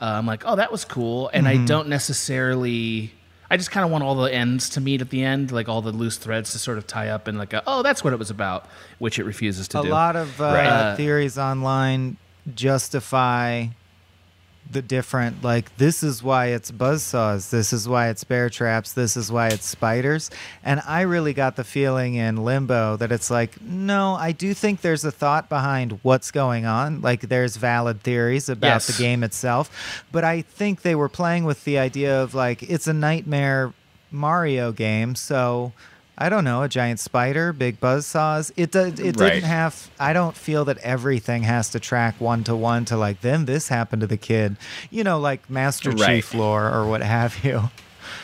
uh, 0.00 0.04
I'm 0.18 0.26
like, 0.26 0.42
oh, 0.46 0.56
that 0.56 0.70
was 0.72 0.84
cool. 0.84 1.30
And 1.34 1.46
I 1.48 1.56
Mhm. 1.56 1.66
don't 1.66 1.88
necessarily. 1.88 3.12
I 3.50 3.56
just 3.56 3.70
kind 3.70 3.84
of 3.84 3.90
want 3.90 4.02
all 4.02 4.14
the 4.16 4.32
ends 4.34 4.68
to 4.70 4.80
meet 4.80 5.00
at 5.00 5.10
the 5.10 5.22
end, 5.22 5.52
like 5.52 5.68
all 5.68 5.82
the 5.82 5.92
loose 5.92 6.16
threads 6.16 6.52
to 6.52 6.58
sort 6.58 6.78
of 6.78 6.86
tie 6.86 7.08
up 7.10 7.28
and 7.28 7.38
like, 7.38 7.52
a, 7.52 7.62
oh, 7.66 7.82
that's 7.82 8.02
what 8.02 8.12
it 8.12 8.18
was 8.18 8.30
about, 8.30 8.66
which 8.98 9.18
it 9.18 9.24
refuses 9.24 9.68
to 9.68 9.80
a 9.80 9.82
do. 9.82 9.88
A 9.88 9.92
lot 9.92 10.16
of 10.16 10.40
uh, 10.40 10.44
Uh, 10.46 10.96
theories 10.96 11.38
online 11.38 12.16
justify 12.54 13.66
the 14.70 14.82
different 14.82 15.42
like 15.44 15.76
this 15.76 16.02
is 16.02 16.22
why 16.22 16.46
it's 16.46 16.70
buzzsaws 16.72 17.50
this 17.50 17.72
is 17.72 17.88
why 17.88 18.08
it's 18.08 18.24
bear 18.24 18.48
traps 18.50 18.92
this 18.94 19.16
is 19.16 19.30
why 19.30 19.48
it's 19.48 19.66
spiders. 19.66 20.30
And 20.64 20.80
i 20.86 21.02
really 21.02 21.32
got 21.34 21.56
the 21.56 21.64
feeling 21.64 22.14
in 22.14 22.36
limbo 22.44 22.96
that 22.96 23.12
it's 23.12 23.30
like 23.30 23.60
no 23.62 24.14
i 24.14 24.32
do 24.32 24.52
think 24.54 24.80
there's 24.80 25.04
a 25.04 25.12
thought 25.12 25.48
behind 25.48 25.98
what's 26.02 26.30
going 26.30 26.66
on. 26.66 27.00
Like 27.02 27.20
there's 27.22 27.56
valid 27.56 28.02
theories 28.02 28.48
about 28.48 28.66
Yes. 28.68 28.86
the 28.88 29.00
game 29.02 29.22
itself. 29.22 30.02
But 30.10 30.24
i 30.24 30.40
think 30.42 30.82
they 30.82 30.94
were 30.94 31.08
playing 31.10 31.44
with 31.44 31.64
the 31.64 31.78
idea 31.78 32.22
of 32.22 32.34
like 32.34 32.62
it's 32.62 32.86
a 32.86 32.92
nightmare 32.94 33.72
mario 34.10 34.72
game 34.72 35.14
so 35.14 35.72
I 36.16 36.28
don't 36.28 36.44
know, 36.44 36.62
a 36.62 36.68
giant 36.68 37.00
spider, 37.00 37.52
big 37.52 37.80
buzzsaws. 37.80 38.52
It 38.56 38.70
does. 38.70 39.00
It 39.00 39.18
Right. 39.18 39.34
didn't 39.34 39.44
have. 39.48 39.90
I 39.98 40.12
don't 40.12 40.36
feel 40.36 40.64
that 40.66 40.78
everything 40.78 41.42
has 41.42 41.68
to 41.70 41.80
track 41.80 42.20
one 42.20 42.44
to 42.44 42.54
one 42.54 42.84
to 42.86 42.96
like. 42.96 43.20
Then 43.20 43.46
this 43.46 43.68
happened 43.68 44.00
to 44.02 44.06
the 44.06 44.16
kid, 44.16 44.56
you 44.90 45.02
know, 45.02 45.18
like 45.18 45.50
Master 45.50 45.90
Right. 45.90 46.16
Chief 46.22 46.32
lore 46.34 46.70
or 46.70 46.86
what 46.86 47.02
have 47.02 47.44
you. 47.44 47.70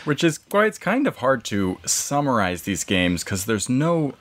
Which 0.05 0.23
is 0.23 0.39
why 0.51 0.67
it's 0.67 0.79
kind 0.79 1.07
of 1.07 1.17
hard 1.17 1.43
to 1.47 1.79
summarize 1.85 2.63
these 2.63 2.85
games 2.85 3.25
because 3.25 3.47
there's 3.47 3.69
no 3.69 4.15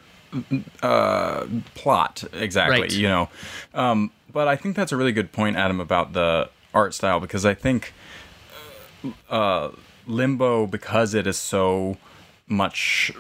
uh, 0.82 1.46
plot 1.76 2.24
exactly, 2.34 2.82
Right. 2.82 2.92
you 2.94 3.08
know. 3.08 3.30
Um, 3.74 4.12
but 4.32 4.48
I 4.48 4.56
think 4.56 4.76
that's 4.76 4.92
a 4.92 4.98
really 4.98 5.12
good 5.12 5.32
point, 5.32 5.58
Adam, 5.58 5.80
about 5.80 6.14
the 6.14 6.50
art 6.74 6.94
style 6.94 7.20
because 7.20 7.46
I 7.46 7.54
think 7.54 7.94
uh, 9.30 9.70
Limbo, 10.08 10.66
because 10.68 11.14
it 11.14 11.28
is 11.28 11.38
so 11.38 11.98
much 12.48 13.12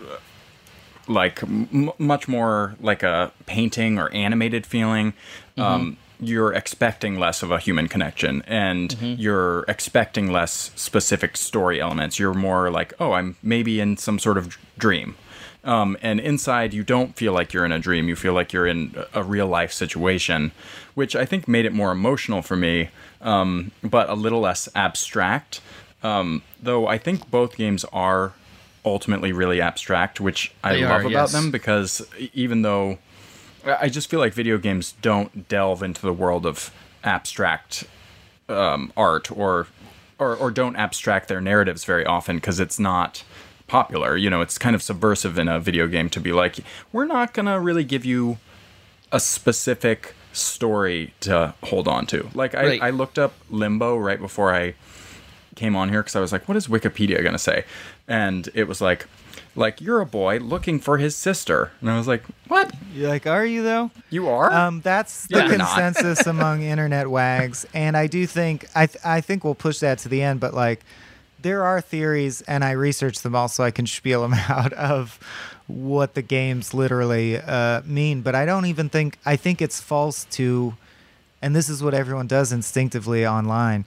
like 1.09 1.43
m- 1.43 1.91
much 1.97 2.27
more 2.27 2.75
like 2.79 3.03
a 3.03 3.31
painting 3.45 3.99
or 3.99 4.09
animated 4.13 4.65
feeling. 4.65 5.13
Um, 5.57 5.97
you're 6.21 6.53
expecting 6.53 7.17
less 7.17 7.41
of 7.43 7.51
a 7.51 7.59
human 7.59 7.87
connection 7.87 8.43
and 8.45 8.93
you're 9.01 9.63
expecting 9.67 10.31
less 10.31 10.71
specific 10.75 11.35
story 11.37 11.79
elements. 11.81 12.19
You're 12.19 12.33
more 12.33 12.69
like, 12.69 12.93
oh, 12.99 13.13
I'm 13.13 13.37
maybe 13.41 13.79
in 13.79 13.97
some 13.97 14.19
sort 14.19 14.37
of 14.37 14.57
dream. 14.77 15.15
Um, 15.63 15.97
and 16.01 16.19
inside, 16.19 16.73
you 16.73 16.83
don't 16.83 17.15
feel 17.15 17.33
like 17.33 17.51
you're 17.53 17.65
in 17.65 17.71
a 17.71 17.79
dream. 17.79 18.07
You 18.07 18.15
feel 18.15 18.33
like 18.33 18.53
you're 18.53 18.67
in 18.67 18.95
a 19.13 19.23
real 19.23 19.47
life 19.47 19.73
situation, 19.73 20.51
which 20.93 21.15
I 21.15 21.25
think 21.25 21.47
made 21.47 21.65
it 21.65 21.73
more 21.73 21.91
emotional 21.91 22.41
for 22.41 22.55
me, 22.55 22.89
um, 23.21 23.71
but 23.83 24.09
a 24.09 24.13
little 24.13 24.39
less 24.39 24.69
abstract. 24.75 25.61
Um, 26.01 26.43
though 26.61 26.87
I 26.87 26.97
think 26.97 27.29
both 27.29 27.57
games 27.57 27.83
are 27.91 28.33
ultimately 28.85 29.31
really 29.31 29.61
abstract, 29.61 30.19
which 30.19 30.51
I 30.63 30.73
They 30.73 30.81
love 30.83 30.91
are, 30.91 30.99
about 31.01 31.11
yes. 31.11 31.31
them 31.31 31.51
because 31.51 32.07
even 32.33 32.61
though 32.61 32.97
I 33.65 33.77
I 33.81 33.89
just 33.89 34.09
feel 34.09 34.19
like 34.19 34.33
video 34.33 34.57
games 34.57 34.93
don't 35.01 35.47
delve 35.49 35.83
into 35.83 36.01
the 36.01 36.13
world 36.13 36.45
of 36.45 36.71
abstract 37.03 37.85
um, 38.47 38.91
art 38.97 39.31
or, 39.31 39.67
or 40.17 40.35
or 40.35 40.51
don't 40.51 40.75
abstract 40.75 41.27
their 41.27 41.41
narratives 41.41 41.83
very 41.85 42.05
often 42.05 42.37
because 42.37 42.59
it's 42.59 42.79
not 42.79 43.23
popular. 43.67 44.17
You 44.17 44.29
know, 44.29 44.41
it's 44.41 44.57
kind 44.57 44.75
of 44.75 44.81
subversive 44.81 45.37
in 45.37 45.47
a 45.47 45.59
video 45.59 45.87
game 45.87 46.09
to 46.11 46.19
be 46.19 46.31
like, 46.31 46.57
we're 46.91 47.05
not 47.05 47.33
gonna 47.33 47.59
really 47.59 47.83
give 47.83 48.05
you 48.05 48.37
a 49.11 49.19
specific 49.19 50.13
story 50.33 51.13
to 51.21 51.53
hold 51.63 51.87
on 51.87 52.05
to. 52.07 52.29
Like 52.33 52.55
I, 52.55 52.63
Right. 52.65 52.81
I 52.83 52.89
looked 52.91 53.17
up 53.19 53.33
Limbo 53.49 53.97
right 53.97 54.19
before 54.19 54.53
I 54.53 54.73
came 55.59 55.75
on 55.75 55.89
here 55.89 56.01
because 56.01 56.15
I 56.15 56.21
was 56.21 56.31
like, 56.31 56.47
what 56.47 56.57
is 56.57 56.67
Wikipedia 56.67 57.23
gonna 57.23 57.37
say? 57.37 57.65
And 58.07 58.49
it 58.53 58.63
was 58.67 58.79
like, 58.81 59.05
like 59.55 59.81
you're 59.81 59.99
a 59.99 60.05
boy 60.05 60.37
looking 60.39 60.79
for 60.79 60.97
his 60.97 61.15
sister, 61.15 61.71
and 61.81 61.89
I 61.91 61.97
was 61.97 62.07
like, 62.07 62.23
what? 62.47 62.73
You're 62.93 63.09
like, 63.09 63.27
are 63.27 63.45
you 63.45 63.61
though? 63.61 63.91
You 64.09 64.29
are? 64.29 64.51
Um, 64.51 64.81
that's 64.81 65.27
the 65.27 65.37
Yeah, 65.39 65.49
consensus 65.49 66.25
among 66.33 66.61
internet 66.61 67.09
wags, 67.09 67.65
and 67.73 67.97
I 67.97 68.07
do 68.07 68.25
think 68.25 68.65
I 68.73 68.85
th- 68.87 69.03
I 69.05 69.21
think 69.21 69.43
we'll 69.43 69.55
push 69.55 69.79
that 69.79 69.99
to 69.99 70.09
the 70.09 70.21
end. 70.23 70.39
But 70.39 70.53
like, 70.53 70.81
there 71.41 71.63
are 71.63 71.81
theories, 71.81 72.41
and 72.43 72.63
I 72.63 72.71
researched 72.71 73.21
them 73.23 73.35
all, 73.35 73.47
so 73.49 73.63
I 73.63 73.71
can 73.71 73.85
spiel 73.85 74.21
them 74.21 74.33
out 74.49 74.71
of 74.73 75.19
what 75.67 76.13
the 76.13 76.21
games 76.23 76.73
literally 76.73 77.37
uh, 77.37 77.81
mean. 77.85 78.21
But 78.21 78.33
I 78.33 78.45
don't 78.45 78.65
even 78.65 78.87
think 78.89 79.17
I 79.25 79.35
think 79.35 79.61
it's 79.61 79.81
false 79.81 80.25
to, 80.31 80.75
and 81.41 81.55
this 81.55 81.67
is 81.69 81.83
what 81.83 81.93
everyone 81.93 82.27
does 82.27 82.51
instinctively 82.53 83.25
online. 83.27 83.83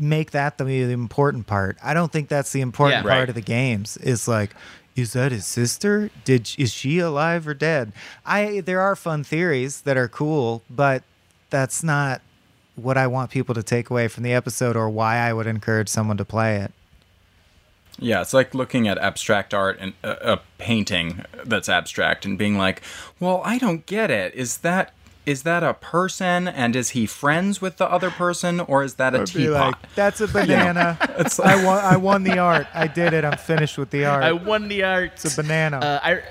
Make 0.00 0.30
that 0.32 0.58
the, 0.58 0.64
the 0.64 0.92
important 0.92 1.46
part. 1.46 1.76
I 1.82 1.94
don't 1.94 2.10
think 2.12 2.28
that's 2.28 2.52
the 2.52 2.60
important 2.60 2.98
Yeah. 2.98 3.02
part 3.02 3.20
Right. 3.20 3.28
of 3.28 3.34
the 3.34 3.40
games. 3.40 3.96
Is 3.98 4.26
like, 4.28 4.54
is 4.96 5.12
that 5.12 5.30
his 5.32 5.46
sister? 5.46 6.10
Did 6.24 6.50
is 6.58 6.72
she 6.72 6.98
alive 6.98 7.46
or 7.46 7.54
dead? 7.54 7.92
I 8.26 8.60
there 8.60 8.80
are 8.80 8.96
fun 8.96 9.24
theories 9.24 9.82
that 9.82 9.96
are 9.96 10.08
cool, 10.08 10.62
but 10.68 11.02
that's 11.50 11.82
not 11.82 12.20
what 12.76 12.96
I 12.96 13.06
want 13.06 13.30
people 13.30 13.54
to 13.54 13.62
take 13.62 13.90
away 13.90 14.06
from 14.08 14.22
the 14.22 14.32
episode 14.32 14.76
or 14.76 14.88
why 14.88 15.16
I 15.18 15.32
would 15.32 15.46
encourage 15.46 15.88
someone 15.88 16.16
to 16.18 16.24
play 16.24 16.56
it. 16.56 16.72
Yeah, 18.00 18.20
it's 18.20 18.32
like 18.32 18.54
looking 18.54 18.86
at 18.86 18.96
abstract 18.98 19.52
art 19.52 19.76
and 19.80 19.92
a, 20.04 20.34
a 20.34 20.40
painting 20.58 21.24
that's 21.44 21.68
abstract 21.68 22.24
and 22.24 22.38
being 22.38 22.56
like, 22.56 22.82
"Well, 23.18 23.42
I 23.44 23.58
don't 23.58 23.84
get 23.86 24.08
it. 24.10 24.32
Is 24.34 24.58
that 24.58 24.92
is 25.28 25.42
that 25.42 25.62
a 25.62 25.74
person 25.74 26.48
and 26.48 26.74
is 26.74 26.90
he 26.90 27.04
friends 27.04 27.60
with 27.60 27.76
the 27.76 27.84
other 27.90 28.10
person 28.10 28.60
or 28.60 28.82
is 28.82 28.94
that 28.94 29.14
a 29.14 29.20
I'd 29.20 29.26
be 29.26 29.32
teapot? 29.44 29.72
like, 29.72 29.94
that's 29.94 30.20
a 30.22 30.26
banana. 30.38 30.96
I 31.44 31.64
won. 31.64 31.84
I 31.84 31.96
won 31.98 32.22
the 32.24 32.38
art. 32.38 32.66
I 32.72 32.86
did 32.86 33.12
it. 33.12 33.24
I'm 33.24 33.36
finished 33.36 33.76
with 33.76 33.90
the 33.90 34.06
art. 34.06 34.22
I 34.24 34.32
won 34.32 34.68
the 34.68 34.84
art. 34.84 35.12
it's 35.14 35.36
a 35.38 35.42
banana. 35.42 35.76
Uh, 35.78 36.00
I 36.02 36.22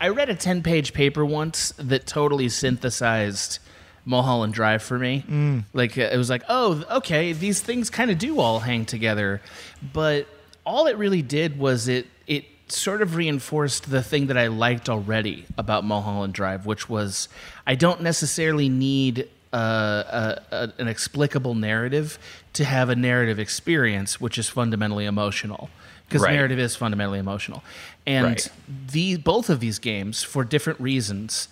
I 0.00 0.08
read 0.08 0.28
a 0.30 0.36
ten 0.36 0.62
page 0.62 0.92
paper 0.92 1.24
once 1.24 1.72
that 1.78 2.06
totally 2.06 2.48
synthesized 2.48 3.58
Mulholland 4.04 4.54
Drive 4.54 4.82
for 4.82 4.98
me. 4.98 5.24
Mm. 5.28 5.64
Like 5.72 5.98
uh, 5.98 6.02
it 6.12 6.16
was 6.16 6.30
like, 6.30 6.42
oh, 6.48 6.84
okay, 6.98 7.32
these 7.32 7.60
things 7.60 7.90
kind 7.90 8.10
of 8.10 8.18
do 8.18 8.38
all 8.38 8.60
hang 8.60 8.84
together, 8.84 9.40
but 9.92 10.28
all 10.64 10.86
it 10.86 10.96
really 10.96 11.22
did 11.22 11.58
was 11.58 11.88
it 11.88 12.06
it 12.26 12.44
sort 12.74 13.02
of 13.02 13.14
reinforced 13.16 13.90
the 13.90 14.02
thing 14.02 14.26
that 14.26 14.36
I 14.38 14.48
liked 14.48 14.88
already 14.88 15.46
about 15.56 15.84
Mulholland 15.84 16.34
Drive, 16.34 16.66
which 16.66 16.88
was 16.88 17.28
I 17.66 17.74
don't 17.74 18.02
necessarily 18.02 18.68
need 18.68 19.28
uh, 19.52 19.56
a, 20.50 20.54
a, 20.56 20.72
an 20.78 20.88
explicable 20.88 21.54
narrative 21.54 22.18
to 22.54 22.64
have 22.64 22.88
a 22.90 22.96
narrative 22.96 23.38
experience, 23.38 24.20
which 24.20 24.36
is 24.38 24.48
fundamentally 24.48 25.04
emotional. 25.06 25.70
Because 26.08 26.22
Right. 26.22 26.34
narrative 26.34 26.58
is 26.58 26.76
fundamentally 26.76 27.18
emotional, 27.18 27.64
and 28.06 28.26
Right. 28.26 28.48
the 28.92 29.16
both 29.16 29.48
of 29.48 29.60
these 29.60 29.78
games, 29.78 30.22
for 30.22 30.44
different 30.44 30.78
reasons, 30.78 31.48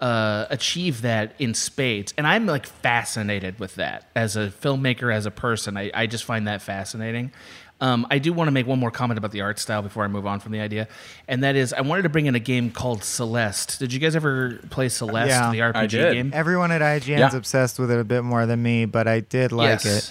uh, 0.00 0.44
achieve 0.48 1.02
that 1.02 1.34
in 1.40 1.54
spades. 1.54 2.14
And 2.16 2.24
I'm 2.26 2.46
like 2.46 2.66
fascinated 2.66 3.58
with 3.58 3.74
that 3.74 4.04
as 4.14 4.36
a 4.36 4.48
filmmaker, 4.48 5.12
as 5.12 5.26
a 5.26 5.30
person. 5.32 5.76
I, 5.76 5.90
I 5.92 6.06
just 6.06 6.24
find 6.24 6.46
that 6.46 6.62
fascinating. 6.62 7.32
Um, 7.80 8.06
I 8.10 8.18
do 8.18 8.32
want 8.32 8.48
to 8.48 8.52
make 8.52 8.66
one 8.66 8.78
more 8.78 8.90
comment 8.90 9.18
about 9.18 9.32
the 9.32 9.42
art 9.42 9.58
style 9.58 9.82
before 9.82 10.02
I 10.04 10.08
move 10.08 10.26
on 10.26 10.40
from 10.40 10.52
the 10.52 10.60
idea, 10.60 10.88
and 11.28 11.44
that 11.44 11.56
is 11.56 11.72
I 11.74 11.82
wanted 11.82 12.02
to 12.02 12.08
bring 12.08 12.24
in 12.26 12.34
a 12.34 12.38
game 12.40 12.70
called 12.70 13.04
Celeste. 13.04 13.78
Did 13.78 13.92
you 13.92 13.98
guys 14.00 14.16
ever 14.16 14.58
play 14.70 14.88
Celeste, 14.88 15.28
Yeah. 15.28 15.50
the 15.52 15.58
RPG 15.60 15.76
I 15.76 15.86
did. 15.86 16.14
game? 16.14 16.30
Everyone 16.34 16.70
at 16.72 16.80
IGN's 16.80 17.08
Yeah. 17.32 17.36
obsessed 17.36 17.78
with 17.78 17.90
it 17.90 17.98
a 18.00 18.04
bit 18.04 18.22
more 18.22 18.46
than 18.46 18.62
me, 18.62 18.86
but 18.86 19.06
I 19.06 19.20
did 19.20 19.52
like 19.52 19.84
it. 19.84 20.10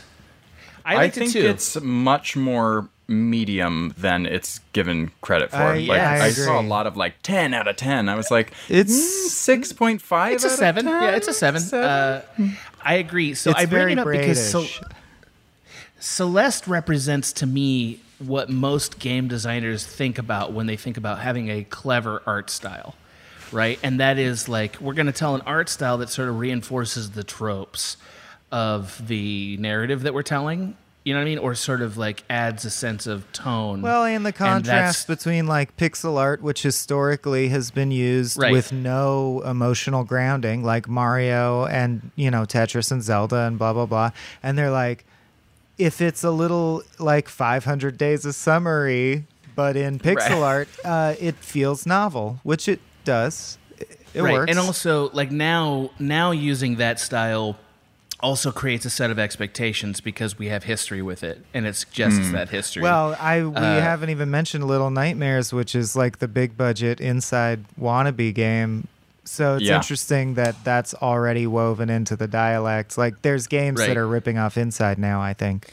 I 0.86 0.96
I, 1.06 1.10
think 1.10 1.32
it 1.36 1.42
too. 1.42 1.48
it's 1.48 1.82
much 1.82 2.36
more 2.36 2.88
medium 3.08 3.94
than 3.98 4.28
it's 4.28 4.60
given 4.74 5.10
credit 5.22 5.50
for. 5.50 5.58
I- 5.58 5.74
like 5.80 5.88
yeah, 5.88 6.12
I 6.22 6.26
I, 6.26 6.30
saw 6.32 6.60
a 6.60 6.62
lot 6.62 6.86
of 6.86 6.96
like 6.96 7.16
ten 7.24 7.56
out 7.56 7.68
of 7.68 7.76
ten. 7.78 8.10
I 8.10 8.16
was 8.16 8.30
like, 8.30 8.52
It's- 8.70 8.92
"Mm, 8.96 9.30
six 9.30 9.74
point 9.74 10.02
five. 10.04 10.34
It's 10.34 10.44
a 10.44 10.50
seven. 10.52 10.88
Yeah, 10.88 11.12
it's 11.16 11.28
a 11.28 11.34
seven. 11.34 11.64
Uh, 11.74 12.22
I 12.84 12.96
agree. 12.96 13.34
So 13.34 13.50
It's 13.50 13.60
I 13.60 13.66
bring 13.66 13.80
very 13.80 13.94
it 13.94 14.00
up 14.00 14.08
because 14.08 14.52
so, 14.52 14.60
British. 14.60 14.82
Celeste 16.00 16.68
represents 16.68 17.34
to 17.34 17.46
me 17.46 18.00
what 18.20 18.50
most 18.50 19.00
game 19.00 19.28
designers 19.28 19.86
think 19.86 20.18
about 20.18 20.54
when 20.54 20.66
they 20.68 20.78
think 20.78 20.98
about 20.98 21.20
having 21.20 21.50
a 21.50 21.64
clever 21.66 22.22
art 22.26 22.50
style, 22.50 22.96
right? 23.52 23.80
And 23.84 24.00
that 24.00 24.18
is 24.18 24.48
like 24.48 24.80
we're 24.80 24.94
going 24.94 25.06
to 25.08 25.12
tell 25.12 25.36
an 25.36 25.42
art 25.42 25.70
style 25.70 25.98
that 26.00 26.10
sort 26.10 26.30
of 26.30 26.40
reinforces 26.40 27.12
the 27.12 27.24
tropes 27.24 27.98
of 28.52 29.06
the 29.08 29.58
narrative 29.58 30.04
that 30.04 30.14
we're 30.14 30.22
telling. 30.24 30.78
You 31.04 31.14
know 31.14 31.20
what 31.20 31.26
I 31.26 31.30
mean? 31.30 31.38
Or 31.38 31.54
sort 31.56 31.82
of 31.84 31.98
like 31.98 32.24
adds 32.32 32.66
a 32.66 32.70
sense 32.72 33.06
of 33.06 33.32
tone. 33.32 33.82
Well, 33.84 34.06
and 34.06 34.26
the 34.26 34.32
contrast 34.34 35.08
between 35.08 35.46
like 35.46 35.78
pixel 35.78 36.18
art, 36.18 36.42
which 36.42 36.64
historically 36.64 37.50
has 37.50 37.70
been 37.70 37.92
used 37.92 38.40
Right. 38.40 38.52
with 38.52 38.72
no 38.72 39.42
emotional 39.46 40.04
grounding, 40.04 40.64
like 40.64 40.88
Mario 40.88 41.66
and 41.66 42.10
you 42.16 42.32
know 42.32 42.44
Tetris 42.44 42.92
and 42.92 43.04
Zelda 43.04 43.42
and 43.42 43.58
blah 43.60 43.74
blah 43.74 43.86
blah, 43.86 44.12
and 44.42 44.58
they're 44.58 44.72
like, 44.72 45.06
if 45.78 46.02
it's 46.02 46.24
a 46.24 46.32
little 46.32 46.84
like 47.00 47.28
500 47.30 47.98
Days 47.98 48.26
of 48.26 48.36
Summery, 48.36 49.26
but 49.56 49.76
in 49.76 50.00
pixel 50.00 50.42
art, 50.42 50.68
uh, 50.86 51.16
it 51.20 51.36
feels 51.36 51.86
novel, 51.86 52.40
which 52.44 52.68
it 52.68 52.80
does. 53.04 53.58
It, 54.14 54.22
right. 54.22 54.34
works. 54.34 54.50
And 54.50 54.60
also, 54.60 55.10
like 55.12 55.32
now, 55.32 55.92
now 56.00 56.32
using 56.32 56.78
that 56.78 57.00
style 57.00 57.58
also 58.22 58.52
creates 58.52 58.86
a 58.86 58.90
set 58.90 59.12
of 59.12 59.20
expectations 59.20 60.00
because 60.00 60.40
we 60.40 60.48
have 60.48 60.64
history 60.64 61.02
with 61.02 61.22
it, 61.24 61.46
and 61.54 61.68
it 61.68 61.76
suggests 61.76 62.32
that 62.32 62.50
history. 62.50 62.82
Well, 62.82 63.16
I 63.20 63.44
we 63.44 63.54
Uh, 63.56 63.82
haven't 63.82 64.10
even 64.10 64.32
mentioned 64.32 64.64
Little 64.64 64.90
Nightmares, 64.90 65.52
which 65.54 65.76
is 65.76 65.96
like 65.96 66.20
the 66.20 66.28
big 66.28 66.58
budget 66.58 67.02
inside 67.02 67.66
wannabe 67.80 68.34
game. 68.34 68.88
So 69.26 69.56
it's 69.58 69.66
Yeah. 69.66 69.76
interesting 69.78 70.36
that 70.36 70.56
that's 70.64 70.94
already 70.96 71.48
woven 71.48 71.90
into 71.90 72.16
the 72.16 72.28
dialect. 72.28 72.98
Like 72.98 73.22
there's 73.24 73.48
games 73.48 73.80
Right. 73.80 73.88
that 73.88 73.98
are 73.98 74.08
ripping 74.08 74.38
off 74.38 74.58
Inside 74.58 74.98
now, 75.00 75.22
I 75.22 75.34
think. 75.34 75.68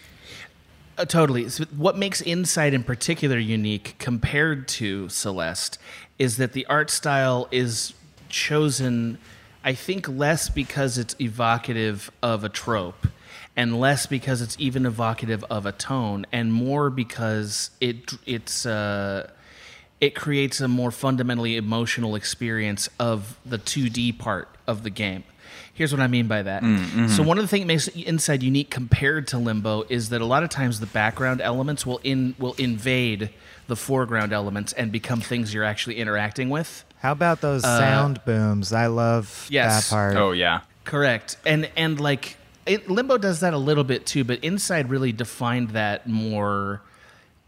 Uh, 0.99 1.05
totally. 1.05 1.49
So 1.49 1.65
what 1.77 1.97
makes 1.97 2.21
Inside 2.21 2.75
in 2.75 2.83
particular 2.83 3.39
unique 3.39 3.95
compared 3.99 4.69
to 4.69 5.09
Celeste 5.09 5.79
is 6.19 6.37
that 6.37 6.53
the 6.53 6.67
art 6.67 6.91
style 6.91 7.49
is 7.51 7.95
chosen, 8.29 9.19
I 9.65 9.75
think, 9.75 10.09
less 10.09 10.49
because 10.49 10.99
it's 10.99 11.15
evocative 11.21 12.11
of 12.23 12.45
a 12.45 12.49
trope 12.49 13.07
and 13.57 13.79
less 13.79 14.07
because 14.07 14.41
it's 14.41 14.57
even 14.59 14.87
evocative 14.87 15.45
of 15.51 15.67
a 15.67 15.73
tone 15.73 16.25
and 16.33 16.53
more 16.53 16.89
because 16.89 17.71
it 17.81 18.13
it's 18.25 18.65
uh, 18.65 19.29
it 20.03 20.15
creates 20.15 20.61
a 20.61 20.67
more 20.69 20.91
fundamentally 20.91 21.57
emotional 21.57 22.15
experience 22.17 22.91
of 22.99 23.39
the 23.47 23.57
2D 23.59 24.19
part 24.19 24.49
of 24.67 24.83
the 24.83 24.91
game. 24.91 25.23
Here's 25.75 25.93
what 25.93 26.01
I 26.03 26.07
mean 26.07 26.27
by 26.27 26.43
that. 26.43 26.63
So 27.11 27.23
one 27.23 27.39
of 27.39 27.45
the 27.45 27.49
things 27.49 27.63
that 27.63 27.67
makes 27.67 27.89
Inside 27.89 28.43
unique 28.43 28.69
compared 28.69 29.27
to 29.29 29.39
Limbo 29.39 29.85
is 29.89 30.11
that 30.11 30.21
a 30.21 30.27
lot 30.27 30.43
of 30.43 30.51
times 30.51 30.81
the 30.81 30.87
background 30.87 31.41
elements 31.41 31.87
will 31.87 31.99
in 32.05 32.35
will 32.39 32.53
invade 32.59 33.31
the 33.69 33.77
foreground 33.77 34.33
elements 34.35 34.73
and 34.75 34.93
become 34.93 35.21
things 35.23 35.55
you're 35.55 35.65
actually 35.65 35.97
interacting 35.97 36.51
with. 36.51 36.85
How 36.99 37.13
about 37.13 37.41
those 37.41 37.63
sound 37.63 38.21
booms? 38.27 38.73
I 38.73 38.87
love 38.89 39.45
Uh, 39.47 39.49
yes. 39.51 39.89
that 39.89 39.95
part. 39.95 40.17
Oh 40.17 40.33
yeah. 40.33 40.61
Correct. 40.85 41.37
And 41.47 41.71
and 41.77 41.99
like 42.01 42.37
it, 42.67 42.91
Limbo 42.91 43.17
does 43.19 43.41
that 43.41 43.55
a 43.55 43.59
little 43.59 43.85
bit 43.85 44.05
too, 44.05 44.25
but 44.25 44.45
Inside 44.45 44.91
really 44.91 45.13
defined 45.13 45.71
that 45.71 46.07
more 46.09 46.83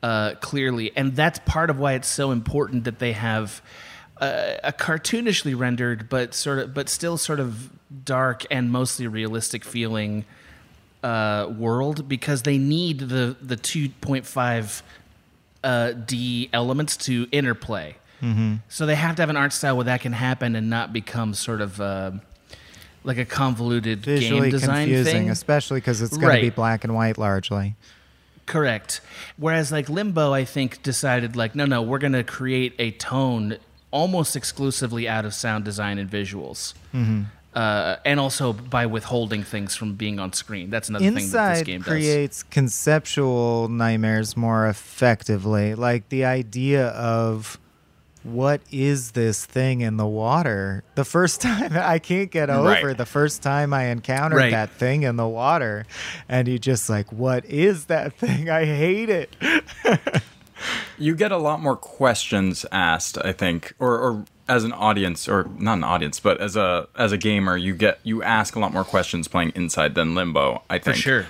uh, 0.05 0.35
clearly, 0.43 0.95
and 0.95 1.17
that's 1.17 1.39
part 1.47 1.71
of 1.71 1.79
why 1.79 1.95
it's 1.95 2.09
so 2.09 2.31
important 2.31 2.85
that 2.85 2.99
they 2.99 3.13
have 3.13 3.63
uh, 4.21 4.57
a 4.63 4.71
cartoonishly 4.71 5.59
rendered, 5.59 6.11
but 6.11 6.35
sort 6.35 6.59
of, 6.59 6.75
but 6.75 6.91
still 6.91 7.17
sort 7.17 7.41
of 7.41 7.71
dark 8.05 8.45
and 8.51 8.71
mostly 8.71 9.07
realistic 9.07 9.65
feeling 9.65 10.27
uh, 11.03 11.51
world 11.57 12.07
because 12.07 12.43
they 12.43 12.59
need 12.59 12.99
the 12.99 13.35
the 13.41 13.57
two 13.57 13.89
point 13.89 14.27
five 14.27 14.83
uh, 15.63 15.93
D 15.93 16.51
elements 16.53 16.99
to 16.99 17.27
interplay. 17.33 17.97
Mm-hmm. 18.21 18.57
So 18.69 18.85
they 18.85 18.97
have 18.97 19.17
to 19.17 19.23
have 19.23 19.31
an 19.31 19.39
art 19.39 19.55
style 19.55 19.77
where 19.77 19.85
that 19.85 20.03
can 20.03 20.13
happen 20.13 20.55
and 20.55 20.69
not 20.69 20.93
become 20.93 21.33
sort 21.33 21.63
of 21.63 21.81
uh, 21.81 22.11
like 23.05 23.17
a 23.17 23.25
convoluted 23.25 24.01
Visually 24.01 24.51
game 24.51 24.51
design 24.51 24.87
confusing, 24.89 25.15
thing. 25.15 25.31
especially 25.31 25.81
because 25.81 26.03
it's 26.03 26.19
going 26.19 26.37
to 26.37 26.43
be 26.43 26.51
black 26.51 26.85
and 26.85 26.95
white 26.95 27.17
largely. 27.17 27.75
Correct. 28.47 29.01
Whereas 29.37 29.73
like 29.73 29.89
Limbo, 29.89 30.33
I 30.33 30.45
think 30.45 30.83
decided 30.83 31.35
like, 31.37 31.55
no, 31.55 31.65
no, 31.65 31.81
we're 31.83 31.99
going 31.99 32.13
to 32.13 32.25
create 32.25 32.75
a 32.79 32.91
tone 32.93 33.57
almost 33.91 34.37
exclusively 34.37 35.09
out 35.09 35.25
of 35.25 35.33
sound 35.35 35.65
design 35.65 35.99
and 35.99 36.11
visuals, 36.11 36.75
Mm-hmm. 36.93 37.23
uh, 37.55 37.97
and 38.05 38.19
also 38.21 38.53
by 38.53 38.87
withholding 38.87 39.43
things 39.45 39.77
from 39.77 39.95
being 39.95 40.19
on 40.19 40.33
screen. 40.33 40.69
That's 40.71 40.89
another 40.89 41.05
thing 41.05 41.15
that 41.15 41.21
this 41.21 41.25
Inside 41.27 41.65
game 41.67 41.81
does. 41.81 41.89
creates 41.89 42.43
conceptual 42.43 43.69
nightmares 43.69 44.37
more 44.37 44.67
effectively. 44.69 45.75
Like 45.75 46.09
the 46.09 46.25
idea 46.25 46.89
of 46.89 47.59
what 48.25 48.61
is 48.73 49.13
this 49.13 49.45
thing 49.47 49.81
in 49.83 49.97
the 49.97 50.07
water? 50.07 50.83
The 50.97 51.05
first 51.05 51.41
time 51.41 51.73
I 51.77 51.99
can't 52.01 52.31
get 52.31 52.51
over 52.51 52.69
Right. 52.69 52.97
the 52.97 53.07
first 53.07 53.43
time 53.43 53.73
I 53.73 53.85
encountered 53.85 54.39
Right. 54.39 54.51
that 54.51 54.71
thing 54.71 55.03
in 55.05 55.17
the 55.17 55.29
water, 55.29 55.85
and 56.29 56.49
you 56.49 56.59
just 56.59 56.91
like, 56.91 57.13
what 57.13 57.45
is 57.45 57.85
that 57.87 58.15
thing? 58.19 58.51
I 58.51 58.65
hate 58.65 59.11
it. 59.11 59.37
You 60.99 61.15
get 61.15 61.33
a 61.33 61.37
lot 61.37 61.61
more 61.61 61.77
questions 61.77 62.65
asked, 62.73 63.19
I 63.23 63.33
think, 63.33 63.75
or, 63.79 63.99
or 63.99 64.25
as 64.49 64.65
an 64.65 64.73
audience, 64.73 65.29
or 65.29 65.49
not 65.59 65.75
an 65.75 65.85
audience, 65.85 66.21
but 66.21 66.41
as 66.41 66.57
a 66.57 66.89
as 66.97 67.13
a 67.13 67.19
gamer, 67.19 67.57
you 67.57 67.75
get 67.75 67.99
you 68.03 68.23
ask 68.23 68.55
a 68.57 68.61
lot 68.61 68.73
more 68.73 68.85
questions 68.85 69.27
playing 69.29 69.53
Inside 69.55 69.95
than 69.95 70.15
Limbo. 70.15 70.63
I 70.71 70.79
For 70.79 70.85
think 70.93 70.97
sure. 70.97 71.27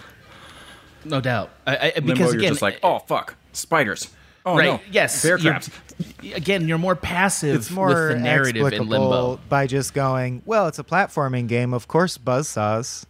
No 1.05 1.21
doubt. 1.21 1.51
I, 1.67 1.77
I, 1.77 1.93
Limbo, 1.97 2.13
because 2.13 2.35
you're 2.35 2.43
just 2.43 2.63
like, 2.63 2.79
oh 2.83 2.99
fuck, 3.01 3.35
spiders. 3.53 4.11
Oh 4.47 4.57
right? 4.59 4.65
no, 4.67 4.81
Yes. 4.91 5.23
bear 5.23 5.39
you're- 5.39 5.51
traps. 5.53 5.71
Again, 6.35 6.67
you're 6.69 6.79
more 6.79 6.97
passive 6.97 7.57
It's 7.57 7.71
more 7.71 7.89
with 7.89 8.09
the 8.09 8.19
narrative 8.19 8.73
in 8.73 8.89
Limbo. 8.89 9.39
by 9.49 9.67
just 9.67 9.95
going, 9.95 10.43
well, 10.45 10.67
it's 10.67 10.79
a 10.79 10.85
platforming 10.85 11.47
game. 11.49 11.73
Of 11.73 11.89
course, 11.89 12.19
buzzsaws. 12.19 13.05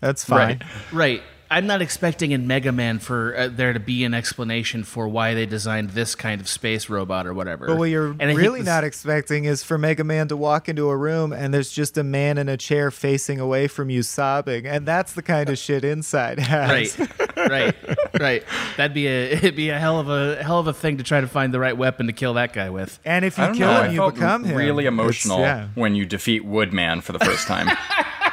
That's 0.00 0.24
fine. 0.24 0.62
Right. 0.92 0.92
Right. 0.92 1.22
I'm 1.50 1.66
not 1.66 1.80
expecting 1.82 2.32
in 2.32 2.46
Mega 2.46 2.72
Man 2.72 2.98
for 2.98 3.36
uh, 3.36 3.48
there 3.48 3.72
to 3.72 3.78
be 3.80 4.04
an 4.04 4.14
explanation 4.14 4.82
for 4.84 5.06
why 5.08 5.34
they 5.34 5.46
designed 5.46 5.90
this 5.90 6.14
kind 6.14 6.40
of 6.40 6.48
space 6.48 6.88
robot 6.88 7.26
or 7.26 7.34
whatever. 7.34 7.66
But 7.66 7.78
what 7.78 7.84
you're 7.90 8.16
And 8.18 8.36
really 8.36 8.60
this- 8.60 8.66
not 8.66 8.82
expecting 8.84 9.44
is 9.44 9.62
for 9.62 9.78
Mega 9.78 10.02
Man 10.04 10.28
to 10.28 10.36
walk 10.36 10.68
into 10.68 10.88
a 10.88 10.96
room 10.96 11.32
and 11.32 11.54
there's 11.54 11.70
just 11.70 11.96
a 11.98 12.02
man 12.02 12.36
in 12.38 12.48
a 12.48 12.56
chair 12.56 12.90
facing 12.90 13.38
away 13.38 13.68
from 13.68 13.90
you 13.90 14.02
sobbing, 14.02 14.66
and 14.66 14.86
that's 14.86 15.12
the 15.12 15.22
kind 15.22 15.48
of 15.48 15.58
shit 15.58 15.84
Inside 15.84 16.38
has. 16.40 16.98
right, 16.98 17.28
right, 17.36 17.74
right. 18.20 18.44
That'd 18.76 18.94
be 18.94 19.06
a 19.06 19.32
it'd 19.32 19.56
be 19.56 19.70
a 19.70 19.78
hell 19.78 20.00
of 20.00 20.08
a 20.08 20.42
hell 20.42 20.58
of 20.58 20.66
a 20.66 20.72
thing 20.72 20.96
to 20.98 21.04
try 21.04 21.20
to 21.20 21.28
find 21.28 21.54
the 21.54 21.60
right 21.60 21.76
weapon 21.76 22.06
to 22.08 22.12
kill 22.12 22.34
that 22.34 22.52
guy 22.52 22.70
with. 22.70 22.98
And 23.04 23.24
if 23.24 23.38
you 23.38 23.44
kill 23.52 23.54
know. 23.68 23.82
him, 23.82 23.90
I 23.90 23.92
you 23.92 23.96
felt 23.98 24.14
become 24.14 24.44
him. 24.44 24.56
really 24.56 24.86
emotional 24.86 25.38
yeah. 25.40 25.68
when 25.74 25.94
you 25.94 26.06
defeat 26.06 26.44
Woodman 26.44 27.00
for 27.02 27.12
the 27.12 27.20
first 27.20 27.46
time. 27.46 27.68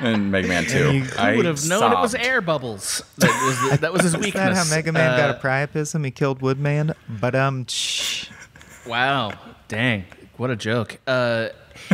in 0.00 0.30
Mega 0.30 0.48
Man 0.48 0.64
2. 0.64 0.92
you- 0.92 1.06
I 1.18 1.36
would 1.36 1.44
have 1.46 1.66
known 1.68 1.92
it 1.92 1.98
was 2.00 2.14
air 2.14 2.40
bubbles? 2.40 3.02
That 3.18 3.44
was 3.44 3.70
the, 3.70 3.76
that 3.78 3.92
was 3.92 4.02
his 4.02 4.14
Is 4.14 4.20
weakness. 4.20 4.56
that 4.58 4.66
how 4.66 4.74
Mega 4.74 4.92
Man 4.92 5.16
got 5.18 5.30
Uh, 5.30 5.38
a 5.38 5.40
priapism? 5.42 6.04
He 6.04 6.10
killed 6.10 6.40
Woodman, 6.42 6.94
but 7.08 7.34
um, 7.34 7.66
shh. 7.66 8.28
Wow. 8.86 9.32
Dang. 9.68 10.04
What 10.36 10.50
a 10.50 10.56
joke. 10.56 10.98
Uh, 11.06 11.48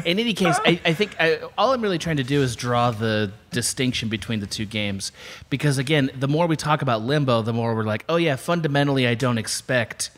in 0.05 0.18
any 0.18 0.32
case, 0.34 0.57
I, 0.64 0.80
I 0.84 0.92
think 0.92 1.16
I, 1.20 1.40
all 1.57 1.72
I'm 1.72 1.80
really 1.82 1.98
trying 1.98 2.16
to 2.18 2.24
do 2.24 2.42
is 2.42 2.57
draw 2.57 2.90
the 2.90 3.32
distinction 3.50 4.09
between 4.09 4.40
the 4.40 4.46
two 4.46 4.64
games. 4.66 5.12
Because, 5.50 5.78
again, 5.78 6.11
the 6.18 6.28
more 6.28 6.46
we 6.46 6.57
talk 6.57 6.82
about 6.82 7.02
Limbo, 7.02 7.42
the 7.42 7.52
more 7.52 7.74
we're 7.74 7.84
like, 7.84 8.05
oh, 8.09 8.16
yeah, 8.16 8.36
fundamentally, 8.36 9.07
I 9.07 9.14
don't 9.14 9.38
expect 9.38 10.11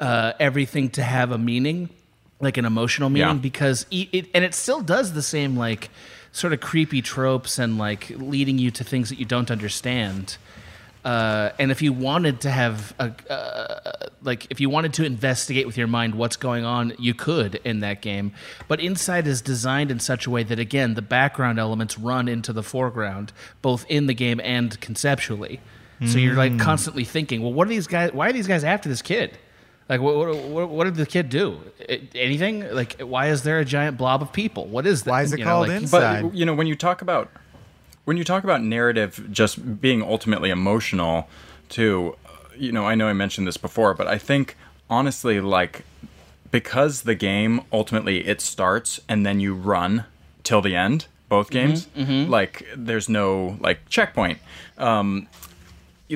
uh, 0.00 0.32
everything 0.40 0.90
to 0.90 1.02
have 1.02 1.30
a 1.30 1.38
meaning, 1.38 1.88
like 2.40 2.56
an 2.56 2.64
emotional 2.64 3.10
meaning, 3.10 3.36
Yeah. 3.36 3.42
because 3.42 3.86
e- 3.90 4.08
it, 4.12 4.28
and 4.34 4.44
it 4.44 4.54
still 4.54 4.80
does 4.80 5.12
the 5.12 5.22
same, 5.22 5.56
like, 5.56 5.90
sort 6.32 6.52
of 6.52 6.60
creepy 6.60 7.02
tropes 7.02 7.58
and, 7.58 7.78
like, 7.78 8.10
leading 8.16 8.58
you 8.58 8.70
to 8.72 8.82
things 8.84 9.10
that 9.10 9.18
you 9.18 9.24
don't 9.26 9.50
understand. 9.50 10.36
Uh, 11.04 11.50
and 11.58 11.70
if 11.72 11.82
you 11.82 11.92
wanted 11.92 12.40
to 12.40 12.50
have 12.50 12.94
a, 12.98 13.12
uh, 13.30 14.06
like, 14.22 14.46
if 14.50 14.60
you 14.60 14.70
wanted 14.70 14.92
to 14.94 15.04
investigate 15.04 15.66
with 15.66 15.76
your 15.76 15.88
mind 15.88 16.14
what's 16.14 16.36
going 16.36 16.64
on, 16.64 16.92
you 16.98 17.12
could 17.12 17.56
in 17.64 17.80
that 17.80 18.00
game. 18.00 18.32
But 18.68 18.78
Inside 18.80 19.26
is 19.26 19.42
designed 19.42 19.90
in 19.90 19.98
such 19.98 20.26
a 20.26 20.30
way 20.30 20.44
that, 20.44 20.58
again, 20.60 20.94
the 20.94 21.02
background 21.02 21.58
elements 21.58 21.98
run 21.98 22.28
into 22.28 22.52
the 22.52 22.62
foreground, 22.62 23.32
both 23.62 23.84
in 23.88 24.06
the 24.06 24.14
game 24.14 24.40
and 24.44 24.80
conceptually. 24.80 25.60
So 26.06 26.18
you're 26.18 26.34
like 26.34 26.52
Mm. 26.52 26.60
constantly 26.60 27.04
thinking, 27.04 27.42
well, 27.42 27.52
what 27.52 27.68
are 27.68 27.70
these 27.70 27.86
guys? 27.86 28.12
Why 28.12 28.28
are 28.28 28.32
these 28.32 28.48
guys 28.48 28.64
after 28.64 28.88
this 28.88 29.02
kid? 29.02 29.38
Like, 29.88 30.00
what, 30.00 30.16
what, 30.16 30.36
what, 30.44 30.68
what 30.68 30.84
did 30.84 30.94
the 30.94 31.06
kid 31.06 31.28
do? 31.28 31.60
Anything? 32.14 32.72
Like, 32.72 33.00
why 33.00 33.28
is 33.28 33.42
there 33.42 33.58
a 33.58 33.64
giant 33.64 33.98
blob 33.98 34.22
of 34.22 34.32
people? 34.32 34.66
What 34.66 34.86
is 34.86 35.02
that? 35.02 35.10
Why 35.10 35.22
is 35.22 35.32
it 35.32 35.40
You 35.40 35.44
know, 35.44 35.50
called 35.50 35.68
like- 35.68 35.82
Inside? 35.82 36.22
But 36.22 36.34
you 36.34 36.44
know, 36.46 36.54
when 36.54 36.66
you 36.66 36.76
talk 36.76 37.02
about 37.02 37.30
when 38.04 38.16
you 38.16 38.24
talk 38.24 38.42
about 38.44 38.62
narrative 38.62 39.28
just 39.30 39.80
being 39.80 40.02
ultimately 40.02 40.50
emotional, 40.50 41.28
too, 41.68 42.16
uh, 42.26 42.30
you 42.56 42.72
know, 42.72 42.86
I 42.86 42.94
know 42.94 43.06
I 43.08 43.12
mentioned 43.12 43.46
this 43.46 43.56
before, 43.56 43.94
but 43.94 44.06
I 44.08 44.18
think 44.18 44.56
honestly, 44.90 45.40
like 45.40 45.84
because 46.50 47.02
the 47.02 47.14
game 47.14 47.62
ultimately 47.72 48.26
it 48.26 48.40
starts 48.40 49.00
and 49.08 49.24
then 49.24 49.40
you 49.40 49.54
run 49.54 50.04
till 50.42 50.60
the 50.60 50.74
end, 50.76 51.06
both 51.28 51.50
games. 51.50 51.86
Like 51.96 52.66
there's 52.76 53.08
no 53.08 53.56
like 53.60 53.88
checkpoint. 53.88 54.38
Um, 54.78 55.28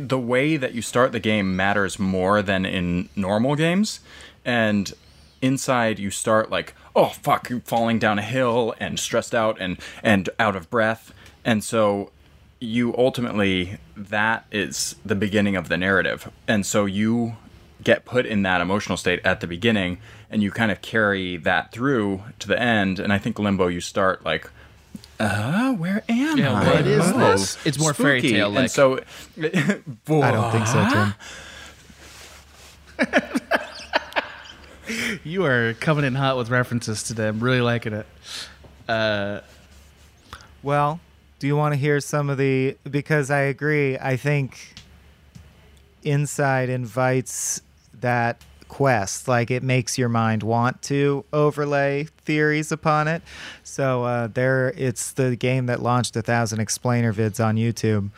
the 0.00 0.18
way 0.18 0.56
that 0.56 0.74
you 0.74 0.82
start 0.82 1.12
the 1.12 1.20
game 1.20 1.56
matters 1.56 1.98
more 1.98 2.42
than 2.42 2.64
in 2.64 3.08
normal 3.16 3.54
games. 3.54 4.00
And 4.44 4.92
inside 5.42 5.98
you 5.98 6.10
start 6.10 6.50
like 6.50 6.74
oh 6.94 7.08
fuck 7.08 7.50
you're 7.50 7.60
falling 7.60 7.98
down 7.98 8.18
a 8.18 8.22
hill 8.22 8.74
and 8.80 8.98
stressed 8.98 9.34
out 9.34 9.56
and 9.60 9.78
and 10.02 10.28
out 10.38 10.56
of 10.56 10.70
breath. 10.70 11.12
And 11.44 11.62
so 11.62 12.10
you 12.58 12.94
ultimately 12.96 13.78
that 13.96 14.46
is 14.50 14.96
the 15.04 15.14
beginning 15.14 15.56
of 15.56 15.68
the 15.68 15.76
narrative. 15.76 16.30
And 16.48 16.64
so 16.64 16.86
you 16.86 17.36
get 17.82 18.04
put 18.04 18.24
in 18.24 18.42
that 18.42 18.60
emotional 18.60 18.96
state 18.96 19.20
at 19.24 19.40
the 19.40 19.46
beginning 19.46 19.98
and 20.30 20.42
you 20.42 20.50
kind 20.50 20.72
of 20.72 20.80
carry 20.80 21.36
that 21.36 21.70
through 21.70 22.22
to 22.38 22.48
the 22.48 22.60
end. 22.60 22.98
And 22.98 23.12
i 23.12 23.18
think 23.18 23.38
limbo 23.38 23.68
you 23.68 23.80
start 23.80 24.24
like 24.24 24.50
uh, 25.18 25.72
where 25.74 26.02
am 26.08 26.38
Yeah, 26.38 26.52
I? 26.52 26.64
what 26.74 26.86
is 26.86 27.02
Oh, 27.12 27.18
this? 27.18 27.66
It's 27.66 27.78
more 27.78 27.94
fairy 27.94 28.20
tale-like. 28.20 28.58
And 28.62 28.70
so, 28.70 28.98
I 29.38 29.50
don't 30.30 30.52
think 30.52 30.66
so, 30.66 30.88
Tim. 30.92 31.14
You 35.24 35.44
are 35.44 35.74
coming 35.74 36.04
in 36.04 36.14
hot 36.14 36.36
with 36.36 36.48
references 36.48 37.02
today. 37.02 37.26
I'm 37.26 37.40
really 37.40 37.60
liking 37.60 37.92
it. 37.92 38.06
Uh, 38.88 39.40
Well, 40.62 41.00
do 41.40 41.48
you 41.48 41.56
want 41.56 41.74
to 41.74 41.76
hear 41.76 41.98
some 41.98 42.30
of 42.30 42.38
the? 42.38 42.76
Because 42.88 43.28
I 43.28 43.40
agree. 43.40 43.98
I 43.98 44.16
think 44.16 44.74
Inside 46.04 46.68
invites 46.68 47.60
that 48.00 48.40
quest. 48.68 49.28
Like 49.28 49.50
it 49.50 49.62
makes 49.62 49.96
your 49.98 50.08
mind 50.08 50.42
want 50.42 50.82
to 50.82 51.24
overlay 51.32 52.04
theories 52.24 52.72
upon 52.72 53.08
it. 53.08 53.22
So 53.64 54.04
uh, 54.04 54.26
there, 54.28 54.68
it's 54.76 55.12
the 55.12 55.36
game 55.36 55.66
that 55.66 55.82
launched 55.82 56.16
a 56.16 56.22
thousand 56.22 56.60
explainer 56.60 57.12
vids 57.12 57.44
on 57.44 57.56
YouTube. 57.56 58.10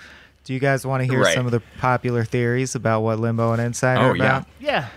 Do 0.44 0.54
you 0.54 0.60
guys 0.60 0.86
want 0.86 1.02
to 1.02 1.08
hear 1.08 1.20
Right. 1.22 1.34
some 1.34 1.44
of 1.46 1.52
the 1.52 1.60
popular 1.78 2.24
theories 2.24 2.74
about 2.74 3.02
what 3.02 3.18
Limbo 3.18 3.52
and 3.52 3.60
Inside 3.60 3.98
are 3.98 4.10
Oh, 4.10 4.14
yeah. 4.14 4.24
about? 4.24 4.46
yeah, 4.60 4.88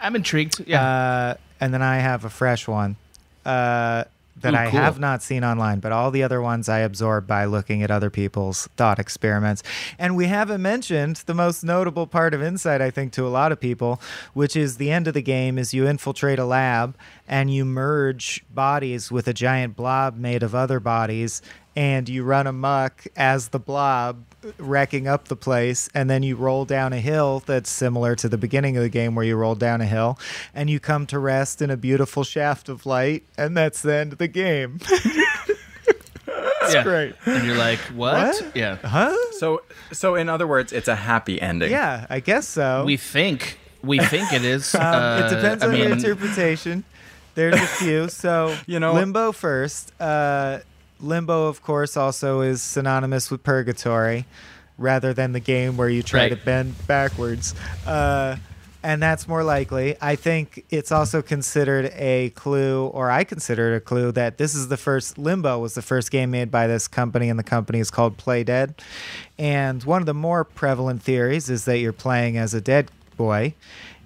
I'm 0.00 0.16
intrigued. 0.16 0.64
Yeah. 0.66 0.82
Uh, 0.82 1.34
and 1.60 1.74
then 1.74 1.82
I 1.82 1.98
have 1.98 2.24
a 2.24 2.30
fresh 2.30 2.66
one 2.66 2.96
uh, 3.44 4.04
that 4.44 4.54
Ooh, 4.54 4.58
I 4.58 4.70
cool. 4.70 4.78
have 4.78 5.00
not 5.00 5.22
seen 5.22 5.42
online, 5.42 5.80
but 5.80 5.90
all 5.90 6.10
the 6.10 6.22
other 6.22 6.40
ones 6.40 6.68
I 6.68 6.80
absorb 6.80 7.26
by 7.26 7.46
looking 7.46 7.82
at 7.82 7.90
other 7.90 8.10
people's 8.10 8.68
thought 8.76 8.98
experiments. 8.98 9.62
And 9.98 10.16
we 10.16 10.26
haven't 10.26 10.62
mentioned 10.62 11.22
the 11.26 11.34
most 11.34 11.64
notable 11.64 12.06
part 12.06 12.32
of 12.34 12.42
Inside, 12.42 12.82
I 12.82 12.90
think, 12.90 13.12
to 13.14 13.26
a 13.26 13.28
lot 13.28 13.52
of 13.52 13.58
people, 13.58 14.00
which 14.34 14.54
is 14.54 14.76
the 14.76 14.90
end 14.90 15.08
of 15.08 15.14
the 15.14 15.22
game 15.22 15.58
is 15.58 15.72
you 15.74 15.88
infiltrate 15.88 16.38
a 16.38 16.44
lab 16.44 16.96
and 17.26 17.52
you 17.52 17.64
merge 17.64 18.44
bodies 18.54 19.10
with 19.10 19.26
a 19.26 19.32
giant 19.32 19.76
blob 19.76 20.16
made 20.16 20.42
of 20.42 20.54
other 20.54 20.78
bodies. 20.78 21.42
And 21.74 22.08
you 22.08 22.22
run 22.22 22.46
amok 22.46 23.04
as 23.16 23.48
the 23.48 23.58
blob, 23.58 24.24
wrecking 24.58 25.06
up 25.08 25.28
the 25.28 25.36
place, 25.36 25.88
and 25.94 26.08
then 26.10 26.22
you 26.22 26.36
roll 26.36 26.64
down 26.64 26.92
a 26.92 27.00
hill 27.00 27.42
that's 27.46 27.70
similar 27.70 28.14
to 28.16 28.28
the 28.28 28.38
beginning 28.38 28.76
of 28.76 28.82
the 28.82 28.88
game 28.88 29.14
where 29.14 29.24
you 29.24 29.36
roll 29.36 29.54
down 29.54 29.80
a 29.80 29.86
hill, 29.86 30.18
and 30.54 30.68
you 30.70 30.80
come 30.80 31.06
to 31.06 31.18
rest 31.18 31.60
in 31.62 31.70
a 31.70 31.76
beautiful 31.76 32.24
shaft 32.24 32.68
of 32.68 32.86
light, 32.86 33.24
and 33.38 33.56
that's 33.56 33.82
the 33.82 33.94
end 33.94 34.12
of 34.12 34.18
the 34.18 34.28
game. 34.28 34.78
yeah. 36.72 36.82
great. 36.82 37.14
And 37.26 37.46
you're 37.46 37.56
like, 37.56 37.78
what? 37.94 38.34
What? 38.34 38.56
Yeah. 38.56 38.76
huh? 38.76 39.14
so, 39.32 39.62
so 39.92 40.14
in 40.14 40.28
other 40.28 40.46
words, 40.46 40.72
it's 40.72 40.88
a 40.88 40.96
happy 40.96 41.40
ending. 41.40 41.70
Yeah, 41.70 42.06
I 42.10 42.20
guess 42.20 42.48
so. 42.48 42.84
We 42.84 42.96
think 42.96 43.58
we 43.82 43.98
think 43.98 44.32
it 44.32 44.44
is. 44.44 44.74
Um, 44.74 44.82
Uh, 44.82 45.26
it 45.26 45.34
depends 45.34 45.62
I 45.62 45.68
on 45.68 45.76
your 45.76 45.88
mean, 45.90 45.98
interpretation. 45.98 46.84
There's 47.34 47.54
a 47.54 47.66
few. 47.66 48.08
So 48.08 48.56
You 48.66 48.80
know- 48.80 48.94
Limbo 48.94 49.32
first. 49.32 49.92
Uh, 50.00 50.60
Limbo, 51.04 51.46
of 51.46 51.62
course, 51.62 51.96
also 51.96 52.40
is 52.40 52.62
synonymous 52.62 53.30
with 53.30 53.42
purgatory, 53.42 54.26
rather 54.78 55.12
than 55.14 55.32
the 55.32 55.40
game 55.40 55.76
where 55.76 55.88
you 55.88 56.02
try 56.02 56.22
Right. 56.22 56.28
to 56.30 56.36
bend 56.36 56.74
backwards. 56.86 57.54
Uh, 57.86 58.36
and 58.82 59.02
that's 59.02 59.26
more 59.26 59.42
likely. 59.42 59.96
I 60.00 60.14
think 60.14 60.64
it's 60.68 60.92
also 60.92 61.22
considered 61.22 61.90
a 61.96 62.30
clue, 62.30 62.86
or 62.88 63.10
I 63.10 63.24
consider 63.24 63.72
it 63.72 63.76
a 63.78 63.80
clue, 63.80 64.12
that 64.12 64.36
this 64.36 64.54
is 64.54 64.68
the 64.68 64.76
first 64.76 65.16
Limbo 65.16 65.58
was 65.58 65.74
the 65.74 65.80
first 65.82 66.10
game 66.10 66.30
made 66.30 66.50
by 66.50 66.66
this 66.66 66.86
company, 66.88 67.30
and 67.30 67.38
the 67.38 67.44
company 67.44 67.78
is 67.80 67.90
called 67.90 68.18
Playdead. 68.18 68.74
And 69.38 69.82
one 69.84 70.02
of 70.02 70.06
the 70.06 70.12
more 70.14 70.44
prevalent 70.44 71.02
theories 71.02 71.48
is 71.48 71.64
that 71.64 71.78
you're 71.78 71.94
playing 71.94 72.36
as 72.36 72.52
a 72.52 72.60
dead 72.60 72.90
boy. 73.16 73.54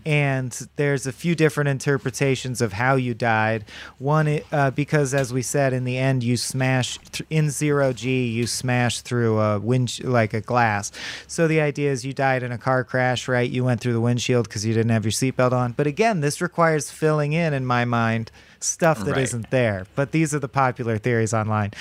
And 0.09 0.69
there's 0.77 1.07
a 1.07 1.13
few 1.13 1.35
different 1.35 1.69
interpretations 1.69 2.63
of 2.63 2.73
how 2.73 2.95
you 2.97 3.13
died. 3.13 3.67
One, 3.99 4.41
uh, 4.51 4.71
because 4.71 5.13
as 5.13 5.35
we 5.35 5.43
said, 5.43 5.75
in 5.75 5.85
the 5.85 5.99
end, 5.99 6.25
you 6.25 6.39
smash 6.39 6.97
th- 7.13 7.27
in 7.29 7.51
zero 7.51 7.93
G, 7.93 8.27
you 8.27 8.47
smash 8.47 9.03
through 9.03 9.39
a 9.39 9.59
wind 9.59 10.03
like 10.03 10.33
a 10.33 10.41
glass. 10.41 10.91
So 11.27 11.47
the 11.47 11.61
idea 11.61 11.93
is 11.93 12.07
you 12.07 12.15
died 12.15 12.43
in 12.43 12.53
a 12.53 12.57
car 12.57 12.85
crash, 12.85 13.29
right? 13.29 13.51
You 13.51 13.65
went 13.65 13.83
through 13.83 13.93
the 13.93 14.01
windshield 14.01 14.49
because 14.49 14.65
you 14.65 14.73
didn't 14.73 14.93
have 14.93 15.05
your 15.05 15.13
seatbelt 15.13 15.53
on. 15.53 15.73
But 15.73 15.87
again, 15.87 16.21
this 16.21 16.41
requires 16.41 16.91
filling 16.91 17.35
in, 17.35 17.53
in 17.53 17.67
my 17.67 17.85
mind, 17.85 18.31
stuff 18.61 19.05
that 19.05 19.15
Right. 19.15 19.31
not 19.35 19.51
there. 19.51 19.87
But 19.95 20.13
these 20.13 20.35
are 20.35 20.39
the 20.39 20.49
popular 20.49 20.97
theories 20.97 21.35
online. 21.35 21.73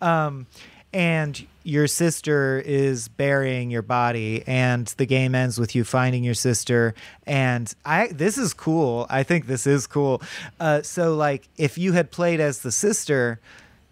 Um, 0.00 0.46
and 0.92 1.46
your 1.66 1.86
sister 1.86 2.62
is 2.64 3.08
burying 3.08 3.70
your 3.70 3.82
body 3.82 4.44
and 4.46 4.86
the 4.98 5.06
game 5.06 5.34
ends 5.34 5.58
with 5.58 5.74
you 5.74 5.84
finding 5.84 6.22
your 6.22 6.34
sister. 6.34 6.94
And 7.26 7.72
i 7.84 8.08
this 8.08 8.38
is 8.38 8.54
cool. 8.54 9.06
I 9.10 9.22
think 9.22 9.46
this 9.46 9.66
is 9.66 9.86
cool. 9.86 10.22
Uh, 10.60 10.82
so 10.82 11.14
like 11.14 11.48
if 11.56 11.76
you 11.76 11.92
had 11.92 12.10
played 12.10 12.40
as 12.40 12.60
the 12.60 12.72
sister 12.72 13.40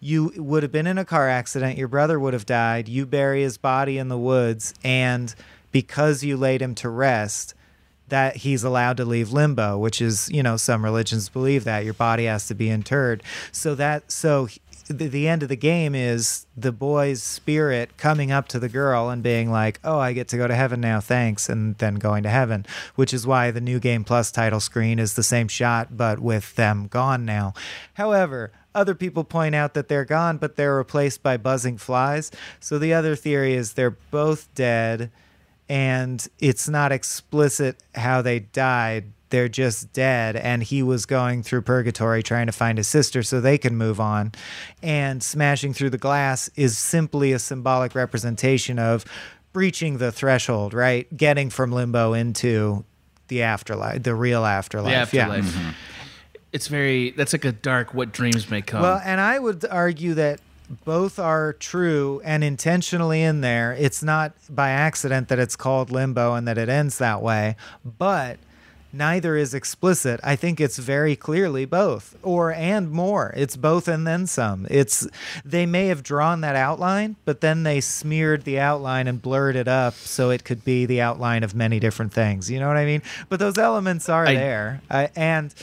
you 0.04 0.30
would 0.36 0.62
have 0.62 0.70
been 0.70 0.86
in 0.86 0.98
a 0.98 1.04
car 1.06 1.30
accident. 1.30 1.78
Your 1.78 1.88
brother 1.88 2.20
would 2.20 2.34
have 2.34 2.44
died. 2.44 2.88
You 2.90 3.06
bury 3.06 3.40
his 3.40 3.56
body 3.56 3.96
in 3.96 4.08
the 4.08 4.18
woods. 4.18 4.74
And 4.84 5.34
because 5.72 6.22
you 6.22 6.36
laid 6.36 6.60
him 6.60 6.74
to 6.76 6.90
rest 6.90 7.54
that 8.08 8.36
he's 8.36 8.62
allowed 8.62 8.98
to 8.98 9.04
leave 9.06 9.32
limbo, 9.32 9.78
which 9.78 10.02
is, 10.02 10.30
you 10.30 10.42
know, 10.42 10.58
some 10.58 10.84
religions 10.84 11.30
believe 11.30 11.64
that 11.64 11.84
your 11.86 11.94
body 11.94 12.26
has 12.26 12.46
to 12.48 12.54
be 12.54 12.68
interred. 12.68 13.22
So 13.50 13.74
that 13.76 14.12
so 14.12 14.48
the, 14.86 15.08
the 15.08 15.28
end 15.28 15.42
of 15.42 15.48
the 15.48 15.56
game 15.56 15.94
is 15.94 16.46
the 16.56 16.72
boy's 16.72 17.22
spirit 17.22 17.96
coming 17.96 18.30
up 18.30 18.48
to 18.48 18.58
the 18.58 18.68
girl 18.68 19.08
and 19.08 19.22
being 19.22 19.50
like, 19.50 19.80
"Oh, 19.82 19.98
I 19.98 20.12
get 20.12 20.28
to 20.28 20.36
go 20.36 20.46
to 20.46 20.54
heaven 20.54 20.80
now, 20.80 21.00
thanks," 21.00 21.48
and 21.48 21.76
then 21.78 21.96
going 21.96 22.22
to 22.24 22.28
heaven. 22.28 22.66
Which 22.94 23.14
is 23.14 23.26
why 23.26 23.50
the 23.50 23.60
new 23.60 23.80
game 23.80 24.04
plus 24.04 24.30
title 24.30 24.60
screen 24.60 24.98
is 24.98 25.14
the 25.14 25.22
same 25.22 25.48
shot, 25.48 25.96
but 25.96 26.18
with 26.18 26.54
them 26.56 26.86
gone 26.88 27.24
now. 27.24 27.54
However, 27.94 28.52
other 28.74 28.94
people 28.94 29.24
point 29.24 29.54
out 29.54 29.74
that 29.74 29.88
they're 29.88 30.04
gone, 30.04 30.36
but 30.38 30.56
they're 30.56 30.76
replaced 30.76 31.22
by 31.22 31.36
buzzing 31.36 31.78
flies. 31.78 32.30
So 32.60 32.78
the 32.78 32.92
other 32.92 33.14
theory 33.16 33.54
is 33.54 33.72
they're 33.72 33.96
both 34.10 34.52
dead, 34.54 35.10
and 35.68 36.26
it's 36.40 36.68
not 36.68 36.92
explicit 36.92 37.78
how 37.94 38.20
they 38.20 38.40
died 38.40 39.12
they're 39.34 39.48
just 39.48 39.92
dead 39.92 40.36
and 40.36 40.62
he 40.62 40.80
was 40.80 41.06
going 41.06 41.42
through 41.42 41.60
purgatory 41.60 42.22
trying 42.22 42.46
to 42.46 42.52
find 42.52 42.78
his 42.78 42.86
sister 42.86 43.20
so 43.20 43.40
they 43.40 43.58
can 43.58 43.74
move 43.76 43.98
on 43.98 44.30
and 44.80 45.24
smashing 45.24 45.74
through 45.74 45.90
the 45.90 45.98
glass 45.98 46.48
is 46.54 46.78
simply 46.78 47.32
a 47.32 47.38
symbolic 47.40 47.96
representation 47.96 48.78
of 48.78 49.04
breaching 49.52 49.98
the 49.98 50.12
threshold 50.12 50.72
right 50.72 51.16
getting 51.16 51.50
from 51.50 51.72
limbo 51.72 52.12
into 52.12 52.84
the 53.26 53.42
afterlife 53.42 54.00
the 54.04 54.14
real 54.14 54.44
afterlife, 54.44 55.10
The 55.10 55.18
afterlife. 55.18 55.56
yeah 55.56 55.72
It's 56.52 56.68
very. 56.68 57.10
That's 57.10 57.32
like 57.32 57.44
a 57.44 57.50
dark. 57.50 57.92
What 57.94 58.12
dreams 58.12 58.48
may 58.48 58.62
come. 58.62 58.82
well 58.82 59.00
and 59.04 59.20
i 59.20 59.36
would 59.40 59.64
argue 59.68 60.14
that 60.14 60.38
both 60.84 61.18
are 61.18 61.52
true 61.54 62.22
and 62.24 62.44
intentionally 62.44 63.20
in 63.22 63.40
there 63.40 63.72
it's 63.72 64.02
not 64.02 64.32
by 64.48 64.70
accident 64.70 65.26
that 65.28 65.38
it's 65.40 65.56
called 65.56 65.90
limbo 65.90 66.34
and 66.34 66.46
that 66.48 66.56
it 66.56 66.68
ends 66.68 66.98
that 66.98 67.20
way 67.20 67.56
but 67.84 68.38
neither 68.94 69.36
is 69.36 69.54
explicit. 69.54 70.20
I 70.22 70.36
think 70.36 70.60
it's 70.60 70.78
very 70.78 71.16
clearly 71.16 71.64
both 71.64 72.16
or 72.22 72.52
and 72.52 72.90
more. 72.90 73.32
It's 73.36 73.56
both 73.56 73.88
and 73.88 74.06
then 74.06 74.26
some. 74.26 74.66
It's 74.70 75.06
they 75.44 75.66
may 75.66 75.88
have 75.88 76.02
drawn 76.02 76.40
that 76.42 76.56
outline 76.56 77.16
but 77.24 77.40
then 77.40 77.62
they 77.62 77.80
smeared 77.80 78.44
the 78.44 78.58
outline 78.58 79.06
and 79.08 79.20
blurred 79.20 79.56
it 79.56 79.68
up 79.68 79.94
so 79.94 80.30
it 80.30 80.44
could 80.44 80.64
be 80.64 80.86
the 80.86 81.00
outline 81.00 81.42
of 81.42 81.54
many 81.54 81.80
different 81.80 82.12
things. 82.12 82.50
You 82.50 82.60
know 82.60 82.68
what 82.68 82.76
i 82.76 82.84
mean? 82.84 83.02
But 83.28 83.40
those 83.40 83.58
elements 83.58 84.08
are 84.08 84.26
I- 84.26 84.34
there. 84.34 84.82
Uh, 84.90 85.08
and 85.16 85.54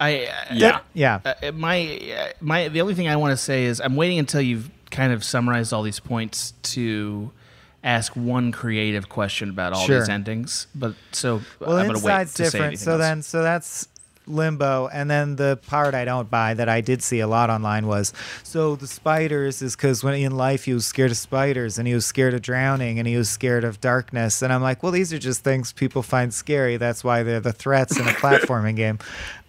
I 0.00 0.26
uh, 0.26 0.54
Yeah. 0.54 0.80
Yeah. 0.94 1.20
Uh, 1.24 1.52
my 1.52 2.00
uh, 2.16 2.28
my 2.40 2.68
the 2.68 2.80
only 2.80 2.94
thing 2.94 3.08
I 3.08 3.16
want 3.16 3.32
to 3.32 3.36
say 3.36 3.64
is 3.64 3.80
I'm 3.80 3.96
waiting 3.96 4.18
until 4.18 4.40
you've 4.40 4.70
kind 4.90 5.12
of 5.12 5.22
summarized 5.24 5.72
all 5.72 5.82
these 5.82 6.00
points 6.00 6.54
to 6.62 7.30
ask 7.84 8.14
one 8.16 8.52
creative 8.52 9.08
question 9.08 9.50
about 9.50 9.72
all 9.72 9.84
Sure. 9.86 10.00
these 10.00 10.08
endings. 10.08 10.66
But 10.74 10.94
so 11.12 11.42
Well, 11.60 11.76
I'm 11.78 11.86
gonna 11.86 11.98
wait 12.00 12.20
inside's 12.22 12.34
to 12.34 12.36
say 12.36 12.44
different. 12.44 12.66
anything 12.66 12.84
So 12.84 12.92
else. 12.92 13.00
then, 13.00 13.22
so 13.22 13.42
that's 13.42 13.88
limbo, 14.26 14.88
and 14.92 15.10
then 15.10 15.36
the 15.36 15.58
part 15.68 15.94
I 15.94 16.04
don't 16.04 16.28
buy 16.28 16.52
that 16.52 16.68
I 16.68 16.82
did 16.82 17.02
see 17.02 17.20
a 17.20 17.26
lot 17.26 17.48
online 17.48 17.86
was 17.86 18.12
so 18.42 18.76
the 18.76 18.86
spiders 18.86 19.62
is 19.62 19.74
because 19.74 20.04
when 20.04 20.12
in 20.14 20.36
life 20.36 20.64
he 20.64 20.74
was 20.74 20.84
scared 20.84 21.10
of 21.12 21.16
spiders 21.16 21.78
and 21.78 21.88
he 21.88 21.94
was 21.94 22.04
scared 22.04 22.34
of 22.34 22.42
drowning 22.42 22.98
and 22.98 23.08
he 23.08 23.16
was 23.16 23.30
scared 23.30 23.64
of 23.64 23.80
darkness, 23.80 24.42
and 24.42 24.52
I'm 24.52 24.60
like, 24.62 24.82
well, 24.82 24.92
these 24.92 25.14
are 25.14 25.18
just 25.18 25.44
things 25.44 25.72
people 25.72 26.02
find 26.02 26.34
scary. 26.34 26.76
That's 26.76 27.02
why 27.02 27.22
they're 27.22 27.40
the 27.40 27.54
threats 27.54 27.98
in 27.98 28.06
a 28.06 28.10
platforming 28.20 28.76
game. 28.76 28.98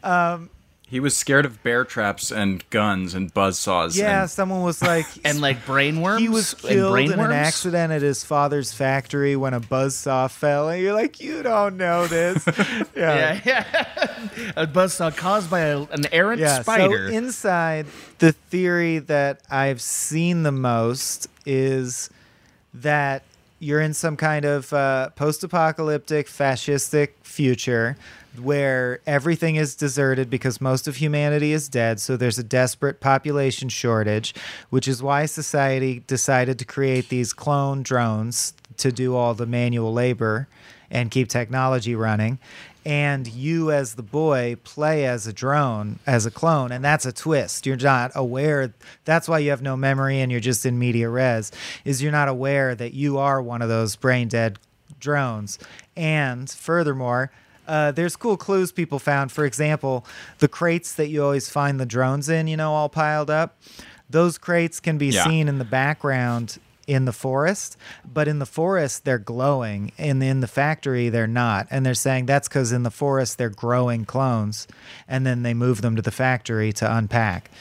Um, 0.02 0.50
He 0.90 1.00
was 1.00 1.16
scared 1.16 1.46
of 1.46 1.62
bear 1.62 1.86
traps 1.86 2.32
and 2.32 2.68
guns 2.72 3.14
and 3.14 3.32
buzzsaws. 3.32 3.96
yeah, 3.96 4.22
and 4.22 4.30
someone 4.30 4.64
was 4.64 4.82
like, 4.82 5.06
and 5.24 5.40
like 5.40 5.64
brainworms. 5.64 6.18
he 6.18 6.30
was 6.30 6.54
and 6.54 6.62
killed 6.64 6.98
in 6.98 7.20
an 7.20 7.32
accident 7.32 7.94
at 7.94 8.02
his 8.02 8.24
father's 8.24 8.74
factory 8.74 9.36
when 9.36 9.54
a 9.54 9.62
buzzsaw 9.62 10.32
fell, 10.32 10.68
and 10.70 10.82
you're 10.82 10.94
like, 10.94 11.20
you 11.20 11.44
don't 11.44 11.78
know 11.78 12.08
this. 12.08 12.44
Yeah, 12.96 13.40
yeah. 13.46 13.66
a 14.58 14.68
buzzsaw 14.68 15.16
caused 15.16 15.50
by 15.50 15.60
a, 15.62 15.82
an 15.82 16.06
errant 16.12 16.42
yeah, 16.42 16.62
spider. 16.62 17.10
So 17.10 17.16
inside, 17.16 17.86
the 18.18 18.32
theory 18.32 19.00
that 19.00 19.42
I've 19.50 19.82
seen 19.82 20.44
the 20.44 20.52
most 20.52 21.28
is 21.46 22.10
that 22.74 23.24
you're 23.60 23.82
in 23.82 23.94
some 23.94 24.18
kind 24.18 24.46
of 24.46 24.72
uh, 24.74 25.10
post-apocalyptic, 25.12 26.28
fascistic 26.28 27.10
future 27.22 27.96
where 28.38 29.00
everything 29.06 29.56
is 29.56 29.76
deserted 29.76 30.30
because 30.30 30.62
most 30.62 30.88
of 30.88 30.98
humanity 30.98 31.52
is 31.52 31.68
dead. 31.68 32.00
So 32.00 32.16
there's 32.18 32.40
a 32.40 32.44
desperate 32.44 33.00
population 33.00 33.70
shortage, 33.70 34.34
which 34.70 34.88
is 34.88 35.02
why 35.02 35.26
society 35.26 36.04
decided 36.08 36.60
to 36.60 36.66
create 36.66 37.10
these 37.10 37.34
clone 37.34 37.84
drones 37.84 38.54
to 38.78 38.92
do 38.92 39.16
all 39.16 39.34
the 39.34 39.46
manual 39.46 39.94
labor 39.94 40.48
and 40.92 41.12
keep 41.12 41.28
technology 41.28 41.96
running. 41.96 42.40
And 42.86 43.28
you, 43.28 43.72
as 43.72 43.96
the 43.96 44.04
boy, 44.04 44.56
play 44.64 45.06
as 45.06 45.28
a 45.28 45.34
drone, 45.34 46.00
as 46.08 46.26
a 46.26 46.32
clone, 46.32 46.72
and 46.72 46.84
that's 46.84 47.06
a 47.06 47.12
twist. 47.12 47.66
You're 47.66 47.76
not 47.76 48.12
aware. 48.16 48.74
That's 49.06 49.28
why 49.28 49.40
you 49.40 49.50
have 49.50 49.62
no 49.62 49.76
memory 49.76 50.22
and 50.22 50.32
you're 50.32 50.40
just 50.40 50.66
in 50.66 50.80
media 50.80 51.10
res. 51.10 51.52
Is 51.84 52.02
you're 52.02 52.12
not 52.12 52.30
aware 52.30 52.74
that 52.76 52.94
you 52.94 53.18
are 53.18 53.42
one 53.42 53.62
of 53.62 53.70
those 53.70 53.96
brain 53.96 54.30
dead 54.30 54.58
drones. 55.00 55.60
And 55.96 56.50
furthermore, 56.50 57.32
uh, 57.70 57.92
there's 57.92 58.16
cool 58.16 58.36
clues 58.36 58.72
people 58.72 59.00
found. 59.00 59.32
For 59.32 59.46
example, 59.46 60.06
the 60.40 60.48
crates 60.48 60.94
that 60.96 61.08
you 61.08 61.24
always 61.24 61.50
find 61.50 61.80
the 61.80 61.86
drones 61.86 62.28
in, 62.28 62.48
you 62.48 62.58
know, 62.58 62.74
all 62.74 62.90
piled 62.90 63.30
up. 63.30 63.58
Those 64.10 64.38
crates 64.38 64.80
can 64.80 64.98
be 64.98 65.08
Yeah. 65.08 65.24
seen 65.24 65.48
in 65.48 65.60
the 65.60 65.66
background 65.66 66.58
in 66.88 67.06
the 67.06 67.14
forest, 67.14 67.78
but 68.04 68.28
in 68.28 68.40
the 68.40 68.46
forest 68.48 69.06
they're 69.06 69.20
glowing, 69.20 69.92
and 70.00 70.24
in 70.24 70.40
the 70.42 70.48
factory 70.48 71.08
they're 71.10 71.28
not. 71.28 71.68
And 71.70 71.86
they're 71.86 71.94
saying 71.94 72.26
that's 72.26 72.48
because 72.48 72.72
in 72.72 72.82
the 72.82 72.90
forest 72.90 73.38
they're 73.38 73.52
growing 73.52 74.06
clones, 74.06 74.68
and 75.08 75.24
then 75.28 75.44
they 75.44 75.54
move 75.54 75.82
them 75.84 75.96
to 75.96 76.02
the 76.02 76.10
factory 76.12 76.74
to 76.74 76.92
unpack. 76.98 77.52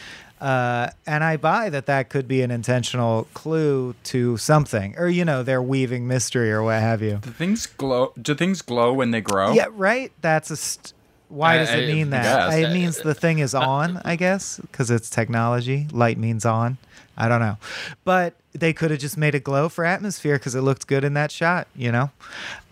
Uh, 0.41 0.91
and 1.07 1.25
I 1.25 1.37
buy 1.37 1.69
that 1.71 1.87
that 1.87 2.11
could 2.11 2.29
be 2.29 2.43
an 2.43 2.51
intentional 2.51 3.27
clue 3.35 3.95
to 4.05 4.37
something, 4.37 4.95
or 4.97 5.09
you 5.09 5.25
know, 5.25 5.43
they're 5.43 5.63
weaving 5.63 6.07
mystery 6.07 6.53
or 6.53 6.63
what 6.63 6.81
have 6.81 7.03
you. 7.03 7.19
Do 7.23 7.31
things 7.31 7.67
glow? 7.67 8.13
Do 8.21 8.35
things 8.35 8.63
glow 8.63 8.93
when 8.93 9.11
they 9.11 9.21
grow? 9.21 9.53
Yeah, 9.53 9.67
right. 9.73 10.13
That's 10.21 10.51
a. 10.51 10.57
St- 10.57 10.93
why 11.29 11.55
I- 11.55 11.59
does 11.59 11.71
it 11.71 11.89
I 11.91 11.93
mean 11.93 12.11
that? 12.11 12.51
guess. 12.51 12.55
It 12.59 12.73
means 12.73 12.99
the 12.99 13.15
thing 13.15 13.41
is 13.41 13.55
on, 13.55 14.01
I 14.05 14.17
guess, 14.17 14.59
because 14.61 14.91
it's 14.91 15.11
technology. 15.11 15.89
Light 15.91 16.19
means 16.19 16.45
on. 16.47 16.79
I 17.17 17.29
don't 17.29 17.41
know, 17.41 17.57
but 18.05 18.35
they 18.53 18.73
could 18.73 18.93
have 18.93 19.01
just 19.01 19.17
made 19.19 19.35
it 19.35 19.43
glow 19.43 19.69
for 19.69 19.85
atmosphere 19.85 20.37
because 20.37 20.55
it 20.55 20.61
looked 20.61 20.87
good 20.87 21.03
in 21.05 21.15
that 21.15 21.33
shot. 21.33 21.67
You 21.75 21.91
know. 21.91 22.11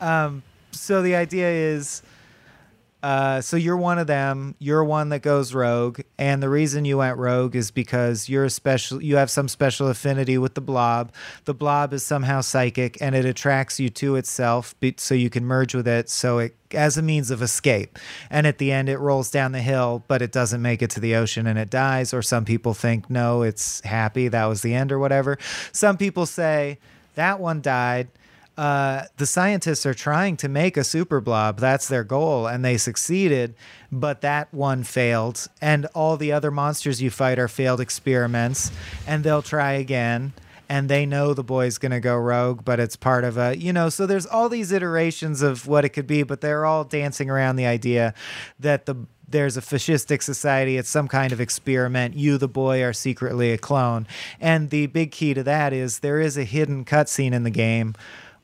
Um, 0.00 0.44
so 0.70 1.02
the 1.02 1.16
idea 1.16 1.50
is. 1.50 2.02
Uh, 3.02 3.40
so 3.40 3.56
you're 3.56 3.76
one 3.76 3.98
of 3.98 4.06
them. 4.06 4.54
You're 4.58 4.82
one 4.82 5.10
that 5.10 5.20
goes 5.20 5.54
rogue, 5.54 6.00
and 6.18 6.42
the 6.42 6.48
reason 6.48 6.84
you 6.84 6.98
went 6.98 7.18
rogue 7.18 7.54
is 7.54 7.70
because 7.70 8.28
you're 8.28 8.48
special. 8.48 9.02
You 9.02 9.16
have 9.16 9.30
some 9.30 9.48
special 9.48 9.88
affinity 9.88 10.38
with 10.38 10.54
the 10.54 10.60
blob. 10.60 11.12
The 11.44 11.54
blob 11.54 11.92
is 11.92 12.02
somehow 12.02 12.40
psychic, 12.40 13.00
and 13.00 13.14
it 13.14 13.24
attracts 13.24 13.78
you 13.78 13.90
to 13.90 14.16
itself, 14.16 14.74
so 14.96 15.14
you 15.14 15.30
can 15.30 15.44
merge 15.44 15.74
with 15.74 15.86
it. 15.86 16.08
So 16.08 16.38
it 16.38 16.56
as 16.72 16.96
a 16.96 17.02
means 17.02 17.30
of 17.30 17.42
escape. 17.42 17.98
And 18.28 18.46
at 18.46 18.58
the 18.58 18.72
end, 18.72 18.88
it 18.88 18.98
rolls 18.98 19.30
down 19.30 19.52
the 19.52 19.62
hill, 19.62 20.02
but 20.08 20.20
it 20.20 20.32
doesn't 20.32 20.62
make 20.62 20.82
it 20.82 20.90
to 20.90 21.00
the 21.00 21.14
ocean, 21.14 21.46
and 21.46 21.58
it 21.58 21.70
dies. 21.70 22.12
Or 22.12 22.22
some 22.22 22.44
people 22.44 22.74
think 22.74 23.08
no, 23.10 23.42
it's 23.42 23.82
happy. 23.82 24.28
That 24.28 24.46
was 24.46 24.62
the 24.62 24.74
end, 24.74 24.90
or 24.90 24.98
whatever. 24.98 25.38
Some 25.70 25.96
people 25.96 26.26
say 26.26 26.78
that 27.14 27.40
one 27.40 27.60
died 27.60 28.08
uh, 28.56 29.04
the 29.18 29.26
scientists 29.26 29.84
are 29.84 29.94
trying 29.94 30.36
to 30.38 30.48
make 30.48 30.76
a 30.76 30.84
super 30.84 31.20
blob. 31.20 31.58
That's 31.58 31.88
their 31.88 32.04
goal, 32.04 32.46
and 32.46 32.64
they 32.64 32.78
succeeded, 32.78 33.54
but 33.92 34.22
that 34.22 34.52
one 34.52 34.82
failed. 34.82 35.46
And 35.60 35.86
all 35.94 36.16
the 36.16 36.32
other 36.32 36.50
monsters 36.50 37.02
you 37.02 37.10
fight 37.10 37.38
are 37.38 37.48
failed 37.48 37.80
experiments, 37.80 38.70
and 39.06 39.24
they'll 39.24 39.42
try 39.42 39.72
again. 39.72 40.32
And 40.68 40.88
they 40.88 41.06
know 41.06 41.32
the 41.32 41.44
boy's 41.44 41.78
to 41.78 42.00
go 42.00 42.16
rogue, 42.16 42.64
but 42.64 42.80
it's 42.80 42.96
part 42.96 43.22
of 43.22 43.38
a, 43.38 43.56
you 43.56 43.72
know, 43.72 43.88
so 43.88 44.04
there's 44.04 44.26
all 44.26 44.48
these 44.48 44.72
iterations 44.72 45.40
of 45.40 45.68
what 45.68 45.84
it 45.84 45.90
could 45.90 46.08
be, 46.08 46.24
but 46.24 46.40
they're 46.40 46.66
all 46.66 46.82
dancing 46.82 47.30
around 47.30 47.54
the 47.54 47.66
idea 47.66 48.14
that 48.58 48.86
the 48.86 48.96
there's 49.28 49.56
a 49.56 49.60
fascistic 49.60 50.22
society, 50.22 50.76
it's 50.76 50.88
some 50.88 51.08
kind 51.08 51.32
of 51.32 51.40
experiment. 51.40 52.14
You, 52.14 52.38
the 52.38 52.48
boy, 52.48 52.82
are 52.84 52.92
secretly 52.92 53.52
a 53.52 53.58
clone. 53.58 54.06
And 54.40 54.70
the 54.70 54.86
big 54.86 55.10
key 55.10 55.34
to 55.34 55.42
that 55.42 55.72
is 55.72 55.98
there 55.98 56.20
is 56.20 56.36
a 56.36 56.44
hidden 56.44 56.84
cutscene 56.84 57.32
in 57.32 57.42
the 57.42 57.50
game 57.50 57.94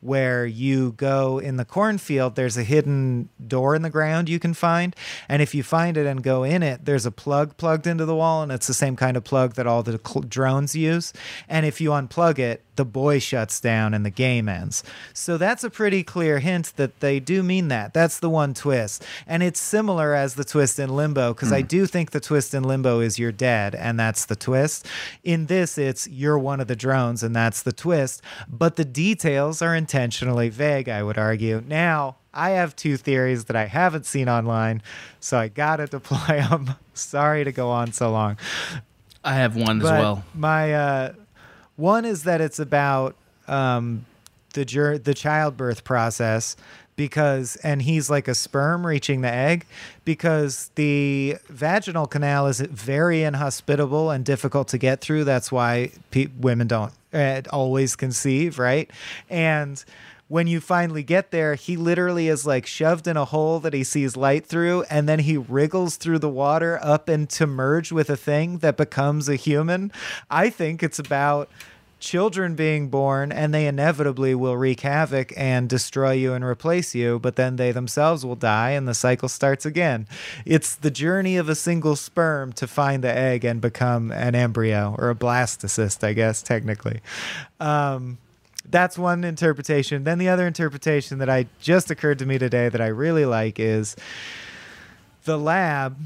where 0.03 0.45
you 0.45 0.91
go 0.93 1.39
in 1.39 1.57
the 1.57 1.65
cornfield, 1.65 2.35
there's 2.35 2.57
a 2.57 2.63
hidden 2.63 3.29
door 3.45 3.75
in 3.75 3.81
the 3.81 3.89
ground 3.89 4.29
you 4.29 4.39
can 4.39 4.53
find. 4.53 4.95
And 5.29 5.41
if 5.41 5.55
you 5.55 5.63
find 5.63 5.97
it 5.97 6.05
and 6.05 6.21
go 6.21 6.43
in 6.43 6.61
it, 6.63 6.85
there's 6.85 7.05
a 7.05 7.11
plug 7.11 7.57
plugged 7.57 7.87
into 7.87 8.05
the 8.05 8.15
wall, 8.15 8.43
and 8.43 8.51
it's 8.51 8.67
the 8.67 8.73
same 8.73 8.95
kind 8.95 9.17
of 9.17 9.23
plug 9.23 9.53
that 9.55 9.67
all 9.67 9.83
the 9.83 9.99
cl- 10.05 10.23
drones 10.23 10.75
use. 10.75 11.13
And 11.47 11.65
if 11.65 11.79
you 11.79 11.91
unplug 11.91 12.39
it, 12.39 12.63
the 12.75 12.85
boy 12.85 13.19
shuts 13.19 13.59
down 13.59 13.93
and 13.93 14.05
the 14.05 14.09
game 14.09 14.49
ends. 14.49 14.83
So 15.13 15.37
that's 15.37 15.63
a 15.63 15.69
pretty 15.69 16.03
clear 16.03 16.39
hint 16.39 16.73
that 16.75 16.99
they 16.99 17.19
do 17.19 17.43
mean 17.43 17.67
that. 17.69 17.93
That's 17.93 18.19
the 18.19 18.29
one 18.29 18.53
twist. 18.53 19.05
And 19.27 19.43
it's 19.43 19.59
similar 19.59 20.13
as 20.13 20.35
the 20.35 20.43
twist 20.43 20.79
in 20.79 20.95
Limbo, 20.95 21.33
because 21.33 21.51
I 21.51 21.61
do 21.61 21.85
think 21.85 22.11
the 22.11 22.19
twist 22.19 22.53
in 22.53 22.63
Limbo 22.63 22.99
is 22.99 23.19
you're 23.19 23.31
dead, 23.31 23.75
and 23.75 23.99
that's 23.99 24.25
the 24.25 24.35
twist. 24.35 24.87
In 25.23 25.45
this, 25.47 25.77
it's 25.77 26.07
you're 26.07 26.39
one 26.39 26.59
of 26.59 26.67
the 26.67 26.75
drones, 26.75 27.23
and 27.23 27.35
that's 27.35 27.63
the 27.63 27.73
twist. 27.73 28.21
But 28.47 28.75
the 28.75 28.85
details 28.85 29.61
are 29.61 29.75
intentionally 29.75 30.49
vague, 30.49 30.89
I 30.89 31.03
would 31.03 31.17
argue. 31.17 31.63
Now, 31.67 32.17
I 32.33 32.51
have 32.51 32.75
two 32.75 32.97
theories 32.97 33.45
that 33.45 33.55
I 33.55 33.65
haven't 33.65 34.05
seen 34.05 34.27
online, 34.27 34.81
so 35.19 35.37
I 35.37 35.47
gotta 35.47 35.85
deploy 35.97 36.41
them. 36.41 36.75
Sorry 36.93 37.43
to 37.43 37.51
go 37.51 37.69
on 37.69 37.91
so 37.91 38.11
long. 38.11 38.37
I 39.23 39.35
have 39.35 39.55
one 39.55 39.77
as 39.81 39.83
well. 39.83 40.23
My 40.33 40.73
uh, 40.73 41.13
one 41.75 42.05
is 42.05 42.23
that 42.23 42.41
it's 42.41 42.59
about 42.59 43.15
um, 43.47 44.05
the 44.53 44.99
the 45.03 45.13
childbirth 45.13 45.83
process 45.83 46.55
because 46.95 47.55
and 47.57 47.81
he's 47.81 48.09
like 48.09 48.27
a 48.27 48.35
sperm 48.35 48.85
reaching 48.85 49.21
the 49.21 49.31
egg 49.31 49.65
because 50.05 50.69
the 50.75 51.37
vaginal 51.49 52.05
canal 52.05 52.47
is 52.47 52.59
very 52.59 53.23
inhospitable 53.23 54.11
and 54.11 54.23
difficult 54.23 54.67
to 54.69 54.77
get 54.77 55.01
through. 55.01 55.23
That's 55.23 55.51
why 55.51 55.91
pe- 56.11 56.27
women 56.39 56.67
don't 56.67 56.93
uh, 57.13 57.41
always 57.51 57.95
conceive 57.95 58.59
right? 58.59 58.89
And 59.29 59.83
when 60.33 60.47
you 60.47 60.59
finally 60.59 61.03
get 61.03 61.29
there, 61.29 61.53
he 61.53 61.77
literally 61.77 62.27
is 62.27 62.43
like 62.43 62.65
shoved 62.65 63.05
in 63.05 63.15
a 63.15 63.23
hole 63.23 63.59
that 63.59 63.71
he 63.71 63.83
sees 63.83 64.17
light 64.17 64.47
through, 64.47 64.81
and 64.89 65.07
then 65.07 65.19
he 65.19 65.37
wriggles 65.37 65.95
through 65.95 66.17
the 66.17 66.27
water 66.27 66.79
up 66.81 67.07
and 67.07 67.29
to 67.29 67.45
merge 67.45 67.91
with 67.91 68.09
a 68.09 68.17
thing 68.17 68.57
that 68.57 68.75
becomes 68.75 69.29
a 69.29 69.35
human. 69.35 69.91
I 70.31 70.49
think 70.49 70.81
it's 70.81 70.97
about 70.97 71.51
children 71.99 72.55
being 72.55 72.89
born 72.89 73.31
and 73.31 73.53
they 73.53 73.67
inevitably 73.67 74.33
will 74.33 74.57
wreak 74.57 74.79
havoc 74.79 75.31
and 75.37 75.69
destroy 75.69 76.13
you 76.13 76.33
and 76.33 76.43
replace 76.43 76.95
you, 76.95 77.19
but 77.19 77.35
then 77.35 77.57
they 77.57 77.71
themselves 77.71 78.25
will 78.25 78.35
die 78.35 78.71
and 78.71 78.87
the 78.87 78.95
cycle 78.95 79.29
starts 79.29 79.67
again. 79.67 80.07
It's 80.47 80.73
the 80.73 80.89
journey 80.89 81.37
of 81.37 81.47
a 81.47 81.53
single 81.55 81.95
sperm 81.95 82.53
to 82.53 82.65
find 82.65 83.03
the 83.03 83.15
egg 83.15 83.45
and 83.45 83.61
become 83.61 84.11
an 84.11 84.33
embryo 84.33 84.95
or 84.97 85.11
a 85.11 85.15
blastocyst, 85.15 86.03
I 86.03 86.13
guess, 86.13 86.41
technically. 86.41 87.01
Um, 87.59 88.17
that's 88.69 88.97
one 88.97 89.23
interpretation. 89.23 90.03
Then 90.03 90.17
the 90.17 90.29
other 90.29 90.47
interpretation 90.47 91.19
that 91.19 91.29
I 91.29 91.47
just 91.59 91.91
occurred 91.91 92.19
to 92.19 92.25
me 92.25 92.37
today 92.37 92.69
that 92.69 92.81
I 92.81 92.87
really 92.87 93.25
like 93.25 93.59
is 93.59 93.95
the 95.25 95.37
lab. 95.37 95.97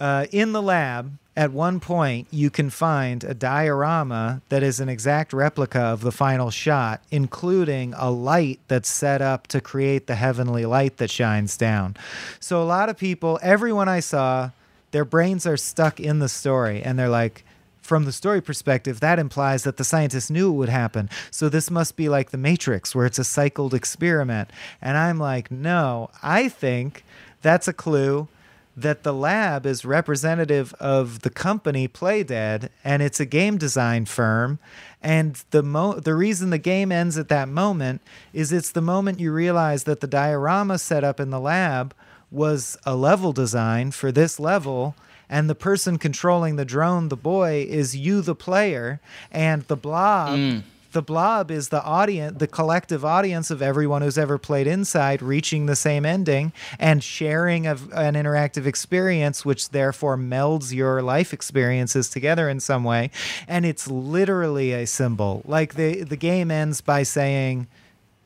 Uh, 0.00 0.26
in 0.30 0.52
the 0.52 0.62
lab, 0.62 1.18
at 1.38 1.52
one 1.52 1.78
point, 1.78 2.26
you 2.32 2.50
can 2.50 2.68
find 2.68 3.22
a 3.22 3.32
diorama 3.32 4.42
that 4.48 4.64
is 4.64 4.80
an 4.80 4.88
exact 4.88 5.32
replica 5.32 5.78
of 5.78 6.00
the 6.00 6.10
final 6.10 6.50
shot, 6.50 7.00
including 7.12 7.94
a 7.96 8.10
light 8.10 8.58
that's 8.66 8.88
set 8.88 9.22
up 9.22 9.46
to 9.48 9.60
create 9.60 10.08
the 10.08 10.16
heavenly 10.16 10.66
light 10.66 10.96
that 10.96 11.10
shines 11.10 11.56
down. 11.56 11.96
So, 12.40 12.60
a 12.60 12.64
lot 12.64 12.88
of 12.88 12.98
people, 12.98 13.38
everyone 13.40 13.88
I 13.88 14.00
saw, 14.00 14.50
their 14.90 15.04
brains 15.04 15.46
are 15.46 15.56
stuck 15.56 16.00
in 16.00 16.18
the 16.18 16.28
story 16.28 16.82
and 16.82 16.98
they're 16.98 17.08
like, 17.08 17.44
from 17.88 18.04
the 18.04 18.12
story 18.12 18.42
perspective, 18.42 19.00
that 19.00 19.18
implies 19.18 19.64
that 19.64 19.78
the 19.78 19.84
scientists 19.84 20.30
knew 20.30 20.50
it 20.50 20.56
would 20.56 20.68
happen. 20.68 21.08
So 21.30 21.48
this 21.48 21.70
must 21.70 21.96
be 21.96 22.08
like 22.08 22.30
the 22.30 22.36
Matrix, 22.36 22.94
where 22.94 23.06
it's 23.06 23.18
a 23.18 23.24
cycled 23.24 23.72
experiment. 23.72 24.50
And 24.82 24.98
I'm 24.98 25.18
like, 25.18 25.50
no, 25.50 26.10
I 26.22 26.50
think 26.50 27.02
that's 27.40 27.66
a 27.66 27.72
clue 27.72 28.28
that 28.76 29.02
the 29.04 29.14
lab 29.14 29.64
is 29.64 29.86
representative 29.86 30.74
of 30.74 31.22
the 31.22 31.30
company 31.30 31.88
Playdead, 31.88 32.68
and 32.84 33.02
it's 33.02 33.18
a 33.18 33.26
game 33.26 33.56
design 33.56 34.04
firm. 34.04 34.58
And 35.02 35.42
the 35.50 35.62
mo- 35.62 35.98
the 35.98 36.14
reason 36.14 36.50
the 36.50 36.58
game 36.58 36.92
ends 36.92 37.16
at 37.16 37.28
that 37.28 37.48
moment 37.48 38.02
is 38.34 38.52
it's 38.52 38.70
the 38.70 38.82
moment 38.82 39.18
you 39.18 39.32
realize 39.32 39.84
that 39.84 40.00
the 40.00 40.06
diorama 40.06 40.78
set 40.78 41.04
up 41.04 41.18
in 41.18 41.30
the 41.30 41.40
lab 41.40 41.94
was 42.30 42.76
a 42.84 42.94
level 42.94 43.32
design 43.32 43.90
for 43.90 44.12
this 44.12 44.38
level 44.38 44.94
and 45.28 45.48
the 45.48 45.54
person 45.54 45.98
controlling 45.98 46.56
the 46.56 46.64
drone, 46.64 47.08
the 47.08 47.16
boy, 47.16 47.66
is 47.68 47.96
you, 47.96 48.22
the 48.22 48.34
player, 48.34 49.00
and 49.30 49.62
the 49.62 49.76
blob. 49.76 50.38
Mm. 50.38 50.62
The 50.92 51.02
blob 51.02 51.50
is 51.50 51.68
the 51.68 51.82
audience, 51.84 52.38
the 52.38 52.46
collective 52.46 53.04
audience 53.04 53.50
of 53.50 53.60
everyone 53.60 54.00
who's 54.00 54.16
ever 54.16 54.38
played 54.38 54.66
Inside, 54.66 55.20
reaching 55.20 55.66
the 55.66 55.76
same 55.76 56.06
ending 56.06 56.52
and 56.78 57.04
sharing 57.04 57.66
of 57.66 57.92
an 57.92 58.14
interactive 58.14 58.64
experience, 58.64 59.44
which 59.44 59.68
therefore 59.68 60.16
melds 60.16 60.72
your 60.72 61.02
life 61.02 61.34
experiences 61.34 62.08
together 62.08 62.48
in 62.48 62.58
some 62.58 62.84
way. 62.84 63.10
And 63.46 63.66
it's 63.66 63.88
literally 63.88 64.72
a 64.72 64.86
symbol. 64.86 65.42
Like 65.44 65.74
the 65.74 66.04
the 66.04 66.16
game 66.16 66.50
ends 66.50 66.80
by 66.80 67.02
saying, 67.02 67.66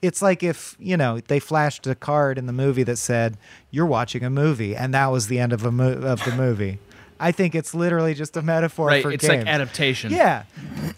it's 0.02 0.22
like 0.22 0.42
if 0.42 0.76
you 0.78 0.96
know 0.96 1.20
they 1.20 1.40
flashed 1.40 1.86
a 1.86 1.94
card 1.94 2.38
in 2.38 2.46
the 2.46 2.52
movie 2.52 2.82
that 2.82 2.96
said 2.96 3.36
you're 3.70 3.86
watching 3.86 4.24
a 4.24 4.30
movie 4.30 4.74
and 4.76 4.92
that 4.92 5.06
was 5.06 5.28
the 5.28 5.38
end 5.38 5.52
of 5.52 5.64
a 5.64 5.72
mo- 5.72 5.92
of 5.92 6.24
the 6.24 6.34
movie 6.34 6.78
i 7.22 7.32
think 7.32 7.54
it's 7.54 7.72
literally 7.74 8.12
just 8.14 8.36
a 8.36 8.42
metaphor 8.42 8.88
Right, 8.88 9.02
for 9.02 9.10
it's 9.12 9.26
games. 9.26 9.44
like 9.44 9.54
adaptation. 9.54 10.12
yeah 10.12 10.44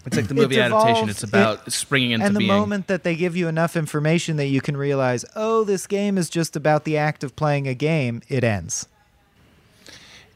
It's 0.05 0.15
like 0.17 0.27
the 0.27 0.33
It 0.35 0.41
movie 0.41 0.59
adaptation. 0.59 1.07
It's 1.09 1.23
about 1.23 1.67
it- 1.67 1.71
springing 1.71 2.11
into 2.11 2.25
and 2.25 2.35
the 2.35 2.39
being. 2.39 2.51
moment 2.51 2.87
that 2.87 3.03
they 3.03 3.15
give 3.15 3.35
you 3.37 3.47
enough 3.47 3.75
information 3.75 4.35
that 4.37 4.47
you 4.47 4.59
can 4.61 4.75
realize 4.77 5.23
oh 5.35 5.63
this 5.63 5.87
game 5.87 6.17
is 6.17 6.29
just 6.29 6.55
about 6.55 6.83
the 6.83 6.97
act 6.97 7.23
of 7.23 7.35
playing 7.35 7.67
a 7.67 7.73
game 7.73 8.21
it 8.27 8.43
ends 8.43 8.87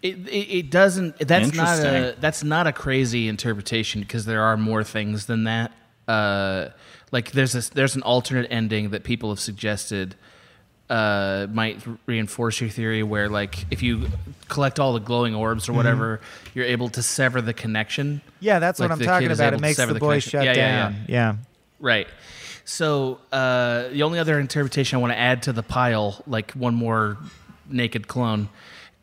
It, 0.02 0.16
it, 0.30 0.48
it 0.60 0.72
doesn't. 0.72 1.20
That's 1.20 1.54
not 1.54 1.80
a 1.80 2.16
that's 2.22 2.42
not 2.44 2.68
a 2.68 2.72
crazy 2.72 3.28
interpretation 3.28 4.00
because 4.02 4.24
there 4.26 4.42
are 4.42 4.56
more 4.56 4.82
things 4.84 5.26
than 5.26 5.44
that. 5.44 5.74
Uh, 6.08 6.70
like 7.12 7.32
there's 7.34 7.52
this 7.52 7.68
there's 7.70 7.96
an 7.98 8.02
alternate 8.04 8.48
ending 8.50 8.92
that 8.92 9.04
people 9.04 9.28
have 9.30 9.42
suggested 9.42 10.16
uh, 10.90 11.48
might 11.52 11.80
reinforce 12.06 12.60
your 12.62 12.70
theory 12.70 13.04
where 13.04 13.30
like 13.30 13.66
if 13.72 13.84
you 13.84 14.08
collect 14.48 14.80
all 14.80 14.94
the 14.94 15.00
glowing 15.00 15.36
orbs 15.36 15.70
or 15.70 15.74
whatever, 15.74 16.20
you're 16.56 16.66
able 16.66 16.90
to 16.90 17.04
sever 17.04 17.42
the 17.42 17.54
connection. 17.54 18.22
yeah 18.40 18.58
that's 18.60 18.80
Like 18.80 18.90
what 18.90 19.00
i'm 19.00 19.06
talking 19.06 19.32
about 19.32 19.54
it 19.54 19.62
makes 19.62 19.78
sever 19.78 19.94
the 19.94 20.00
boy 20.00 20.14
connection. 20.14 20.32
shut 20.32 20.46
Yeah, 20.46 20.54
yeah, 20.54 20.78
down 20.90 20.96
yeah, 21.08 21.36
Right. 21.80 22.08
So 22.66 23.20
uh, 23.32 23.88
the 23.90 24.04
only 24.04 24.20
other 24.20 24.40
interpretation 24.40 24.98
I 24.98 25.02
want 25.02 25.14
to 25.14 25.18
add 25.20 25.44
to 25.44 25.54
the 25.54 25.64
pile, 25.64 26.22
like 26.28 26.52
one 26.52 26.76
more 26.76 27.18
naked 27.68 28.08
clone, 28.08 28.50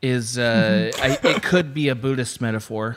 is 0.02 0.38
uh, 0.38 0.92
I, 1.02 1.18
it 1.22 1.42
could 1.42 1.74
be 1.74 1.88
a 1.88 1.94
Buddhist 1.96 2.40
metaphor. 2.40 2.96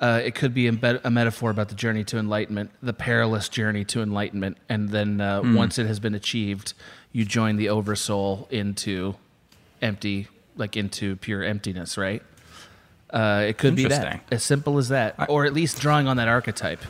Uh, 0.00 0.18
it 0.24 0.34
could 0.34 0.54
be 0.54 0.66
a, 0.66 0.72
bet- 0.72 1.02
a 1.04 1.10
metaphor 1.10 1.50
about 1.50 1.68
the 1.68 1.74
journey 1.74 2.02
to 2.04 2.16
enlightenment, 2.16 2.70
the 2.82 2.94
perilous 2.94 3.50
journey 3.50 3.84
to 3.84 4.00
enlightenment, 4.00 4.56
and 4.66 4.88
then 4.88 5.20
uh, 5.20 5.42
once 5.44 5.78
it 5.78 5.86
has 5.86 6.00
been 6.00 6.14
achieved, 6.14 6.72
you 7.12 7.22
join 7.22 7.56
the 7.56 7.68
oversoul 7.68 8.48
into 8.50 9.14
empty, 9.82 10.28
like 10.56 10.74
into 10.74 11.16
pure 11.16 11.44
emptiness. 11.44 11.98
Right. 11.98 12.22
Uh, 13.10 13.44
it 13.48 13.58
could 13.58 13.74
be 13.76 13.86
that, 13.86 14.22
as 14.30 14.42
simple 14.42 14.78
as 14.78 14.88
that, 14.88 15.16
or 15.28 15.44
at 15.44 15.52
least 15.52 15.80
drawing 15.80 16.08
on 16.08 16.16
that 16.16 16.28
archetype. 16.28 16.80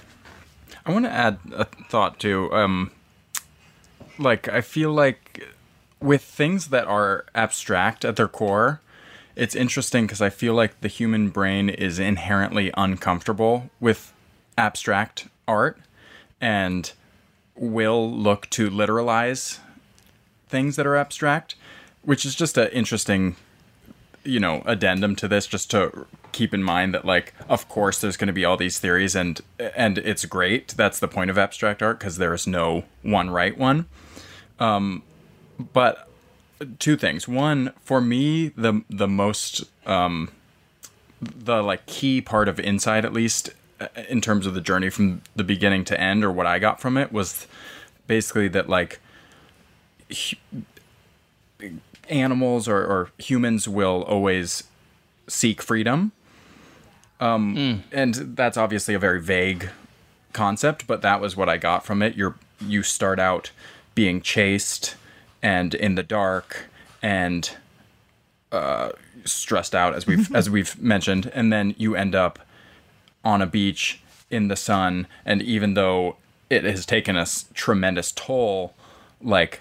I 0.87 0.93
want 0.93 1.05
to 1.07 1.11
add 1.11 1.39
a 1.53 1.65
thought 1.65 2.21
too. 2.21 2.53
Um, 2.53 2.93
like 4.19 4.49
I 4.49 4.61
feel 4.61 4.93
like 4.93 5.49
with 6.01 6.23
things 6.23 6.69
that 6.69 6.87
are 6.87 7.25
abstract 7.35 8.05
at 8.05 8.17
their 8.17 8.29
core, 8.29 8.81
it's 9.41 9.55
interesting 9.55 10.05
because 10.05 10.20
I 10.20 10.28
feel 10.28 10.53
like 10.53 10.82
the 10.82 10.88
human 10.88 11.30
brain 11.30 11.70
is 11.70 11.99
inherently 11.99 12.70
uncomfortable 12.76 13.70
with 13.80 14.12
abstract 14.59 15.28
art 15.49 15.78
and 16.43 16.93
will 17.57 18.12
look 18.12 18.51
to 18.51 18.68
literalize 18.68 19.59
things 20.47 20.76
that 20.76 20.86
are 20.86 20.95
abstract, 20.95 21.55
which 22.03 22.26
is 22.26 22.34
just 22.34 22.59
an 22.59 22.68
interesting 22.68 23.36
you 24.24 24.38
know 24.38 24.62
addendum 24.66 25.16
to 25.16 25.26
this 25.26 25.47
just 25.47 25.70
to 25.70 26.07
keep 26.32 26.53
in 26.53 26.62
mind 26.62 26.93
that 26.93 27.07
like 27.07 27.32
of 27.49 27.66
course 27.70 27.99
there's 28.03 28.18
going 28.18 28.26
to 28.26 28.34
be 28.34 28.45
all 28.45 28.59
these 28.59 28.78
theories 28.78 29.16
and 29.16 29.41
and 29.74 29.97
it's 29.97 30.26
great 30.26 30.68
that's 30.76 30.99
the 30.99 31.09
point 31.09 31.30
of 31.30 31.38
abstract 31.38 31.82
art 31.82 31.99
because 31.99 32.18
there's 32.18 32.47
no 32.47 32.84
one 33.01 33.30
right 33.30 33.57
one. 33.57 33.86
Um 34.59 35.03
but 35.72 36.10
two 36.79 36.97
things 36.97 37.27
one 37.27 37.73
for 37.83 38.01
me 38.01 38.49
the 38.49 38.83
the 38.91 39.09
most 39.09 39.65
um 39.87 40.31
the 41.21 41.63
like 41.63 41.87
key 41.87 42.21
part 42.21 42.49
of 42.49 42.59
inside 42.61 43.05
at 43.05 43.13
least 43.13 43.51
uh, 43.81 43.89
in 44.09 44.21
terms 44.21 44.47
of 44.47 44.55
the 44.55 44.61
journey 44.61 44.91
from 44.91 45.23
the 45.37 45.45
beginning 45.45 45.85
to 45.85 45.99
end 46.01 46.25
or 46.25 46.31
what 46.31 46.47
i 46.47 46.59
got 46.59 46.81
from 46.81 46.97
it 46.97 47.13
was 47.13 47.47
basically 48.07 48.49
that 48.49 48.69
like 48.69 49.01
animals 52.09 52.69
or, 52.69 52.79
or 52.85 53.11
humans 53.19 53.69
will 53.69 54.03
always 54.03 54.65
seek 55.29 55.63
freedom. 55.63 56.13
Um, 57.21 57.85
And 57.93 58.15
that's 58.37 58.57
obviously 58.57 58.95
a 58.95 58.99
very 58.99 59.21
vague 59.21 59.71
concept, 60.33 60.87
but 60.87 61.03
that 61.03 61.21
was 61.21 61.37
what 61.37 61.49
I 61.49 61.57
got 61.57 61.85
from 61.85 62.03
it. 62.03 62.17
You're 62.17 62.35
you 62.61 62.83
start 62.83 63.19
out 63.19 63.53
being 63.95 64.21
chased 64.21 64.97
and 65.43 65.74
in 65.74 65.95
the 65.95 66.03
dark 66.03 66.66
and 67.03 67.51
uh, 68.53 68.91
stressed 69.24 69.74
out 69.74 69.95
as 69.95 70.07
we've 70.07 70.34
as 70.34 70.51
we've 70.51 70.80
mentioned, 70.80 71.30
and 71.34 71.53
then 71.53 71.74
you 71.78 71.95
end 71.97 72.14
up 72.14 72.38
on 73.24 73.43
a 73.43 73.47
beach 73.47 74.01
in 74.30 74.49
the 74.49 74.57
sun, 74.57 75.07
and 75.24 75.43
even 75.43 75.74
though 75.74 76.16
it 76.49 76.64
has 76.64 76.86
taken 76.86 77.16
a 77.16 77.26
tremendous 77.55 78.12
toll, 78.12 78.74
like 79.22 79.61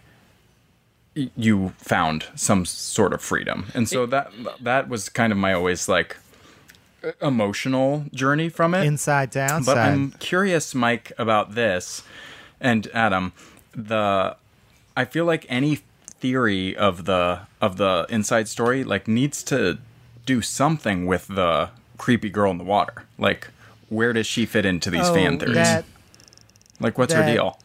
you 1.15 1.69
found 1.77 2.25
some 2.35 2.65
sort 2.65 3.13
of 3.13 3.21
freedom, 3.21 3.67
and 3.73 3.87
so 3.89 4.05
that 4.05 4.31
that 4.61 4.89
was 4.89 5.09
kind 5.09 5.31
of 5.31 5.37
my 5.37 5.53
always 5.53 5.87
like 5.87 6.17
emotional 7.21 8.05
journey 8.13 8.49
from 8.49 8.73
it. 8.73 8.85
Inside 8.85 9.31
to 9.33 9.39
outside. 9.39 9.65
But 9.65 9.77
I'm 9.77 10.11
curious, 10.13 10.75
Mike, 10.75 11.11
about 11.17 11.55
this, 11.55 12.03
and 12.59 12.87
Adam. 12.93 13.33
The 13.75 14.35
I 14.99 15.05
feel 15.05 15.23
like 15.23 15.45
any 15.47 15.79
theory 16.19 16.75
of 16.75 17.05
the 17.05 17.39
of 17.61 17.77
the 17.77 18.05
inside 18.09 18.49
story 18.49 18.83
like 18.83 19.07
needs 19.07 19.41
to 19.43 19.77
do 20.25 20.41
something 20.41 21.05
with 21.05 21.27
the 21.27 21.69
creepy 21.97 22.29
girl 22.29 22.51
in 22.51 22.57
the 22.57 22.65
water. 22.65 23.05
Like, 23.17 23.47
where 23.87 24.11
does 24.11 24.27
she 24.27 24.45
fit 24.45 24.65
into 24.65 24.89
these 24.91 25.07
Oh, 25.07 25.13
fan 25.13 25.39
theories? 25.39 25.55
that- 25.55 25.85
like, 26.81 26.97
what's 26.97 27.13
her 27.13 27.25
deal? 27.25 27.57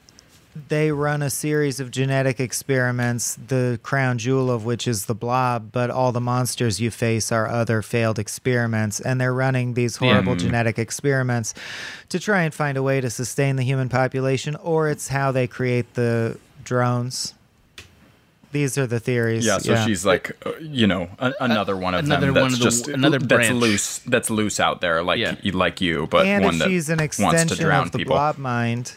They 0.68 0.92
run 0.92 1.20
a 1.22 1.30
series 1.30 1.80
of 1.80 1.90
genetic 1.90 2.38
experiments, 2.40 3.36
the 3.48 3.78
crown 3.82 4.18
jewel 4.18 4.50
of 4.50 4.64
which 4.64 4.86
is 4.86 5.06
the 5.06 5.14
blob, 5.14 5.70
but 5.72 5.90
all 5.90 6.12
the 6.12 6.20
monsters 6.20 6.80
you 6.80 6.90
face 6.90 7.32
are 7.32 7.48
other 7.48 7.82
failed 7.82 8.18
experiments. 8.18 9.00
And 9.00 9.20
they're 9.20 9.34
running 9.34 9.74
these 9.74 9.96
horrible 9.96 10.32
Yeah. 10.34 10.38
genetic 10.38 10.78
experiments 10.78 11.54
to 12.08 12.20
try 12.20 12.42
and 12.42 12.54
find 12.54 12.76
a 12.78 12.82
way 12.82 13.00
to 13.00 13.10
sustain 13.10 13.56
the 13.56 13.64
human 13.64 13.88
population, 13.88 14.54
or 14.56 14.88
it's 14.88 15.08
how 15.08 15.32
they 15.32 15.46
create 15.48 15.94
the 15.94 16.38
drones. 16.64 17.34
These 18.52 18.78
are 18.78 18.86
the 18.86 19.00
theories. 19.00 19.44
Yeah, 19.44 19.58
so 19.58 19.74
she's 19.84 20.06
like, 20.06 20.30
uh, 20.46 20.52
you 20.60 20.86
know, 20.86 21.08
a, 21.18 21.32
another 21.40 21.76
one 21.76 21.94
of 21.94 22.04
another 22.04 22.26
them 22.26 22.34
one 22.36 22.42
that's 22.52 22.54
of 22.54 22.58
the- 22.60 22.64
just 22.64 22.88
another 22.88 23.18
that's 23.18 23.50
loose, 23.50 23.98
that's 24.06 24.30
loose 24.30 24.60
out 24.60 24.80
there, 24.80 25.02
like 25.02 25.18
Yeah. 25.18 25.34
you, 25.42 25.50
like 25.50 25.80
you, 25.80 26.06
but 26.08 26.24
and 26.26 26.44
one 26.44 26.54
if 26.54 26.60
that 26.60 26.68
she's 26.68 26.88
an 26.88 26.98
wants 26.98 27.16
to 27.18 27.24
extension 27.32 27.64
drown 27.66 27.86
of 27.86 27.90
the 27.92 27.98
people. 27.98 28.14
blob 28.14 28.38
mind, 28.38 28.92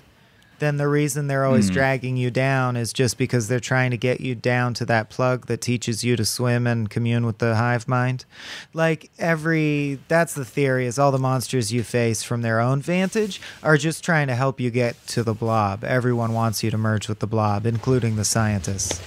then 0.60 0.78
the 0.78 0.88
reason 0.88 1.28
they're 1.28 1.46
always 1.46 1.70
Mhm. 1.70 1.74
dragging 1.74 2.18
you 2.18 2.32
down 2.32 2.76
is 2.76 2.92
just 2.94 3.18
because 3.18 3.48
they're 3.48 3.60
trying 3.60 3.92
to 3.92 3.98
get 3.98 4.22
you 4.22 4.36
down 4.36 4.74
to 4.76 4.86
that 4.86 5.10
plug 5.10 5.48
that 5.48 5.62
teaches 5.62 6.04
you 6.04 6.16
to 6.16 6.26
swim 6.26 6.66
and 6.68 6.90
commune 6.90 7.26
with 7.26 7.38
the 7.38 7.56
hive 7.56 7.88
mind. 7.88 8.26
Like 8.74 9.10
every 9.20 10.00
that's 10.08 10.34
the 10.34 10.46
theory 10.46 10.86
is 10.86 10.98
all 11.00 11.12
the 11.12 11.20
monsters 11.20 11.72
you 11.72 11.84
face 11.84 12.24
from 12.24 12.42
their 12.42 12.60
own 12.60 12.82
vantage 12.82 13.40
are 13.64 13.78
just 13.78 14.04
trying 14.04 14.28
to 14.28 14.36
help 14.36 14.60
you 14.60 14.70
get 14.70 14.96
to 15.08 15.24
the 15.24 15.34
blob. 15.34 15.84
Everyone 15.84 16.34
wants 16.34 16.64
you 16.64 16.72
to 16.72 16.78
merge 16.78 17.08
with 17.08 17.20
the 17.20 17.28
blob, 17.28 17.66
including 17.66 18.16
the 18.16 18.26
scientists. 18.26 19.00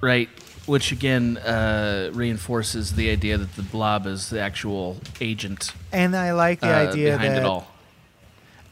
Right. 0.00 0.28
Which 0.66 0.90
again 0.90 1.36
uh, 1.38 2.10
reinforces 2.12 2.94
the 2.94 3.10
idea 3.10 3.38
that 3.38 3.54
the 3.54 3.62
blob 3.62 4.06
is 4.06 4.30
the 4.30 4.40
actual 4.40 4.96
agent. 5.20 5.72
And 5.92 6.16
I 6.16 6.32
like 6.32 6.60
the 6.60 6.74
uh, 6.74 6.90
idea 6.90 7.12
behind 7.12 7.34
that 7.34 7.38
it 7.42 7.44
all. 7.44 7.70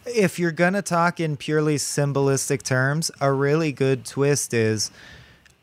If 0.07 0.39
you're 0.39 0.53
gonna 0.53 0.83
talk 0.83 1.21
in 1.21 1.37
purely 1.37 1.77
symbolistic 1.77 2.63
terms, 2.63 3.11
a 3.21 3.33
really 3.33 3.73
good 3.73 4.05
twist 4.05 4.55
is 4.55 4.91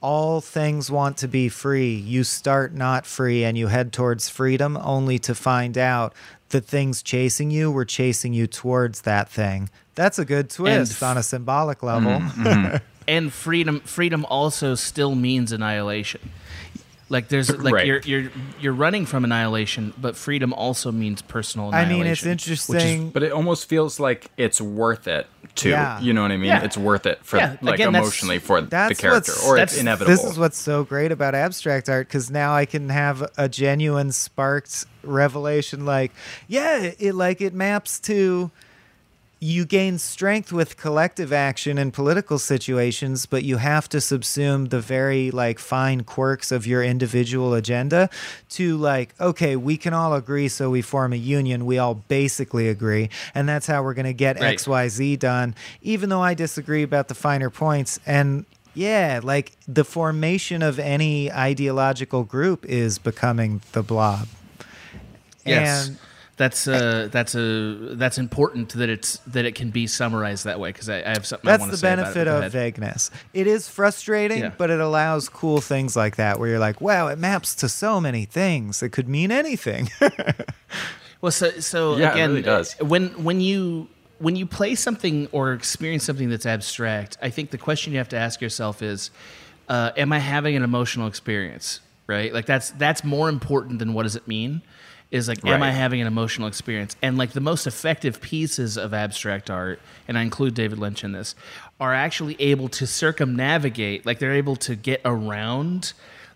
all 0.02 0.42
things 0.42 0.89
want 0.89 1.18
to 1.18 1.28
be 1.28 1.48
free. 1.48 1.94
You 1.94 2.24
start 2.24 2.74
not 2.74 3.06
free 3.06 3.44
and 3.44 3.58
you 3.58 3.68
head 3.68 3.94
towards 3.94 4.30
freedom 4.30 4.78
only 4.78 5.20
to 5.20 5.36
find 5.36 5.78
out 5.78 6.14
the 6.50 6.60
things 6.60 7.04
chasing 7.04 7.52
you 7.52 7.72
were 7.72 7.86
chasing 7.86 8.34
you 8.34 8.48
towards 8.48 9.02
that 9.02 9.30
thing. 9.30 9.70
That's 9.96 10.20
a 10.20 10.26
good 10.26 10.50
twist 10.50 11.02
f- 11.02 11.04
on 11.04 11.18
a 11.18 11.24
symbolic 11.24 11.84
level. 11.84 12.12
Mm-hmm. 12.12 12.78
and 13.08 13.32
freedom 13.32 13.80
freedom 13.82 14.26
also 14.26 14.76
still 14.76 15.16
means 15.16 15.52
annihilation. 15.52 16.32
Like 17.12 17.28
there's 17.28 17.49
like 17.55 17.74
Right. 17.74 17.86
you're 17.86 17.99
you're 18.01 18.32
you're 18.59 18.74
running 18.74 19.05
from 19.05 19.26
annihilation, 19.26 19.93
but 19.99 20.16
freedom 20.16 20.53
also 20.53 20.91
means 20.91 21.22
personal 21.22 21.70
I 21.76 21.84
mean, 21.86 22.07
it's 22.07 22.26
interesting. 22.26 23.09
but 23.09 23.22
it 23.22 23.32
almost 23.34 23.68
feels 23.68 23.99
like 23.99 24.32
it's 24.38 24.62
worth 24.62 25.07
it 25.07 25.28
too. 25.53 25.70
Yeah. 25.72 25.99
You 25.99 26.14
know 26.14 26.22
what 26.22 26.32
I 26.32 26.38
mean? 26.38 26.47
Yeah. 26.47 26.64
It's 26.64 26.78
worth 26.78 27.05
it 27.05 27.20
for 27.24 27.36
Yeah, 27.36 27.57
like 27.62 27.76
again, 27.76 27.89
emotionally 27.89 28.39
for 28.39 28.62
the 28.62 28.68
That's 28.68 28.99
character, 29.01 29.34
what's- 29.34 29.45
or 29.45 29.57
it's 29.57 29.78
inevitable. 29.78 30.16
This 30.16 30.24
is 30.24 30.39
what's 30.39 30.57
so 30.57 30.86
great 30.86 31.12
about 31.12 31.36
abstract 31.36 31.89
art 31.89 32.07
because 32.07 32.32
now 32.32 32.55
I 32.55 32.66
can 32.66 32.88
have 32.88 33.30
a 33.38 33.49
genuine 33.49 34.14
sparked 34.14 34.86
revelation 35.03 35.86
like, 35.86 36.14
yeah, 36.47 36.91
it 36.97 37.14
like 37.14 37.41
it 37.41 37.53
maps 37.53 37.99
to 38.01 38.51
you 39.44 39.66
gain 39.66 39.98
strength 39.98 40.54
with 40.54 40.78
collective 40.78 41.34
action 41.34 41.80
in 41.80 41.89
political 41.89 42.38
situations, 42.38 43.26
but 43.26 43.44
you 43.44 43.58
have 43.58 43.89
to 43.89 43.98
subsume 43.98 44.70
the 44.70 44.80
very 44.80 45.32
like 45.32 45.58
fine 45.58 46.04
quirks 46.04 46.52
of 46.52 46.68
your 46.68 46.84
individual 46.84 47.56
agenda 47.56 48.08
to 48.50 48.78
like, 48.78 49.16
okay, 49.20 49.56
we 49.56 49.78
can 49.78 49.96
all 49.96 50.14
agree, 50.14 50.48
so 50.48 50.70
we 50.70 50.84
form 50.84 51.12
a 51.12 51.16
union. 51.16 51.66
We 51.66 51.80
all 51.80 51.96
basically 51.96 52.70
agree, 52.70 53.10
and 53.34 53.50
that's 53.50 53.66
how 53.66 53.82
we're 53.82 53.96
gonna 53.96 54.14
get 54.14 54.39
Right. 54.39 54.54
X, 54.54 54.68
Y, 54.68 54.88
Z 54.88 55.16
done. 55.18 55.56
Even 55.82 56.10
though 56.10 56.22
I 56.22 56.36
disagree 56.36 56.84
about 56.84 57.08
the 57.08 57.16
finer 57.16 57.50
points, 57.50 58.00
and 58.06 58.46
yeah, 58.76 59.22
like 59.24 59.54
the 59.68 59.84
formation 59.84 60.62
of 60.62 60.78
any 60.78 61.32
ideological 61.32 62.24
group 62.24 62.64
is 62.66 63.00
becoming 63.00 63.62
the 63.72 63.82
blob. 63.82 64.28
yes. 65.44 65.88
And 65.88 65.98
that's 66.42 66.68
uh 66.68 67.08
that's 67.12 67.36
a 67.36 67.94
that's 67.96 68.18
important 68.18 68.70
that 68.74 68.89
it's 68.89 69.18
that 69.28 69.46
it 69.46 69.54
can 69.56 69.70
be 69.70 69.86
summarized 69.88 70.46
that 70.46 70.60
way 70.60 70.70
because 70.70 70.89
I, 70.89 71.02
I 71.02 71.10
have 71.10 71.26
something 71.26 71.48
I 71.48 71.52
That's 71.54 71.62
want 71.62 71.72
the 71.72 71.78
to 71.78 71.82
say 71.82 71.94
about 71.94 72.04
benefit 72.14 72.28
it. 72.28 72.44
Of 72.46 72.52
vagueness. 72.52 73.12
It 73.34 73.46
is 73.48 73.68
frustrating, 73.70 74.39
Yeah. 74.39 74.52
but 74.58 74.70
it 74.70 74.80
allows 74.80 75.30
cool 75.30 75.62
things 75.62 75.96
like 75.96 76.16
that 76.16 76.39
where 76.39 76.50
you're 76.50 76.60
like, 76.60 76.82
wow, 76.82 77.08
it 77.08 77.20
maps 77.20 77.54
to 77.56 77.70
so 77.70 78.02
many 78.02 78.26
things. 78.26 78.82
It 78.82 78.89
could 78.92 79.08
mean 79.08 79.32
anything. 79.32 79.89
Well, 81.22 81.32
so 81.32 81.52
so 81.60 81.98
Yeah, 81.98 82.10
it 82.10 82.14
again, 82.14 82.30
really 82.32 82.42
does. 82.42 82.74
when 82.80 83.10
when 83.24 83.42
you 83.42 83.88
when 84.18 84.36
you 84.36 84.46
play 84.48 84.74
something 84.76 85.28
or 85.32 85.54
experience 85.54 86.04
something 86.04 86.30
that's 86.30 86.48
abstract, 86.48 87.18
I 87.22 87.30
think 87.30 87.52
the 87.52 87.58
question 87.60 87.94
you 87.94 88.00
have 88.00 88.10
to 88.10 88.18
ask 88.18 88.42
yourself 88.42 88.82
is, 88.82 89.12
uh, 89.70 89.92
am 89.98 90.12
I 90.14 90.20
having 90.20 90.56
an 90.56 90.64
emotional 90.64 91.08
experience? 91.08 91.80
Right, 92.08 92.34
like 92.34 92.48
that's 92.48 92.72
that's 92.72 93.04
more 93.04 93.30
important 93.30 93.78
than 93.80 93.94
what 93.94 94.04
does 94.04 94.16
it 94.16 94.28
mean. 94.28 94.64
Is 95.12 95.28
like, 95.28 95.45
am 95.45 95.62
I 95.62 95.72
having 95.72 95.99
an 95.99 96.07
emotional 96.07 96.47
experience? 96.47 96.95
And 97.01 97.18
like 97.18 97.32
the 97.32 97.41
most 97.41 97.68
effective 97.68 98.22
pieces 98.22 98.78
of 98.78 98.93
abstract 98.93 99.49
art, 99.49 99.82
and 100.07 100.18
I 100.18 100.22
include 100.22 100.53
David 100.53 100.80
Lynch 100.80 101.03
in 101.03 101.12
this, 101.12 101.36
are 101.82 101.93
actually 101.93 102.41
able 102.41 102.70
to 102.70 102.88
circumnavigate. 102.88 104.05
Like 104.05 104.20
they're 104.20 104.34
able 104.34 104.55
to 104.57 104.76
get 104.76 105.01
around 105.03 105.91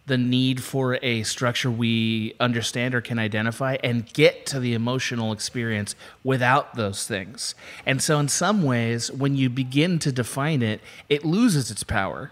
the 0.07 0.17
need 0.17 0.61
for 0.61 0.99
a 1.01 1.23
structure 1.23 1.71
we 1.71 2.35
understand 2.39 2.93
or 2.93 3.01
can 3.01 3.17
identify 3.17 3.77
and 3.83 4.11
get 4.13 4.45
to 4.47 4.59
the 4.59 4.73
emotional 4.73 5.31
experience 5.31 5.95
without 6.23 6.75
those 6.75 7.07
things. 7.07 7.55
And 7.85 8.01
so, 8.01 8.19
in 8.19 8.27
some 8.27 8.63
ways, 8.63 9.11
when 9.11 9.35
you 9.35 9.49
begin 9.49 9.99
to 9.99 10.11
define 10.11 10.61
it, 10.61 10.81
it 11.09 11.25
loses 11.25 11.71
its 11.71 11.83
power. 11.83 12.31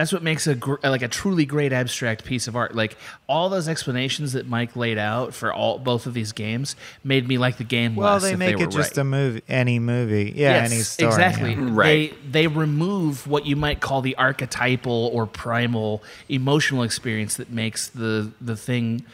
That's 0.00 0.14
what 0.14 0.22
makes 0.22 0.46
a 0.46 0.54
gr- 0.54 0.76
like 0.82 1.02
a 1.02 1.08
truly 1.08 1.44
great 1.44 1.74
abstract 1.74 2.24
piece 2.24 2.48
of 2.48 2.56
art. 2.56 2.74
Like 2.74 2.96
all 3.26 3.50
those 3.50 3.68
explanations 3.68 4.32
that 4.32 4.48
Mike 4.48 4.74
laid 4.74 4.96
out 4.96 5.34
for 5.34 5.52
all 5.52 5.78
both 5.78 6.06
of 6.06 6.14
these 6.14 6.32
games 6.32 6.74
made 7.04 7.28
me 7.28 7.36
like 7.36 7.58
the 7.58 7.64
game 7.64 7.94
less. 7.98 8.02
well, 8.02 8.20
they 8.20 8.32
if 8.32 8.38
make 8.38 8.56
were 8.56 8.64
it 8.64 8.70
just 8.70 8.92
right. 8.92 9.02
a 9.02 9.04
movie, 9.04 9.42
any 9.46 9.78
movie. 9.78 10.32
Yeah, 10.34 10.62
Yes, 10.62 10.72
any 10.72 10.80
story. 10.80 11.08
Exactly. 11.10 11.52
yeah. 11.52 11.68
Right. 11.70 12.14
They 12.24 12.40
they 12.40 12.46
remove 12.46 13.26
what 13.26 13.44
you 13.44 13.56
might 13.56 13.80
call 13.80 14.00
the 14.00 14.16
archetypal 14.16 15.10
or 15.12 15.26
primal 15.26 16.02
emotional 16.30 16.82
experience 16.82 17.34
that 17.36 17.50
makes 17.50 17.86
the 17.86 18.32
the 18.40 18.56
thing 18.56 19.04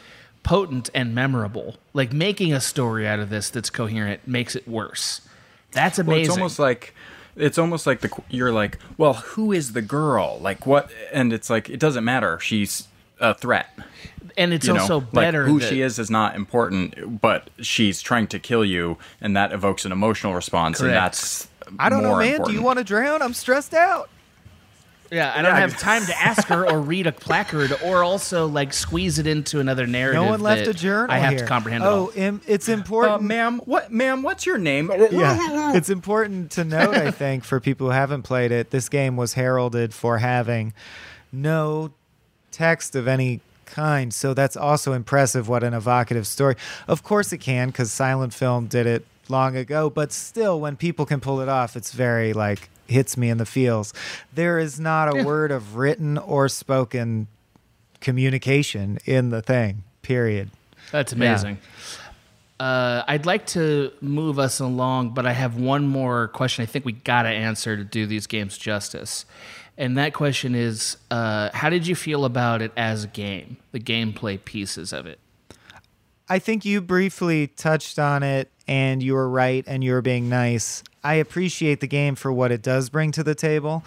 potent 0.43 0.89
and 0.95 1.13
memorable. 1.13 1.75
Like 1.93 2.13
making 2.13 2.53
a 2.53 2.61
story 2.61 3.05
out 3.05 3.19
of 3.19 3.29
this 3.29 3.49
that's 3.49 3.69
coherent 3.69 4.25
makes 4.25 4.55
it 4.55 4.65
worse. 4.65 5.19
That's 5.73 5.99
amazing. 5.99 6.13
Well, 6.13 6.21
it's 6.21 6.29
almost 6.29 6.59
like 6.59 6.95
it's 7.37 7.57
almost 7.57 7.85
like 7.87 8.01
the 8.01 8.09
you're 8.29 8.51
like, 8.51 8.79
well, 8.97 9.13
who 9.13 9.51
is 9.51 9.73
the 9.73 9.81
girl? 9.81 10.39
Like 10.41 10.65
what? 10.65 10.89
And 11.13 11.31
it's 11.33 11.49
like 11.49 11.69
it 11.69 11.79
doesn't 11.79 12.03
matter. 12.03 12.39
She's 12.39 12.87
a 13.19 13.33
threat. 13.33 13.67
and 14.37 14.53
it's 14.53 14.67
you 14.67 14.73
know? 14.73 14.81
also 14.81 14.99
Like, 14.99 15.11
better 15.13 15.45
who 15.45 15.59
that- 15.59 15.69
she 15.69 15.81
is 15.81 15.97
is 15.99 16.09
not 16.11 16.35
important, 16.35 17.21
but 17.21 17.49
she's 17.61 18.01
trying 18.01 18.27
to 18.27 18.39
kill 18.39 18.63
you, 18.65 18.97
and 19.21 19.35
that 19.35 19.51
evokes 19.53 19.85
an 19.85 19.91
emotional 19.91 20.33
response, 20.35 20.77
Correct. 20.79 20.93
and 20.93 20.97
that's 21.03 21.47
I 21.79 21.89
don't 21.89 22.03
know, 22.03 22.17
man. 22.17 22.27
Important. 22.27 22.47
Do 22.49 22.53
you 22.53 22.61
want 22.63 22.77
to 22.79 22.83
drown? 22.85 23.21
I'm 23.21 23.33
stressed 23.33 23.73
out. 23.73 24.09
Yeah, 25.11 25.31
I 25.35 25.41
don't 25.41 25.53
Yeah. 25.53 25.59
have 25.61 25.77
time 25.79 26.05
to 26.05 26.19
ask 26.19 26.47
her 26.47 26.69
or 26.69 26.81
read 26.81 27.07
a 27.07 27.11
placard 27.11 27.71
or 27.83 28.03
also 28.03 28.47
like 28.47 28.73
squeeze 28.73 29.19
it 29.19 29.27
into 29.27 29.59
another 29.59 29.87
narrative. 29.87 30.21
No 30.21 30.29
one 30.29 30.41
left 30.41 30.65
that 30.65 30.71
a 30.71 30.73
journal. 30.73 31.15
I 31.15 31.19
have 31.19 31.31
here. 31.31 31.39
to 31.39 31.45
comprehend 31.45 31.83
it 31.83 31.87
Oh, 31.87 31.99
all. 32.07 32.11
im- 32.15 32.41
it's 32.47 32.67
Uh, 32.67 32.73
important. 32.73 33.21
ma'am, 33.23 33.59
what, 33.65 33.91
ma'am? 33.91 34.21
What's 34.23 34.45
your 34.45 34.57
name? 34.57 34.91
yeah, 35.11 35.73
it's 35.75 35.89
important 35.89 36.51
to 36.51 36.63
note, 36.65 36.95
I 36.95 37.11
think, 37.11 37.43
for 37.43 37.59
people 37.59 37.87
who 37.87 37.93
haven't 37.93 38.23
played 38.23 38.51
it, 38.51 38.71
this 38.71 38.89
game 38.89 39.15
was 39.15 39.33
heralded 39.33 39.93
for 39.93 40.17
having 40.17 40.73
no 41.31 41.91
text 42.51 42.95
of 42.95 43.07
any 43.07 43.41
kind. 43.65 44.13
So 44.13 44.33
that's 44.33 44.57
also 44.57 44.93
impressive. 44.93 45.47
What 45.47 45.63
an 45.63 45.73
evocative 45.73 46.25
story. 46.27 46.55
Of 46.87 47.03
course, 47.03 47.31
it 47.33 47.37
can, 47.39 47.67
because 47.67 47.91
silent 47.91 48.33
film 48.33 48.67
did 48.67 48.85
it 48.87 49.05
long 49.29 49.55
ago. 49.55 49.89
But 49.89 50.11
still, 50.11 50.59
when 50.59 50.75
people 50.75 51.05
can 51.05 51.19
pull 51.19 51.41
it 51.41 51.49
off, 51.49 51.75
it's 51.75 51.91
very 51.91 52.33
like 52.33 52.69
hits 52.87 53.17
me 53.17 53.29
in 53.29 53.37
the 53.37 53.45
feels. 53.45 53.93
There 54.33 54.59
is 54.59 54.79
not 54.79 55.07
a 55.17 55.23
word 55.23 55.51
of 55.51 55.75
written 55.75 56.17
or 56.17 56.47
spoken 56.49 57.27
communication 58.01 58.97
in 59.05 59.29
the 59.29 59.41
thing. 59.41 59.83
Period. 60.01 60.49
That's 60.91 61.11
Yeah. 61.13 61.17
amazing. 61.17 61.57
Uh, 62.59 63.03
I'd 63.07 63.25
like 63.25 63.45
to 63.47 63.91
move 64.01 64.39
us 64.39 64.59
along, 64.59 65.09
but 65.11 65.25
I 65.27 65.33
have 65.33 65.57
one 65.57 65.87
more 65.87 66.27
question. 66.29 66.63
I 66.63 66.65
think 66.65 66.85
we 66.85 66.93
got 66.93 67.23
to 67.23 67.29
answer 67.29 67.77
to 67.77 67.83
do 67.83 68.07
these 68.07 68.25
games 68.25 68.57
justice. 68.57 69.25
And 69.77 69.95
that 69.97 70.13
question 70.13 70.55
is 70.55 70.97
uh, 71.11 71.51
How 71.53 71.69
did 71.69 71.85
you 71.85 71.93
feel 71.95 72.25
about 72.25 72.63
it 72.63 72.71
as 72.75 73.03
a 73.03 73.07
game, 73.07 73.57
the 73.73 73.79
gameplay 73.79 74.43
pieces 74.43 74.91
of 74.91 75.05
it? 75.05 75.19
I 76.29 76.39
think 76.39 76.65
you 76.65 76.81
briefly 76.81 77.47
touched 77.47 77.99
on 77.99 78.23
it 78.23 78.51
and 78.67 79.01
you 79.03 79.13
were 79.13 79.29
right 79.29 79.63
and 79.67 79.83
you 79.83 79.93
were 79.93 80.01
being 80.01 80.27
nice. 80.27 80.83
I 81.07 81.15
appreciate 81.15 81.79
the 81.79 81.87
game 81.87 82.15
for 82.15 82.31
what 82.31 82.51
it 82.51 82.61
does 82.61 82.89
bring 82.89 83.11
to 83.13 83.23
the 83.23 83.35
table. 83.35 83.83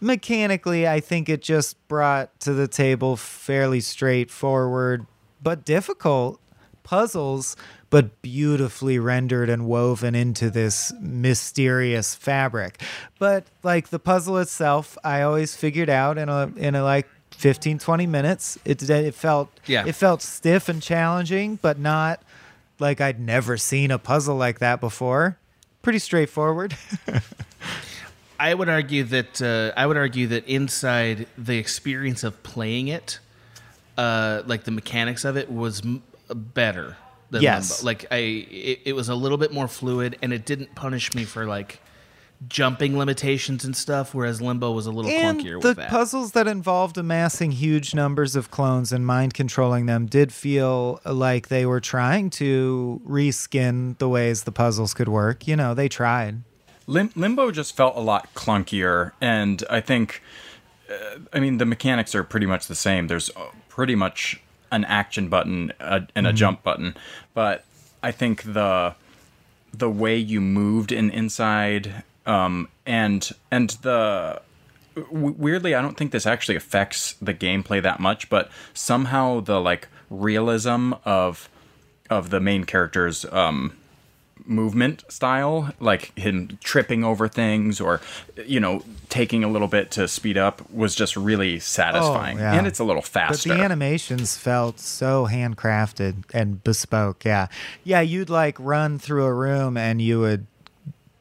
Mechanically, 0.00 0.86
I 0.86 1.00
think 1.00 1.28
it 1.28 1.40
just 1.40 1.76
brought 1.88 2.38
to 2.40 2.52
the 2.52 2.68
table 2.68 3.16
fairly 3.16 3.80
straightforward 3.80 5.06
but 5.42 5.64
difficult 5.64 6.40
puzzles, 6.82 7.56
but 7.90 8.20
beautifully 8.22 8.98
rendered 8.98 9.48
and 9.48 9.66
woven 9.66 10.14
into 10.14 10.50
this 10.50 10.92
mysterious 11.00 12.14
fabric. 12.14 12.80
But 13.18 13.44
like 13.62 13.88
the 13.88 13.98
puzzle 13.98 14.38
itself, 14.38 14.96
I 15.04 15.22
always 15.22 15.54
figured 15.56 15.88
out 15.90 16.18
in 16.18 16.28
a 16.28 16.50
in 16.56 16.74
a 16.74 16.82
like 16.82 17.06
15 17.32 17.78
20 17.78 18.06
minutes. 18.06 18.58
It 18.64 18.88
it 18.88 19.14
felt 19.14 19.48
Yeah. 19.66 19.84
it 19.86 19.94
felt 19.94 20.22
stiff 20.22 20.68
and 20.68 20.82
challenging, 20.82 21.58
but 21.62 21.78
not 21.78 22.20
like 22.78 23.00
I'd 23.00 23.20
never 23.20 23.56
seen 23.56 23.90
a 23.90 23.98
puzzle 23.98 24.36
like 24.36 24.58
that 24.58 24.80
before. 24.80 25.38
Pretty 25.84 26.00
straightforward. 26.00 26.76
I 28.40 28.52
would 28.52 28.68
argue 28.68 29.04
that 29.04 29.40
uh, 29.40 29.72
I 29.78 29.86
would 29.86 29.96
argue 29.96 30.26
that 30.28 30.46
inside 30.48 31.26
the 31.38 31.56
experience 31.56 32.24
of 32.24 32.42
playing 32.42 32.88
it, 32.88 33.20
uh, 33.96 34.42
like 34.46 34.64
the 34.64 34.70
mechanics 34.72 35.24
of 35.24 35.36
it, 35.36 35.50
was 35.50 35.82
m- 35.84 36.02
better. 36.34 36.96
Than 37.30 37.42
Yes. 37.42 37.82
Limbo. 37.82 37.86
Like 37.86 38.06
I, 38.12 38.16
it, 38.16 38.80
it 38.86 38.92
was 38.96 39.08
a 39.08 39.14
little 39.14 39.38
bit 39.38 39.52
more 39.52 39.68
fluid, 39.68 40.18
and 40.22 40.32
it 40.32 40.44
didn't 40.44 40.74
punish 40.74 41.14
me 41.14 41.24
for 41.24 41.46
like 41.46 41.80
jumping 42.48 42.98
limitations 42.98 43.64
and 43.64 43.76
stuff. 43.76 44.14
Whereas 44.14 44.40
Limbo 44.40 44.72
was 44.72 44.86
a 44.86 44.90
little 44.90 45.10
and 45.10 45.40
clunkier 45.40 45.60
the 45.60 45.68
with 45.68 45.76
that. 45.76 45.88
puzzles 45.90 46.32
that 46.32 46.46
involved 46.46 46.98
amassing 46.98 47.52
huge 47.52 47.94
numbers 47.94 48.36
of 48.36 48.50
clones 48.50 48.92
and 48.92 49.06
mind 49.06 49.34
controlling 49.34 49.86
them 49.86 50.06
did 50.06 50.32
feel 50.32 51.00
like 51.04 51.48
they 51.48 51.66
were 51.66 51.80
trying 51.80 52.30
to 52.30 53.00
reskin 53.06 53.96
the 53.98 54.08
ways 54.08 54.44
the 54.44 54.52
puzzles 54.52 54.94
could 54.94 55.08
work. 55.08 55.46
You 55.46 55.56
know, 55.56 55.74
they 55.74 55.88
tried. 55.88 56.42
Lim- 56.86 57.12
Limbo 57.14 57.50
just 57.50 57.74
felt 57.76 57.96
a 57.96 58.00
lot 58.00 58.32
clunkier, 58.34 59.12
and 59.20 59.64
I 59.70 59.80
think, 59.80 60.22
uh, 60.90 61.18
I 61.32 61.40
mean, 61.40 61.56
the 61.58 61.64
mechanics 61.64 62.14
are 62.14 62.22
pretty 62.22 62.44
much 62.46 62.66
the 62.66 62.74
same. 62.74 63.06
There's 63.06 63.30
uh, 63.30 63.46
pretty 63.70 63.94
much 63.94 64.40
an 64.70 64.84
action 64.84 65.28
button 65.28 65.72
uh, 65.80 66.00
and 66.14 66.26
a 66.26 66.32
Mhm. 66.32 66.36
jump 66.36 66.62
button, 66.62 66.94
but 67.32 67.64
I 68.02 68.10
think 68.12 68.42
the 68.52 68.94
the 69.72 69.90
way 69.90 70.16
you 70.16 70.40
moved 70.40 70.92
in 70.92 71.10
inside 71.10 72.04
um, 72.26 72.68
and 72.86 73.28
and 73.50 73.70
the 73.82 74.40
w- 74.94 75.34
weirdly, 75.38 75.74
I 75.74 75.82
don't 75.82 75.96
think 75.96 76.12
this 76.12 76.26
actually 76.26 76.56
affects 76.56 77.14
the 77.20 77.34
gameplay 77.34 77.82
that 77.82 78.00
much, 78.00 78.28
but 78.30 78.50
somehow 78.72 79.40
the 79.40 79.60
like 79.60 79.88
realism 80.10 80.92
of 81.04 81.48
of 82.10 82.30
the 82.30 82.40
main 82.40 82.64
character's 82.64 83.24
um, 83.32 83.76
movement 84.46 85.02
style, 85.08 85.72
like 85.80 86.16
him 86.18 86.58
tripping 86.62 87.02
over 87.02 87.28
things 87.28 87.80
or 87.80 88.00
you 88.46 88.60
know 88.60 88.82
taking 89.08 89.42
a 89.44 89.48
little 89.48 89.68
bit 89.68 89.90
to 89.92 90.06
speed 90.08 90.36
up, 90.36 90.68
was 90.70 90.94
just 90.94 91.16
really 91.16 91.58
satisfying, 91.58 92.36
Oh, 92.38 92.40
yeah. 92.42 92.54
and 92.54 92.66
it's 92.66 92.78
a 92.78 92.84
little 92.84 93.00
faster. 93.02 93.48
But 93.48 93.56
the 93.58 93.62
animations 93.64 94.36
felt 94.36 94.78
so 94.80 95.26
handcrafted 95.30 96.24
and 96.34 96.62
bespoke. 96.62 97.24
Yeah. 97.24 97.46
Yeah, 97.84 98.00
you'd 98.00 98.28
like 98.30 98.56
run 98.58 98.98
through 98.98 99.24
a 99.24 99.32
room 99.32 99.76
and 99.76 100.02
you 100.02 100.20
would 100.20 100.46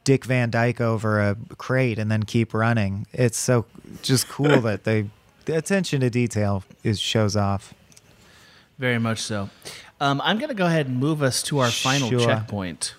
Dick 0.04 0.26
Van 0.26 0.50
Dyke 0.50 0.82
over 0.82 1.20
a 1.22 1.36
crate 1.58 1.98
and 1.98 2.12
then 2.12 2.24
keep 2.24 2.54
running. 2.54 3.08
It's 3.14 3.38
so 3.38 3.66
just 4.02 4.28
cool 4.28 4.62
that 4.62 4.84
they 4.84 5.10
the 5.46 5.58
attention 5.58 6.02
to 6.02 6.10
detail 6.10 6.64
is 6.84 7.00
shows 7.00 7.36
off. 7.36 7.74
Very 8.80 9.00
much 9.00 9.20
so. 9.20 9.50
Um, 10.02 10.20
I'm 10.24 10.38
going 10.38 10.50
to 10.50 10.56
go 10.56 10.66
ahead 10.66 10.88
and 10.88 10.98
move 10.98 11.22
us 11.24 11.42
to 11.44 11.60
our 11.60 11.70
final 11.72 12.10
Sure. 12.10 12.20
checkpoint, 12.20 12.96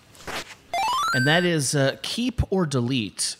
and 1.15 1.27
that 1.27 1.45
is 1.45 1.75
uh, 1.75 1.97
keep 2.03 2.41
or 2.53 2.65
delete. 2.65 3.37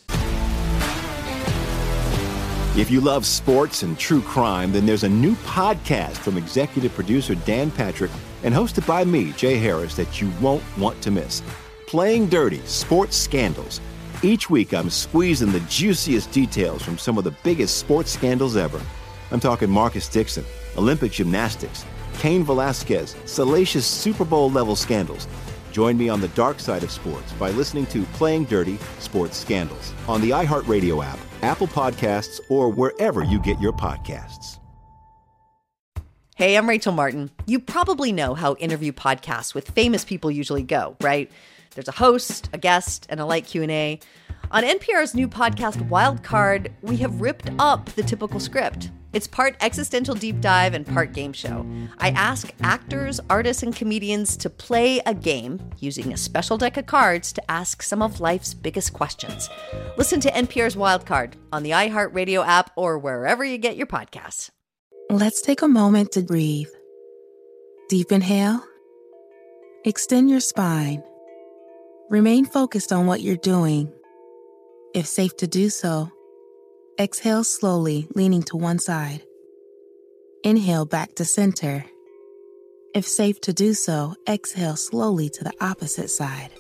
If 2.77 2.91
you 2.91 3.01
love 3.01 3.25
sports 3.25 3.85
and 3.85 3.97
true 3.97 4.21
crime, 4.21 4.73
then 4.73 4.85
there's 4.85 5.05
a 5.05 5.09
new 5.09 5.37
podcast 5.37 6.17
from 6.17 6.37
executive 6.37 6.93
producer 6.93 7.37
Dan 7.37 7.71
Patrick 7.71 8.11
and 8.43 8.53
hosted 8.53 8.85
by 8.85 9.05
me, 9.05 9.31
Jay 9.33 9.57
Harris, 9.59 9.95
that 9.95 10.21
you 10.21 10.29
won't 10.41 10.62
want 10.77 11.01
to 11.03 11.12
miss. 11.12 11.41
Playing 11.95 12.26
Dirty 12.26 12.59
Sports 12.66 13.16
Scandals. 13.16 13.80
Each 14.20 14.51
week, 14.51 14.74
I'm 14.74 14.90
squeezing 14.90 15.53
the 15.53 15.61
juiciest 15.61 16.32
details 16.32 16.82
from 16.82 16.99
some 16.99 17.18
of 17.18 17.22
the 17.22 17.30
biggest 17.45 17.76
sports 17.76 18.11
scandals 18.11 18.57
ever. 18.57 18.82
I'm 19.30 19.38
talking 19.38 19.70
Marcus 19.70 20.09
Dixon, 20.09 20.45
Olympic 20.76 21.12
gymnastics, 21.12 21.84
Cain 22.18 22.42
Velasquez, 22.42 23.14
salacious 23.26 23.86
Super 23.86 24.24
Bowl 24.24 24.51
level 24.51 24.74
scandals. 24.74 25.28
Join 25.70 25.97
me 25.97 26.09
on 26.09 26.20
the 26.20 26.26
dark 26.30 26.59
side 26.59 26.82
of 26.82 26.90
sports 26.90 27.30
by 27.34 27.53
listening 27.53 27.86
to 27.86 28.03
Playing 28.14 28.47
Dirty 28.47 28.76
Sports 28.99 29.36
Scandals 29.36 29.92
on 30.09 30.20
the 30.20 30.30
iHeartRadio 30.30 31.05
app, 31.05 31.20
Apple 31.42 31.68
Podcasts, 31.68 32.40
or 32.49 32.70
wherever 32.70 33.22
you 33.22 33.38
get 33.38 33.61
your 33.61 33.72
podcasts. 33.72 34.59
Hey, 36.34 36.57
I'm 36.57 36.68
Rachel 36.68 36.92
Martin. 36.92 37.30
You 37.47 37.61
probably 37.61 38.11
know 38.11 38.34
how 38.34 38.55
interview 38.57 38.90
podcasts 38.90 39.55
with 39.55 39.70
famous 39.70 40.05
people 40.05 40.32
usually 40.32 40.64
go, 40.64 40.97
right? 41.01 41.30
There's 41.75 41.89
a 41.89 41.93
host, 41.93 42.49
a 42.53 42.59
guest, 42.59 43.07
and 43.09 43.20
a 43.20 43.27
light 43.27 43.47
Q&A. 43.47 44.01
On 44.51 44.62
NPR's 44.62 45.14
new 45.14 45.27
podcast 45.27 45.89
Wildcard, 45.89 46.70
we 46.83 46.97
have 46.99 47.20
ripped 47.20 47.51
up 47.59 47.87
the 47.91 48.03
typical 48.03 48.39
script. 48.39 48.91
It's 49.12 49.29
part 49.29 49.57
existential 49.61 50.16
deep 50.16 50.41
dive 50.41 50.75
and 50.75 50.85
part 50.85 51.12
game 51.12 51.33
show. 51.33 51.64
I 51.99 52.11
ask 52.11 52.53
actors, 52.62 53.20
artists, 53.31 53.62
and 53.62 53.75
comedians 53.75 54.37
to 54.39 54.51
play 54.51 55.01
a 55.07 55.14
game 55.14 55.61
using 55.79 56.12
a 56.12 56.16
special 56.16 56.59
deck 56.59 56.77
of 56.77 56.87
cards 56.87 57.33
to 57.35 57.51
ask 57.51 57.83
some 57.83 58.03
of 58.03 58.18
life's 58.18 58.55
biggest 58.55 58.93
questions. 58.93 59.49
Listen 59.97 60.18
to 60.18 60.33
NPR's 60.33 60.75
Wildcard 60.75 61.35
on 61.53 61.62
the 61.62 61.70
iHeartRadio 61.70 62.45
app 62.45 62.72
or 62.75 62.99
wherever 62.99 63.45
you 63.45 63.57
get 63.57 63.77
your 63.77 63.87
podcasts. 63.87 64.51
Let's 65.11 65.43
take 65.43 65.62
a 65.62 65.68
moment 65.68 66.11
to 66.12 66.22
breathe. 66.22 66.70
Deep 67.89 68.11
inhale. 68.11 68.64
Extend 69.85 70.29
your 70.29 70.41
spine. 70.41 71.05
Remain 72.11 72.45
focused 72.45 72.93
on 72.93 73.07
what 73.07 73.23
you're 73.23 73.37
doing. 73.37 73.91
If 74.95 75.07
safe 75.07 75.37
to 75.39 75.47
do 75.47 75.71
so, 75.71 76.11
exhale 77.01 77.45
slowly, 77.45 78.07
leaning 78.15 78.43
to 78.45 78.59
one 78.59 78.79
side. 78.79 79.23
Inhale 80.43 80.85
back 80.85 81.15
to 81.15 81.25
center. 81.25 81.87
If 82.95 83.07
safe 83.07 83.41
to 83.43 83.55
do 83.55 83.73
so, 83.73 84.15
exhale 84.29 84.77
slowly 84.77 85.31
to 85.31 85.45
the 85.45 85.55
opposite 85.63 86.11
side. 86.11 86.51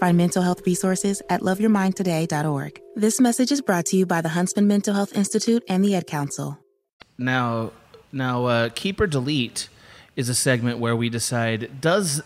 Find 0.00 0.16
mental 0.16 0.42
health 0.42 0.66
resources 0.66 1.22
at 1.30 1.42
loveyourmindtoday.org. 1.42 2.80
This 2.96 3.20
message 3.20 3.52
is 3.52 3.62
brought 3.62 3.86
to 3.86 3.96
you 3.96 4.04
by 4.04 4.20
the 4.20 4.30
Huntsman 4.30 4.66
Mental 4.66 4.94
Health 4.94 5.16
Institute 5.16 5.62
and 5.68 5.84
the 5.84 5.94
Ad 5.94 6.08
Council. 6.08 6.58
Now, 7.18 7.70
now, 8.10 8.46
uh, 8.46 8.68
keep 8.74 9.00
or 9.00 9.06
delete 9.06 9.68
is 10.14 10.28
a 10.28 10.34
segment 10.34 10.78
where 10.78 10.94
we 10.94 11.08
decide 11.08 11.80
does 11.80 12.22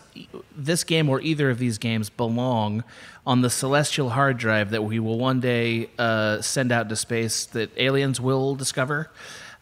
this 0.55 0.83
game 0.83 1.09
or 1.09 1.21
either 1.21 1.49
of 1.49 1.57
these 1.57 1.77
games 1.77 2.09
belong 2.09 2.83
on 3.25 3.41
the 3.41 3.49
celestial 3.49 4.11
hard 4.11 4.37
drive 4.37 4.71
that 4.71 4.83
we 4.83 4.99
will 4.99 5.17
one 5.17 5.39
day 5.39 5.89
uh, 5.97 6.41
send 6.41 6.71
out 6.71 6.89
to 6.89 6.95
space 6.95 7.45
that 7.45 7.69
aliens 7.77 8.19
will 8.19 8.55
discover 8.55 9.09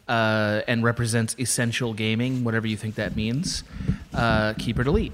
uh, 0.07 0.61
and 0.67 0.83
represents 0.83 1.35
essential 1.39 1.93
gaming, 1.93 2.43
whatever 2.43 2.67
you 2.67 2.77
think 2.77 2.95
that 2.95 3.15
means. 3.15 3.63
Uh, 4.13 4.53
keep 4.53 4.77
or 4.77 4.83
delete. 4.83 5.13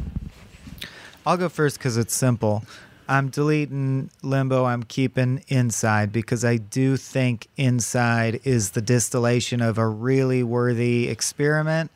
I'll 1.25 1.37
go 1.37 1.49
first 1.49 1.77
because 1.77 1.97
it's 1.97 2.13
simple. 2.13 2.63
I'm 3.07 3.29
deleting 3.29 4.09
Limbo. 4.21 4.65
I'm 4.65 4.83
keeping 4.83 5.43
Inside 5.47 6.11
because 6.11 6.45
I 6.45 6.57
do 6.57 6.97
think 6.97 7.47
Inside 7.57 8.41
is 8.43 8.71
the 8.71 8.81
distillation 8.81 9.61
of 9.61 9.77
a 9.77 9.87
really 9.87 10.43
worthy 10.43 11.09
experiment. 11.09 11.91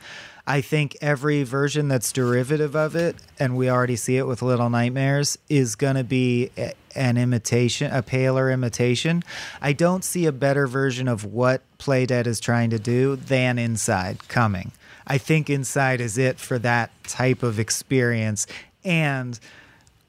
I 0.48 0.62
think 0.62 0.96
every 1.02 1.44
version 1.44 1.88
that's 1.88 2.12
derivative 2.12 2.76
of 2.76 2.96
it, 2.96 3.16
and 3.40 3.58
we 3.58 3.70
already 3.70 3.96
see 3.96 4.18
it 4.18 4.28
with 4.28 4.42
Little 4.42 4.70
Nightmares, 4.70 5.38
is 5.50 5.76
going 5.76 5.96
to 5.96 6.04
be 6.04 6.52
an 6.96 7.18
imitation, 7.18 7.92
a 7.92 8.04
paler 8.04 8.52
imitation. 8.52 9.24
I 9.60 9.74
don't 9.74 10.04
see 10.04 10.28
a 10.28 10.32
better 10.32 10.68
version 10.68 11.08
of 11.08 11.26
what 11.26 11.64
Playdead 11.80 12.28
is 12.28 12.40
trying 12.40 12.70
to 12.70 12.80
do 12.80 13.16
than 13.16 13.58
Inside 13.58 14.28
coming. 14.28 14.72
I 15.08 15.18
think 15.18 15.50
Inside 15.50 16.00
is 16.00 16.18
it 16.18 16.40
for 16.40 16.60
that 16.60 16.92
type 17.04 17.42
of 17.42 17.60
experience. 17.60 18.46
And 18.84 19.40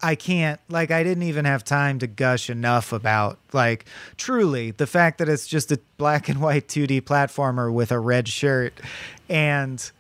I 0.03 0.15
can't 0.15 0.61
like 0.69 0.91
I 0.91 1.03
didn't 1.03 1.23
even 1.23 1.47
have 1.47 1.65
time 1.65 1.99
to 2.01 2.07
gush 2.07 2.51
enough 2.51 2.93
about 2.93 3.39
like 3.55 3.87
truly 4.19 4.71
the 4.71 4.87
fact 4.87 5.19
that 5.19 5.29
it's 5.29 5.47
just 5.47 5.73
a 5.73 5.81
black 5.97 6.29
and 6.29 6.41
white 6.41 6.69
2D 6.69 7.01
platformer 7.03 7.73
with 7.73 7.91
a 7.91 7.99
red 7.99 8.29
shirt 8.29 8.79
and 9.29 9.91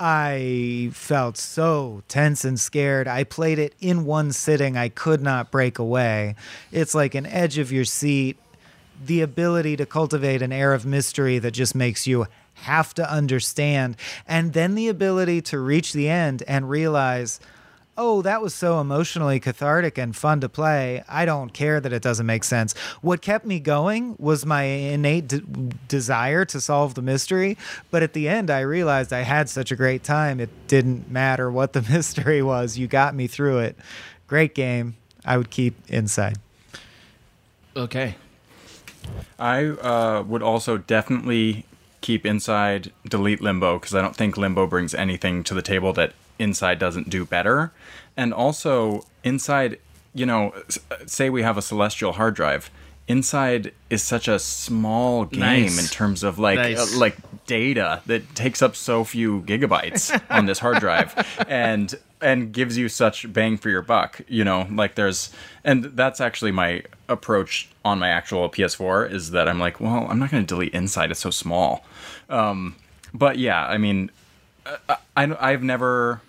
I 0.00 0.90
felt 0.92 1.36
so 1.36 2.02
tense 2.08 2.44
and 2.44 2.58
scared. 2.58 3.08
I 3.08 3.24
played 3.24 3.58
it 3.58 3.74
in 3.80 4.04
one 4.04 4.32
sitting. 4.32 4.76
I 4.76 4.88
could 4.88 5.20
not 5.20 5.50
break 5.50 5.78
away. 5.78 6.36
It's 6.70 6.94
like 6.94 7.14
an 7.14 7.26
edge 7.26 7.58
of 7.58 7.72
your 7.72 7.84
seat. 7.84 8.36
The 9.04 9.20
ability 9.22 9.76
to 9.76 9.86
cultivate 9.86 10.42
an 10.42 10.52
air 10.52 10.72
of 10.72 10.86
mystery 10.86 11.38
that 11.38 11.52
just 11.52 11.74
makes 11.74 12.06
you 12.06 12.26
have 12.54 12.94
to 12.94 13.10
understand. 13.10 13.96
And 14.26 14.52
then 14.52 14.74
the 14.74 14.88
ability 14.88 15.42
to 15.42 15.58
reach 15.58 15.92
the 15.92 16.08
end 16.08 16.42
and 16.48 16.68
realize, 16.68 17.40
oh, 17.98 18.22
that 18.22 18.40
was 18.40 18.54
so 18.54 18.80
emotionally 18.80 19.40
cathartic 19.40 19.98
and 19.98 20.14
fun 20.14 20.40
to 20.40 20.48
play. 20.48 21.02
I 21.08 21.24
don't 21.24 21.52
care 21.52 21.80
that 21.80 21.92
it 21.92 22.00
doesn't 22.00 22.24
make 22.24 22.44
sense. 22.44 22.72
What 23.02 23.20
kept 23.20 23.44
me 23.44 23.58
going 23.58 24.14
was 24.18 24.46
my 24.46 24.62
innate 24.62 25.26
de- 25.26 25.40
desire 25.88 26.44
to 26.46 26.60
solve 26.60 26.94
the 26.94 27.02
mystery. 27.02 27.58
But 27.90 28.04
at 28.04 28.12
the 28.12 28.28
end, 28.28 28.50
I 28.50 28.60
realized 28.60 29.12
I 29.12 29.22
had 29.22 29.50
such 29.50 29.72
a 29.72 29.76
great 29.76 30.04
time. 30.04 30.38
It 30.38 30.50
didn't 30.68 31.10
matter 31.10 31.50
what 31.50 31.72
the 31.72 31.82
mystery 31.90 32.40
was. 32.40 32.78
You 32.78 32.86
got 32.86 33.14
me 33.14 33.26
through 33.26 33.58
it. 33.58 33.76
Great 34.28 34.54
game. 34.54 34.96
I 35.24 35.36
would 35.36 35.50
keep 35.50 35.74
inside. 35.88 36.38
Okay. 37.76 38.14
I 39.38 39.64
uh, 39.66 40.22
would 40.22 40.42
also 40.42 40.78
definitely 40.78 41.64
keep 42.00 42.24
inside, 42.24 42.92
delete 43.08 43.40
limbo 43.40 43.78
because 43.78 43.94
I 43.94 44.02
don't 44.02 44.14
think 44.14 44.36
limbo 44.36 44.66
brings 44.66 44.94
anything 44.94 45.42
to 45.44 45.54
the 45.54 45.62
table 45.62 45.92
that 45.94 46.12
inside 46.38 46.78
doesn't 46.78 47.08
do 47.10 47.24
better. 47.24 47.72
And 48.16 48.32
also, 48.34 49.04
inside, 49.24 49.78
you 50.14 50.26
know, 50.26 50.52
say 51.06 51.30
we 51.30 51.42
have 51.42 51.56
a 51.56 51.62
celestial 51.62 52.12
hard 52.12 52.34
drive. 52.34 52.70
Inside 53.06 53.72
is 53.88 54.02
such 54.02 54.28
a 54.28 54.38
small 54.38 55.24
game 55.24 55.40
Nice. 55.40 55.78
in 55.82 55.86
terms 55.86 56.22
of 56.22 56.38
like 56.38 56.58
Nice. 56.58 56.94
uh, 56.94 56.98
like 56.98 57.16
data 57.46 58.02
that 58.06 58.34
takes 58.34 58.60
up 58.60 58.76
so 58.76 59.02
few 59.02 59.40
gigabytes 59.42 60.20
on 60.30 60.44
this 60.44 60.58
hard 60.58 60.78
drive 60.80 61.14
and 61.48 61.94
and 62.20 62.52
gives 62.52 62.76
you 62.76 62.90
such 62.90 63.32
bang 63.32 63.56
for 63.56 63.70
your 63.70 63.80
buck 63.80 64.20
you 64.28 64.44
know 64.44 64.66
like 64.70 64.96
there's 64.96 65.30
and 65.64 65.84
that's 65.84 66.20
actually 66.20 66.50
my 66.50 66.82
approach 67.08 67.70
on 67.86 67.98
my 67.98 68.10
actual 68.10 68.50
ps4 68.50 69.10
is 69.10 69.30
that 69.30 69.48
i'm 69.48 69.58
like 69.58 69.80
well 69.80 70.06
i'm 70.10 70.18
not 70.18 70.30
going 70.30 70.42
to 70.44 70.46
delete 70.46 70.74
inside 70.74 71.10
it's 71.10 71.20
so 71.20 71.30
small 71.30 71.82
um 72.28 72.74
but 73.14 73.38
yeah 73.38 73.64
i 73.66 73.78
mean 73.78 74.10
I, 74.66 74.96
I 75.16 75.52
i've 75.52 75.62
never 75.62 76.20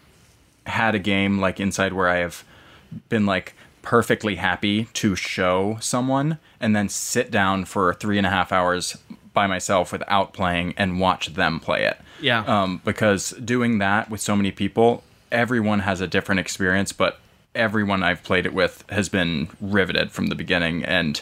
had 0.66 0.96
a 0.96 1.00
game 1.00 1.40
like 1.40 1.60
inside 1.60 1.94
where 1.94 2.08
i 2.10 2.18
have 2.18 2.44
been 3.10 3.26
like 3.26 3.54
perfectly 3.82 4.36
happy 4.36 4.86
to 4.94 5.16
show 5.16 5.78
someone 5.80 6.38
and 6.60 6.76
then 6.76 6.90
sit 6.90 7.32
down 7.32 7.66
for 7.66 7.94
three 7.94 8.18
and 8.18 8.28
a 8.28 8.30
half 8.30 8.52
hours 8.52 8.98
by 9.34 9.48
myself 9.48 9.92
without 9.92 10.34
playing 10.34 10.74
and 10.76 11.00
watch 11.00 11.34
them 11.36 11.60
play 11.60 11.86
it. 11.86 11.98
Yeah. 12.20 12.44
Um, 12.46 12.82
because 12.84 13.30
doing 13.32 13.78
that 13.78 14.10
with 14.10 14.20
so 14.20 14.36
many 14.36 14.52
people, 14.52 15.04
everyone 15.32 15.80
has 15.80 16.02
a 16.02 16.08
different 16.08 16.40
experience, 16.40 16.92
but 16.92 17.20
everyone 17.56 18.04
I've 18.04 18.22
played 18.24 18.46
it 18.46 18.54
with 18.54 18.84
has 18.90 19.08
been 19.08 19.48
riveted 19.62 20.12
from 20.12 20.28
the 20.28 20.36
beginning 20.36 20.84
and 20.84 21.22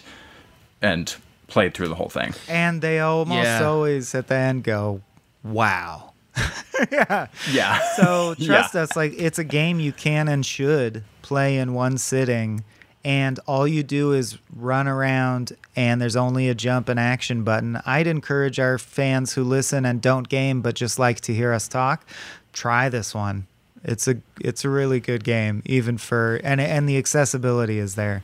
and 0.81 1.15
played 1.47 1.73
through 1.73 1.89
the 1.89 1.95
whole 1.95 2.09
thing. 2.09 2.33
And 2.49 2.81
they 2.81 2.99
almost 2.99 3.43
Yeah. 3.45 3.63
always 3.65 4.15
at 4.15 4.27
the 4.27 4.35
end 4.35 4.63
go, 4.63 5.01
wow. 5.43 6.07
yeah. 6.91 7.27
Yeah. 7.51 7.79
So 7.95 8.35
trust 8.39 8.75
Yeah. 8.75 8.81
us, 8.81 8.95
like 8.95 9.13
it's 9.17 9.39
a 9.39 9.43
game 9.43 9.79
you 9.79 9.91
can 9.91 10.27
and 10.27 10.45
should 10.45 11.03
play 11.21 11.57
in 11.57 11.73
one 11.73 11.97
sitting. 11.97 12.63
And 13.03 13.39
all 13.47 13.65
you 13.67 13.83
do 13.83 14.11
is 14.11 14.38
run 14.53 14.85
around, 14.85 15.55
and 15.77 16.01
there's 16.01 16.17
only 16.17 16.49
a 16.49 16.55
jump 16.55 16.89
and 16.89 16.99
action 16.99 17.43
button. 17.43 17.79
I'd 17.85 18.05
encourage 18.07 18.59
our 18.59 18.77
fans 18.77 19.33
who 19.33 19.43
listen 19.45 19.85
and 19.85 20.01
don't 20.01 20.27
game 20.27 20.61
but 20.61 20.75
just 20.75 20.99
like 20.99 21.21
to 21.21 21.33
hear 21.33 21.53
us 21.53 21.69
talk, 21.69 22.05
try 22.51 22.89
this 22.89 23.15
one. 23.15 23.47
It's 23.83 24.07
a 24.09 24.15
it's 24.41 24.65
a 24.65 24.69
really 24.69 24.99
good 24.99 25.23
game, 25.23 25.61
even 25.65 25.97
for 25.97 26.41
and 26.43 26.59
and 26.59 26.89
the 26.89 26.97
accessibility 26.97 27.79
is 27.79 27.95
there. 27.95 28.23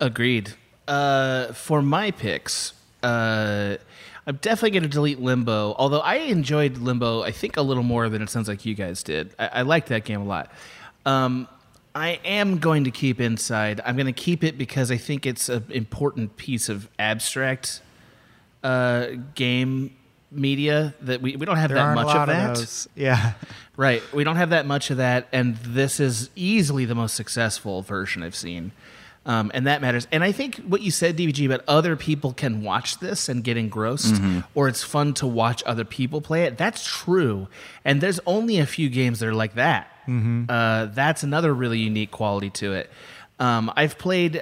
Agreed. 0.00 0.52
Uh, 0.88 1.52
for 1.52 1.80
my 1.80 2.10
picks, 2.10 2.72
uh, 3.02 3.76
I'm 4.26 4.36
definitely 4.36 4.70
going 4.70 4.84
to 4.84 4.88
delete 4.88 5.20
Limbo. 5.20 5.74
Although 5.78 6.00
I 6.00 6.16
enjoyed 6.16 6.78
Limbo, 6.78 7.22
I 7.22 7.32
think 7.32 7.56
a 7.56 7.62
little 7.62 7.82
more 7.82 8.08
than 8.08 8.22
it 8.22 8.30
sounds 8.30 8.48
like 8.48 8.64
you 8.64 8.74
guys 8.74 9.02
did. 9.02 9.34
I, 9.38 9.46
I 9.46 9.62
liked 9.62 9.88
that 9.88 10.04
game 10.04 10.20
a 10.20 10.24
lot. 10.24 10.52
Um, 11.04 11.48
I 11.94 12.20
am 12.24 12.58
going 12.58 12.84
to 12.84 12.90
keep 12.90 13.20
Inside. 13.20 13.80
I'm 13.84 13.96
going 13.96 14.06
to 14.06 14.12
keep 14.12 14.44
it 14.44 14.56
because 14.56 14.90
I 14.90 14.96
think 14.96 15.26
it's 15.26 15.48
an 15.48 15.64
important 15.70 16.36
piece 16.36 16.68
of 16.68 16.88
abstract 16.98 17.82
uh, 18.62 19.06
game 19.34 19.94
media 20.30 20.94
that 21.02 21.20
we, 21.20 21.36
we 21.36 21.44
don't 21.44 21.56
have 21.56 21.68
There 21.70 21.78
that 21.78 21.94
much 21.94 22.14
of 22.14 22.22
of 22.22 22.28
that. 22.28 22.56
those. 22.56 22.88
Yeah. 22.94 23.34
Right. 23.76 24.02
We 24.14 24.24
don't 24.24 24.36
have 24.36 24.50
that 24.50 24.66
much 24.66 24.90
of 24.90 24.98
that, 24.98 25.28
and 25.32 25.56
this 25.56 25.98
is 26.00 26.30
easily 26.36 26.84
the 26.84 26.94
most 26.94 27.14
successful 27.14 27.82
version 27.82 28.22
I've 28.22 28.36
seen. 28.36 28.72
Um, 29.24 29.52
and 29.54 29.66
that 29.68 29.80
matters. 29.80 30.08
And 30.10 30.24
I 30.24 30.32
think 30.32 30.56
what 30.66 30.80
you 30.82 30.90
said, 30.90 31.16
DVG, 31.16 31.46
about 31.46 31.62
other 31.68 31.94
people 31.94 32.32
can 32.32 32.62
watch 32.62 32.98
this 32.98 33.28
and 33.28 33.44
get 33.44 33.56
engrossed, 33.56 34.14
Mhm. 34.14 34.42
or 34.54 34.66
it's 34.66 34.82
fun 34.82 35.14
to 35.14 35.28
watch 35.28 35.62
other 35.64 35.84
people 35.84 36.20
play 36.20 36.42
it. 36.44 36.58
That's 36.58 36.84
true. 36.84 37.46
And 37.84 38.00
there's 38.00 38.18
only 38.26 38.58
a 38.58 38.66
few 38.66 38.88
games 38.88 39.20
that 39.20 39.28
are 39.28 39.34
like 39.34 39.54
that. 39.54 39.88
Mhm. 40.08 40.46
Uh, 40.48 40.86
that's 40.92 41.22
another 41.22 41.54
really 41.54 41.78
unique 41.78 42.10
quality 42.10 42.50
to 42.50 42.72
it. 42.72 42.90
Um, 43.38 43.72
I've 43.76 43.96
played 43.96 44.40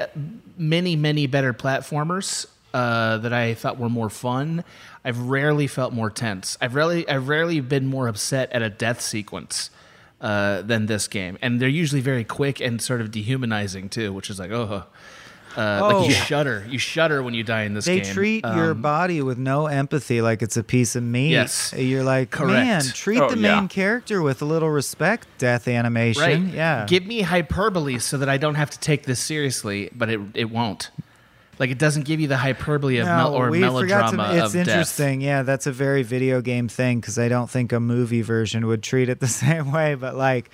many, 0.56 0.96
many 0.96 1.26
better 1.26 1.52
platformers 1.52 2.46
uh, 2.72 3.18
that 3.18 3.32
I 3.32 3.54
thought 3.54 3.78
were 3.78 3.88
more 3.88 4.08
fun. 4.08 4.62
I've 5.04 5.18
rarely 5.18 5.66
felt 5.66 5.92
more 5.92 6.08
tense. 6.08 6.56
I've 6.60 6.74
rarely, 6.74 7.06
I've 7.08 7.28
rarely 7.28 7.60
been 7.60 7.86
more 7.86 8.06
upset 8.08 8.50
at 8.52 8.62
a 8.62 8.70
death 8.70 9.00
sequence 9.00 9.70
uh, 10.20 10.62
than 10.62 10.86
this 10.86 11.08
game, 11.08 11.38
and 11.42 11.60
they're 11.60 11.68
usually 11.68 12.00
very 12.02 12.24
quick 12.24 12.60
and 12.60 12.80
sort 12.80 13.00
of 13.00 13.10
dehumanizing 13.10 13.88
too, 13.88 14.12
which 14.12 14.28
is 14.30 14.38
like, 14.38 14.50
oh, 14.50 14.84
uh, 15.56 15.80
like 15.82 16.08
you 16.08 16.14
Oh. 16.14 16.24
shudder. 16.26 16.64
You 16.68 16.78
shudder 16.78 17.22
when 17.22 17.34
you 17.34 17.42
die 17.42 17.62
in 17.62 17.74
this 17.74 17.84
they 17.86 17.96
game. 17.96 18.04
They 18.04 18.12
treat 18.12 18.44
your 18.44 18.70
Um, 18.72 18.82
body 18.82 19.20
with 19.22 19.36
no 19.38 19.66
empathy 19.66 20.20
like 20.22 20.42
it's 20.42 20.56
a 20.56 20.62
piece 20.62 20.94
of 20.94 21.02
meat. 21.02 21.30
Yes. 21.30 21.74
You're 21.76 22.04
like, 22.04 22.30
Correct. 22.30 22.52
man, 22.52 22.82
treat 22.82 23.20
Oh, 23.20 23.30
the 23.30 23.36
main 23.36 23.62
yeah. 23.62 23.66
character 23.68 24.22
with 24.22 24.42
a 24.42 24.44
little 24.44 24.70
respect, 24.70 25.26
death 25.38 25.66
animation. 25.66 26.22
Right. 26.22 26.54
Yeah. 26.54 26.86
Give 26.86 27.04
me 27.04 27.22
hyperbole 27.22 27.98
so 27.98 28.16
that 28.18 28.28
I 28.28 28.36
don't 28.36 28.54
have 28.54 28.70
to 28.70 28.78
take 28.78 29.04
this 29.04 29.18
seriously, 29.18 29.90
but 29.92 30.08
it 30.08 30.20
it 30.34 30.50
won't. 30.50 30.90
Like 31.60 31.70
it 31.70 31.78
doesn't 31.78 32.06
give 32.06 32.18
you 32.20 32.26
the 32.26 32.38
hyperbole 32.38 32.96
of 32.98 33.06
mel- 33.06 33.34
or 33.34 33.50
melodrama 33.50 34.28
to, 34.32 34.36
It's 34.36 34.46
of 34.46 34.52
death. 34.54 34.66
interesting. 34.68 35.20
Yeah, 35.20 35.42
that's 35.42 35.66
a 35.66 35.72
very 35.72 36.02
video 36.02 36.40
game 36.40 36.68
thing 36.68 37.00
because 37.00 37.18
I 37.18 37.28
don't 37.28 37.50
think 37.50 37.72
a 37.72 37.78
movie 37.78 38.22
version 38.22 38.66
would 38.66 38.82
treat 38.82 39.08
it 39.10 39.20
the 39.20 39.28
same 39.44 39.70
way. 39.70 39.94
But 39.94 40.16
like, 40.16 40.50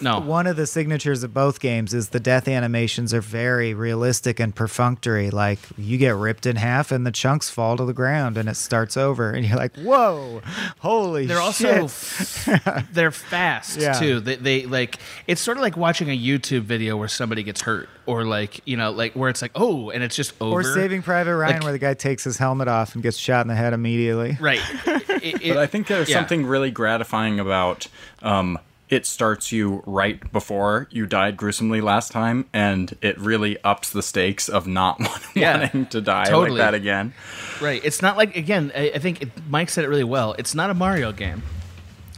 No. 0.00 0.20
one 0.20 0.46
of 0.46 0.56
the 0.56 0.66
signatures 0.66 1.22
of 1.22 1.32
both 1.32 1.60
games 1.60 1.94
is 1.94 2.10
the 2.10 2.20
death 2.20 2.48
animations 2.48 3.14
are 3.14 3.20
very 3.20 3.74
realistic 3.74 4.40
and 4.40 4.54
perfunctory. 4.54 5.30
Like 5.30 5.58
you 5.78 5.98
get 5.98 6.14
ripped 6.16 6.46
in 6.46 6.56
half 6.56 6.90
and 6.92 7.06
the 7.06 7.12
chunks 7.12 7.48
fall 7.50 7.76
to 7.76 7.84
the 7.84 7.92
ground 7.92 8.36
and 8.36 8.48
it 8.48 8.56
starts 8.56 8.96
over, 8.96 9.30
and 9.30 9.46
you're 9.46 9.56
like, 9.56 9.76
whoa, 9.76 10.42
holy 10.80 11.26
They're 11.26 11.52
shit. 11.52 11.78
also 11.80 12.82
they're 12.92 13.10
fast 13.10 13.78
Yeah. 13.78 13.92
too. 13.94 14.20
They, 14.20 14.36
they 14.36 14.66
like 14.66 14.98
it's 15.26 15.40
sort 15.40 15.56
of 15.56 15.62
like 15.62 15.76
watching 15.76 16.08
a 16.10 16.18
YouTube 16.18 16.62
video 16.62 16.96
where 16.96 17.08
somebody 17.08 17.42
gets 17.42 17.62
hurt, 17.62 17.88
or 18.06 18.24
like 18.24 18.60
you 18.66 18.76
know, 18.76 18.90
like 18.90 19.14
where 19.14 19.30
it's 19.30 19.42
like 19.42 19.52
oh, 19.54 19.90
and 19.90 20.02
it's 20.02 20.16
just 20.16 20.34
over. 20.40 20.60
Or 20.60 20.62
Saving 20.64 21.02
Private 21.02 21.36
Ryan, 21.36 21.54
Like- 21.56 21.62
where 21.64 21.72
the 21.72 21.78
guy 21.78 21.94
takes 21.94 22.24
his 22.24 22.36
helmet 22.36 22.68
off 22.68 22.94
and 22.94 23.02
gets 23.02 23.16
shot 23.16 23.42
in 23.42 23.48
the 23.48 23.54
head 23.54 23.72
immediately. 23.72 24.36
Right. 24.40 24.60
It- 25.24 25.42
it- 25.42 25.48
but 25.54 25.58
I 25.58 25.66
think 25.66 25.86
there's 25.86 26.10
yeah. 26.10 26.16
something 26.16 26.44
really 26.44 26.70
gratifying 26.70 27.40
about 27.40 27.86
um, 28.22 28.58
it 28.90 29.06
starts 29.06 29.50
you 29.50 29.82
right 29.86 30.30
before 30.32 30.88
you 30.90 31.06
died 31.06 31.36
gruesomely 31.36 31.80
last 31.80 32.12
time, 32.12 32.44
and 32.52 32.96
it 33.00 33.18
really 33.18 33.56
ups 33.64 33.90
the 33.90 34.02
stakes 34.02 34.48
of 34.48 34.66
not 34.66 35.00
Yeah. 35.34 35.58
wanting 35.60 35.86
to 35.86 36.00
die 36.00 36.26
Totally. 36.26 36.58
like 36.60 36.66
that 36.70 36.74
again. 36.74 37.14
Right. 37.60 37.80
It's 37.84 38.02
not 38.02 38.16
like 38.16 38.36
again. 38.36 38.70
I, 38.74 38.92
I 38.94 38.98
think 38.98 39.22
it, 39.22 39.28
Mike 39.48 39.70
said 39.70 39.84
it 39.84 39.88
really 39.88 40.04
well. 40.04 40.34
It's 40.38 40.54
not 40.54 40.70
a 40.70 40.74
Mario 40.74 41.12
game. 41.12 41.42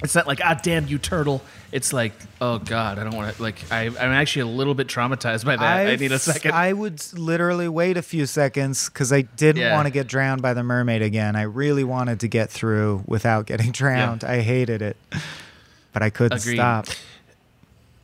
It's 0.02 0.14
not 0.14 0.26
like 0.26 0.40
ah 0.44 0.58
damn 0.62 0.86
you 0.86 0.98
turtle. 0.98 1.40
It's 1.72 1.92
like 1.92 2.12
oh 2.40 2.58
god 2.58 2.98
I 2.98 3.04
don't 3.04 3.16
want 3.16 3.34
to 3.34 3.42
like 3.42 3.56
I 3.72 3.86
I'm 3.86 3.96
actually 4.12 4.42
a 4.42 4.54
little 4.54 4.74
bit 4.74 4.88
traumatized 4.88 5.44
by 5.46 5.56
that. 5.56 5.62
I 5.62 5.92
I've- 5.92 6.02
need 6.02 6.12
a 6.12 6.18
second. 6.18 6.52
I 6.52 6.72
would 6.72 7.02
literally 7.14 7.66
wait 7.68 7.96
a 7.96 8.02
few 8.02 8.26
seconds 8.26 8.90
because 8.90 9.10
I 9.12 9.22
didn't 9.22 9.62
Yeah. 9.62 9.74
want 9.74 9.86
to 9.86 9.90
get 9.92 10.06
drowned 10.06 10.42
by 10.42 10.52
the 10.52 10.62
mermaid 10.62 11.00
again. 11.00 11.34
I 11.34 11.42
really 11.42 11.82
wanted 11.84 12.20
to 12.20 12.28
get 12.28 12.50
through 12.50 13.04
without 13.06 13.46
getting 13.46 13.70
drowned. 13.72 14.22
I 14.22 14.40
hated 14.42 14.82
it, 14.82 14.96
but 15.96 16.02
I 16.02 16.10
couldn't 16.10 16.38
Agreed. 16.42 16.56
stop. 16.56 16.88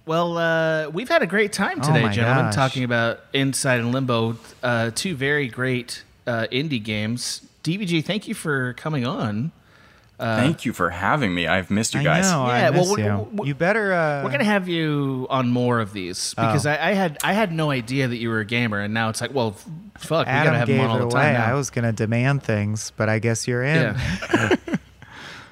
Well, 0.07 0.39
uh, 0.39 0.89
we've 0.89 1.11
had 1.11 1.21
a 1.21 1.27
great 1.27 1.53
time 1.53 1.79
Oh 1.83 1.87
today, 1.87 2.05
my 2.05 2.11
gentlemen, 2.11 2.47
gosh. 2.47 2.55
talking 2.55 2.85
about 2.85 3.21
Inside 3.35 3.81
and 3.81 3.93
Limbo, 3.93 4.39
uh, 4.63 4.93
two 4.95 5.15
very 5.15 5.47
great 5.49 6.03
uh, 6.27 6.47
indie 6.51 6.83
games. 6.83 7.43
DVG, 7.63 8.03
thank 8.03 8.27
you 8.27 8.33
for 8.35 8.73
coming 8.79 9.07
on. 9.07 9.53
Uh, 10.19 10.37
Thank 10.37 10.65
you 10.65 10.73
for 10.73 10.89
having 10.91 11.35
me. 11.35 11.47
I've 11.49 11.69
missed 11.71 11.93
you 11.95 12.01
I 12.01 12.05
guys. 12.05 12.31
know. 12.31 12.47
Yeah, 12.47 12.69
I 12.69 12.71
well, 12.71 12.81
miss 12.81 12.97
we- 12.97 13.03
you. 13.05 13.29
we- 13.33 13.49
you 13.49 13.55
better. 13.55 13.93
Uh, 13.93 14.23
We're 14.25 14.31
gonna 14.31 14.45
have 14.45 14.69
you 14.69 15.27
on 15.29 15.51
more 15.51 15.81
of 15.81 15.93
these 15.93 16.33
because 16.35 16.65
Oh. 16.65 16.71
I, 16.71 16.91
I 16.91 16.93
had 16.95 17.19
I 17.25 17.33
had 17.35 17.53
no 17.53 17.71
idea 17.73 18.07
that 18.09 18.17
you 18.19 18.29
were 18.31 18.39
a 18.39 18.45
gamer, 18.47 18.79
and 18.81 18.95
now 18.95 19.09
it's 19.11 19.21
like, 19.21 19.35
well, 19.35 19.49
f- 19.59 19.67
fuck, 19.99 20.27
we 20.29 20.33
gotta 20.33 20.57
have 20.59 20.67
gave 20.69 20.77
him 20.77 20.85
on 20.85 20.91
all 20.91 20.99
the 20.99 21.05
away. 21.17 21.23
time. 21.25 21.33
now. 21.35 21.47
I 21.47 21.55
was 21.55 21.71
gonna 21.71 21.93
demand 21.93 22.43
things, 22.45 22.93
but 22.97 23.09
I 23.11 23.19
guess 23.19 23.47
you're 23.49 23.65
in. 23.65 23.97
Yeah. 24.33 24.57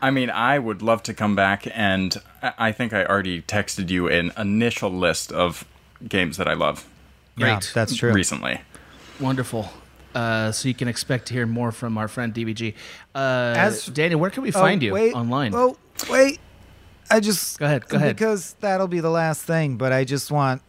I 0.02 0.10
mean, 0.10 0.30
I 0.30 0.58
would 0.58 0.82
love 0.82 1.02
to 1.04 1.14
come 1.14 1.34
back, 1.36 1.66
and 1.74 2.16
I 2.42 2.52
I 2.58 2.72
think 2.72 2.92
I 2.92 3.04
already 3.04 3.42
texted 3.42 3.90
you 3.90 4.08
an 4.08 4.32
initial 4.38 4.90
list 4.90 5.30
of 5.32 5.64
games 6.08 6.36
that 6.38 6.48
I 6.48 6.54
love. 6.54 6.86
Yeah, 7.36 7.54
Great. 7.56 7.70
that's 7.74 7.94
true. 7.96 8.12
Recently, 8.12 8.60
Wonderful. 9.20 9.70
Uh, 10.14 10.50
so 10.50 10.66
you 10.68 10.74
can 10.74 10.88
expect 10.88 11.26
to 11.26 11.34
hear 11.34 11.46
more 11.46 11.70
from 11.70 11.96
our 11.96 12.08
friend 12.08 12.34
DVG. 12.34 12.74
Uh, 13.14 13.54
As- 13.56 13.86
Daniel, 13.86 14.18
where 14.18 14.30
can 14.30 14.42
we 14.42 14.48
Oh, 14.48 14.52
find 14.52 14.82
you 14.82 14.92
wait, 14.92 15.14
online? 15.14 15.52
Oh, 15.54 15.76
wait. 16.10 16.40
I 17.10 17.20
just 17.20 17.58
Go 17.58 17.66
ahead, 17.66 17.86
go 17.88 17.96
ahead. 17.96 18.16
Because 18.16 18.56
that'll 18.60 18.88
be 18.88 19.00
the 19.00 19.10
last 19.10 19.42
thing, 19.42 19.76
but 19.76 19.92
I 19.92 20.04
just 20.04 20.30
want 20.32 20.62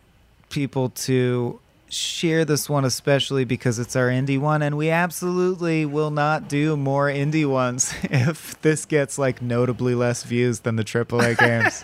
people 0.50 0.90
to 0.90 1.60
share 1.92 2.46
this 2.46 2.70
one 2.70 2.86
especially 2.86 3.44
because 3.44 3.78
it's 3.78 3.98
our 3.98 4.08
indie 4.08 4.40
one 4.40 4.62
and 4.62 4.78
we 4.78 4.90
absolutely 4.90 5.86
will 5.86 6.10
not 6.10 6.48
do 6.48 6.78
more 6.78 7.08
indie 7.08 7.46
ones 7.46 7.94
if 8.04 8.60
this 8.62 8.86
gets 8.86 9.18
like 9.20 9.42
notably 9.42 9.94
less 9.94 10.24
views 10.24 10.62
than 10.62 10.78
the 10.78 10.84
AAA 10.86 11.38
games. 11.38 11.84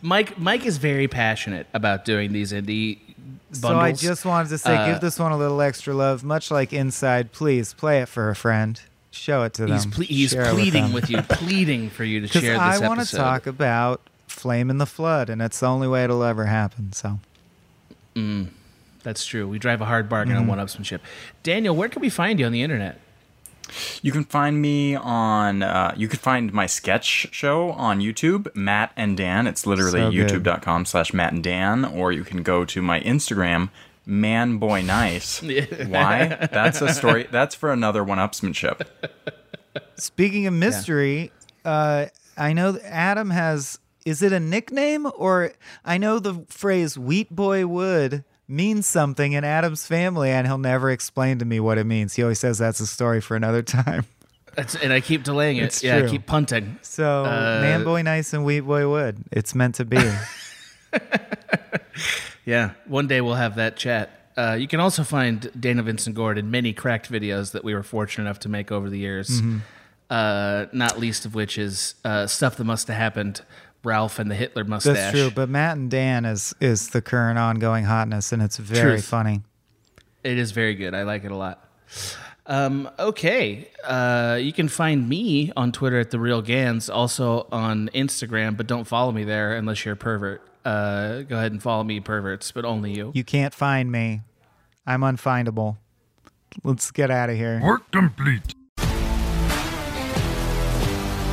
Mike 0.00 0.38
Mike 0.38 0.64
is 0.64 0.78
very 0.78 1.06
passionate 1.08 1.66
about 1.74 2.04
doing 2.06 2.32
these 2.32 2.52
indie 2.52 2.98
bundles. 3.60 3.60
So 3.60 3.78
I 3.78 3.92
just 3.92 4.24
wanted 4.24 4.48
to 4.50 4.58
say 4.58 4.74
Uh, 4.74 4.86
give 4.92 5.00
this 5.00 5.18
one 5.18 5.32
a 5.32 5.36
little 5.36 5.60
extra 5.60 5.92
love, 5.92 6.24
much 6.24 6.50
like 6.50 6.72
Inside, 6.72 7.32
please 7.32 7.74
play 7.74 8.00
it 8.00 8.08
for 8.08 8.30
a 8.30 8.34
friend. 8.36 8.80
Show 9.10 9.42
it 9.42 9.52
to 9.54 9.66
them. 9.66 9.72
He's, 9.72 9.84
ple- 9.86 10.04
he's 10.04 10.34
pleading 10.34 10.84
them. 10.84 10.92
with, 10.94 11.10
you, 11.10 11.20
pleading 11.28 11.90
for 11.90 12.04
you 12.04 12.20
to 12.22 12.28
share 12.28 12.52
this 12.54 12.58
I 12.58 12.78
want 12.78 13.06
to 13.06 13.14
talk 13.16 13.46
about 13.46 14.00
Flame 14.26 14.70
in 14.70 14.78
the 14.78 14.86
Flood, 14.86 15.28
and 15.28 15.42
it's 15.42 15.60
the 15.60 15.66
only 15.66 15.86
way 15.86 16.04
it'll 16.04 16.24
ever 16.24 16.46
happen. 16.46 16.94
So 16.94 17.18
That's 19.02 19.24
true. 19.26 19.48
We 19.48 19.58
drive 19.58 19.80
a 19.80 19.84
hard 19.86 20.08
bargain 20.08 20.34
Mm-hmm. 20.34 20.42
on 20.50 20.58
one-upsmanship. 20.58 21.00
Daniel, 21.42 21.74
where 21.74 21.88
can 21.88 22.00
we 22.02 22.08
find 22.10 22.38
you 22.38 22.46
on 22.46 22.52
the 22.52 22.62
internet? 22.62 22.98
you 24.02 24.12
can 24.12 24.24
find 24.24 24.60
me 24.60 24.94
on. 24.96 25.62
Uh, 25.62 25.94
you 25.96 26.06
can 26.06 26.18
find 26.18 26.52
my 26.52 26.66
sketch 26.66 27.28
show 27.32 27.70
on 27.70 28.00
YouTube, 28.00 28.54
Matt 28.54 28.92
and 28.96 29.16
Dan. 29.16 29.46
It's 29.46 29.66
literally 29.66 30.00
So 30.00 30.10
good. 30.10 30.30
YouTube.com/slash 30.44 31.14
Matt 31.14 31.32
and 31.32 31.42
Dan, 31.42 31.84
or 31.84 32.12
you 32.12 32.22
can 32.22 32.42
go 32.42 32.64
to 32.66 32.82
my 32.82 33.00
Instagram, 33.00 33.70
Man 34.04 34.58
Boy 34.58 34.82
Nice. 34.82 35.40
Why? 35.86 36.48
That's 36.52 36.82
a 36.82 36.92
story. 36.92 37.26
That's 37.30 37.54
for 37.54 37.72
another 37.72 38.04
one-upsmanship. 38.04 38.82
Speaking 39.96 40.46
of 40.46 40.52
mystery, 40.54 41.32
uh, 41.64 42.06
I 42.36 42.52
know 42.52 42.78
Adam 42.84 43.30
has. 43.30 43.78
Is 44.04 44.20
it 44.20 44.32
a 44.32 44.40
nickname 44.40 45.06
or 45.16 45.52
I 45.84 45.96
know 45.96 46.18
the 46.18 46.44
phrase 46.48 46.98
"Wheat 46.98 47.30
Boy 47.34 47.66
Wood" 47.66 48.24
means 48.52 48.86
something 48.86 49.32
in 49.32 49.42
Adam's 49.44 49.86
family, 49.86 50.30
and 50.30 50.46
he'll 50.46 50.58
never 50.58 50.90
explain 50.90 51.38
to 51.40 51.44
me 51.44 51.58
what 51.58 51.78
it 51.78 51.84
means. 51.84 52.14
He 52.14 52.22
always 52.22 52.38
says 52.38 52.58
that's 52.58 52.80
a 52.80 52.86
story 52.86 53.20
for 53.20 53.36
another 53.36 53.62
time. 53.80 54.04
That's, 54.54 54.74
and 54.76 54.92
I 54.92 55.00
keep 55.00 55.24
delaying 55.24 55.56
it. 55.56 55.64
It's 55.64 55.82
yeah, 55.82 55.96
I 56.04 56.08
keep 56.08 56.26
punting. 56.26 56.78
So, 56.82 57.24
Uh, 57.24 57.60
man, 57.62 57.84
boy, 57.84 58.02
nice, 58.02 58.34
and 58.34 58.44
Wheat 58.44 58.60
Boy 58.60 58.86
Wood. 58.88 59.24
It's 59.32 59.54
meant 59.54 59.76
to 59.76 59.84
be. 59.86 59.98
Yeah, 62.44 62.72
one 62.86 63.06
day 63.06 63.20
we'll 63.20 63.36
have 63.36 63.54
that 63.56 63.76
chat. 63.76 64.10
Uh, 64.36 64.56
you 64.58 64.66
can 64.66 64.80
also 64.80 65.04
find 65.04 65.48
Daniel 65.58 65.84
Vincent 65.84 66.16
Gordh 66.16 66.38
in 66.38 66.50
many 66.50 66.72
cracked 66.72 67.10
videos 67.10 67.52
that 67.52 67.62
we 67.62 67.72
were 67.72 67.84
fortunate 67.84 68.24
enough 68.24 68.40
to 68.40 68.48
make 68.48 68.72
over 68.72 68.90
the 68.90 68.98
years. 68.98 69.28
Mm-hmm. 69.40 69.58
Uh, 70.10 70.66
not 70.72 70.98
least 70.98 71.24
of 71.24 71.34
which 71.36 71.56
is 71.56 71.94
uh, 72.04 72.26
stuff 72.26 72.56
that 72.56 72.64
must 72.64 72.88
have 72.88 72.96
happened. 72.96 73.42
Ralph 73.84 74.18
and 74.18 74.30
the 74.30 74.34
Hitler 74.34 74.64
mustache. 74.64 74.94
That's 74.94 75.12
true. 75.16 75.30
But 75.34 75.48
Matt 75.48 75.76
and 75.76 75.90
Dan 75.90 76.24
is 76.24 76.54
is 76.60 76.90
the 76.90 77.02
current 77.02 77.38
ongoing 77.38 77.84
hotness, 77.84 78.32
and 78.32 78.42
it's 78.42 78.56
very 78.56 78.96
Truth. 78.96 79.04
funny. 79.06 79.42
It 80.24 80.38
is 80.38 80.52
very 80.52 80.74
good. 80.74 80.94
I 80.94 81.02
like 81.02 81.24
it 81.24 81.32
a 81.32 81.36
lot. 81.36 81.68
Um, 82.46 82.88
okay. 82.98 83.68
Uh, 83.84 84.38
you 84.40 84.52
can 84.52 84.68
find 84.68 85.08
me 85.08 85.52
on 85.56 85.72
Twitter 85.72 85.98
at 85.98 86.10
the 86.10 86.18
Real 86.18 86.42
Gans, 86.42 86.88
also 86.90 87.46
on 87.52 87.88
Instagram, 87.94 88.56
but 88.56 88.66
don't 88.66 88.84
follow 88.84 89.12
me 89.12 89.24
there 89.24 89.56
unless 89.56 89.84
you're 89.84 89.94
a 89.94 89.96
pervert. 89.96 90.42
Uh, 90.64 91.22
go 91.22 91.36
ahead 91.36 91.52
and 91.52 91.62
follow 91.62 91.82
me, 91.82 92.00
perverts, 92.00 92.52
but 92.52 92.64
only 92.64 92.94
you. 92.94 93.10
You 93.14 93.24
can't 93.24 93.52
find 93.54 93.90
me. 93.90 94.22
I'm 94.86 95.00
unfindable. 95.00 95.78
Let's 96.62 96.90
get 96.90 97.10
out 97.10 97.30
of 97.30 97.36
here. 97.36 97.60
Work 97.62 97.90
complete. 97.90 98.54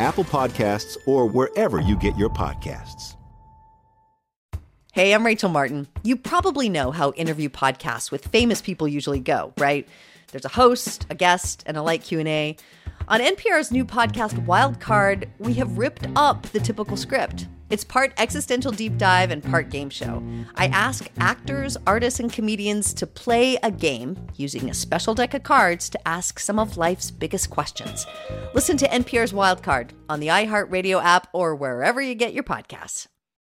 Apple 0.00 0.24
Podcasts, 0.24 0.96
or 1.06 1.26
wherever 1.26 1.80
you 1.80 1.96
get 1.96 2.16
your 2.16 2.30
podcasts. 2.30 3.16
Hey, 4.92 5.14
I'm 5.14 5.24
Rachel 5.24 5.50
Martin. 5.50 5.86
You 6.02 6.16
probably 6.16 6.68
know 6.68 6.90
how 6.90 7.12
interview 7.12 7.48
podcasts 7.48 8.10
with 8.10 8.26
famous 8.26 8.60
people 8.60 8.88
usually 8.88 9.20
go, 9.20 9.52
right? 9.58 9.86
There's 10.32 10.44
a 10.44 10.48
host, 10.48 11.06
a 11.10 11.14
guest, 11.14 11.62
and 11.66 11.76
a 11.76 11.82
light 11.82 12.02
Q&A. 12.02 12.56
On 13.06 13.20
NPR's 13.20 13.70
new 13.70 13.84
podcast 13.84 14.44
Wildcard, 14.46 15.28
we 15.38 15.54
have 15.54 15.78
ripped 15.78 16.06
up 16.16 16.42
the 16.48 16.60
typical 16.60 16.96
script. 16.96 17.46
It's 17.70 17.84
part 17.84 18.12
existential 18.18 18.72
deep 18.72 18.98
dive 18.98 19.30
and 19.30 19.42
part 19.42 19.70
game 19.70 19.90
show. 19.90 20.22
I 20.56 20.66
ask 20.66 21.08
actors, 21.18 21.76
artists, 21.86 22.18
and 22.18 22.32
comedians 22.32 22.92
to 22.94 23.06
play 23.06 23.58
a 23.62 23.70
game 23.70 24.18
using 24.36 24.68
a 24.68 24.74
special 24.74 25.14
deck 25.14 25.34
of 25.34 25.44
cards 25.44 25.88
to 25.90 26.08
ask 26.08 26.40
some 26.40 26.58
of 26.58 26.76
life's 26.76 27.12
biggest 27.12 27.48
questions. 27.48 28.06
Listen 28.54 28.76
to 28.76 28.88
NPR's 28.88 29.32
Wildcard 29.32 29.90
on 30.08 30.18
the 30.18 30.26
iHeartRadio 30.26 31.02
app 31.02 31.28
or 31.32 31.54
wherever 31.54 32.00
you 32.00 32.16
get 32.16 32.34
your 32.34 32.44
podcasts. 32.44 33.06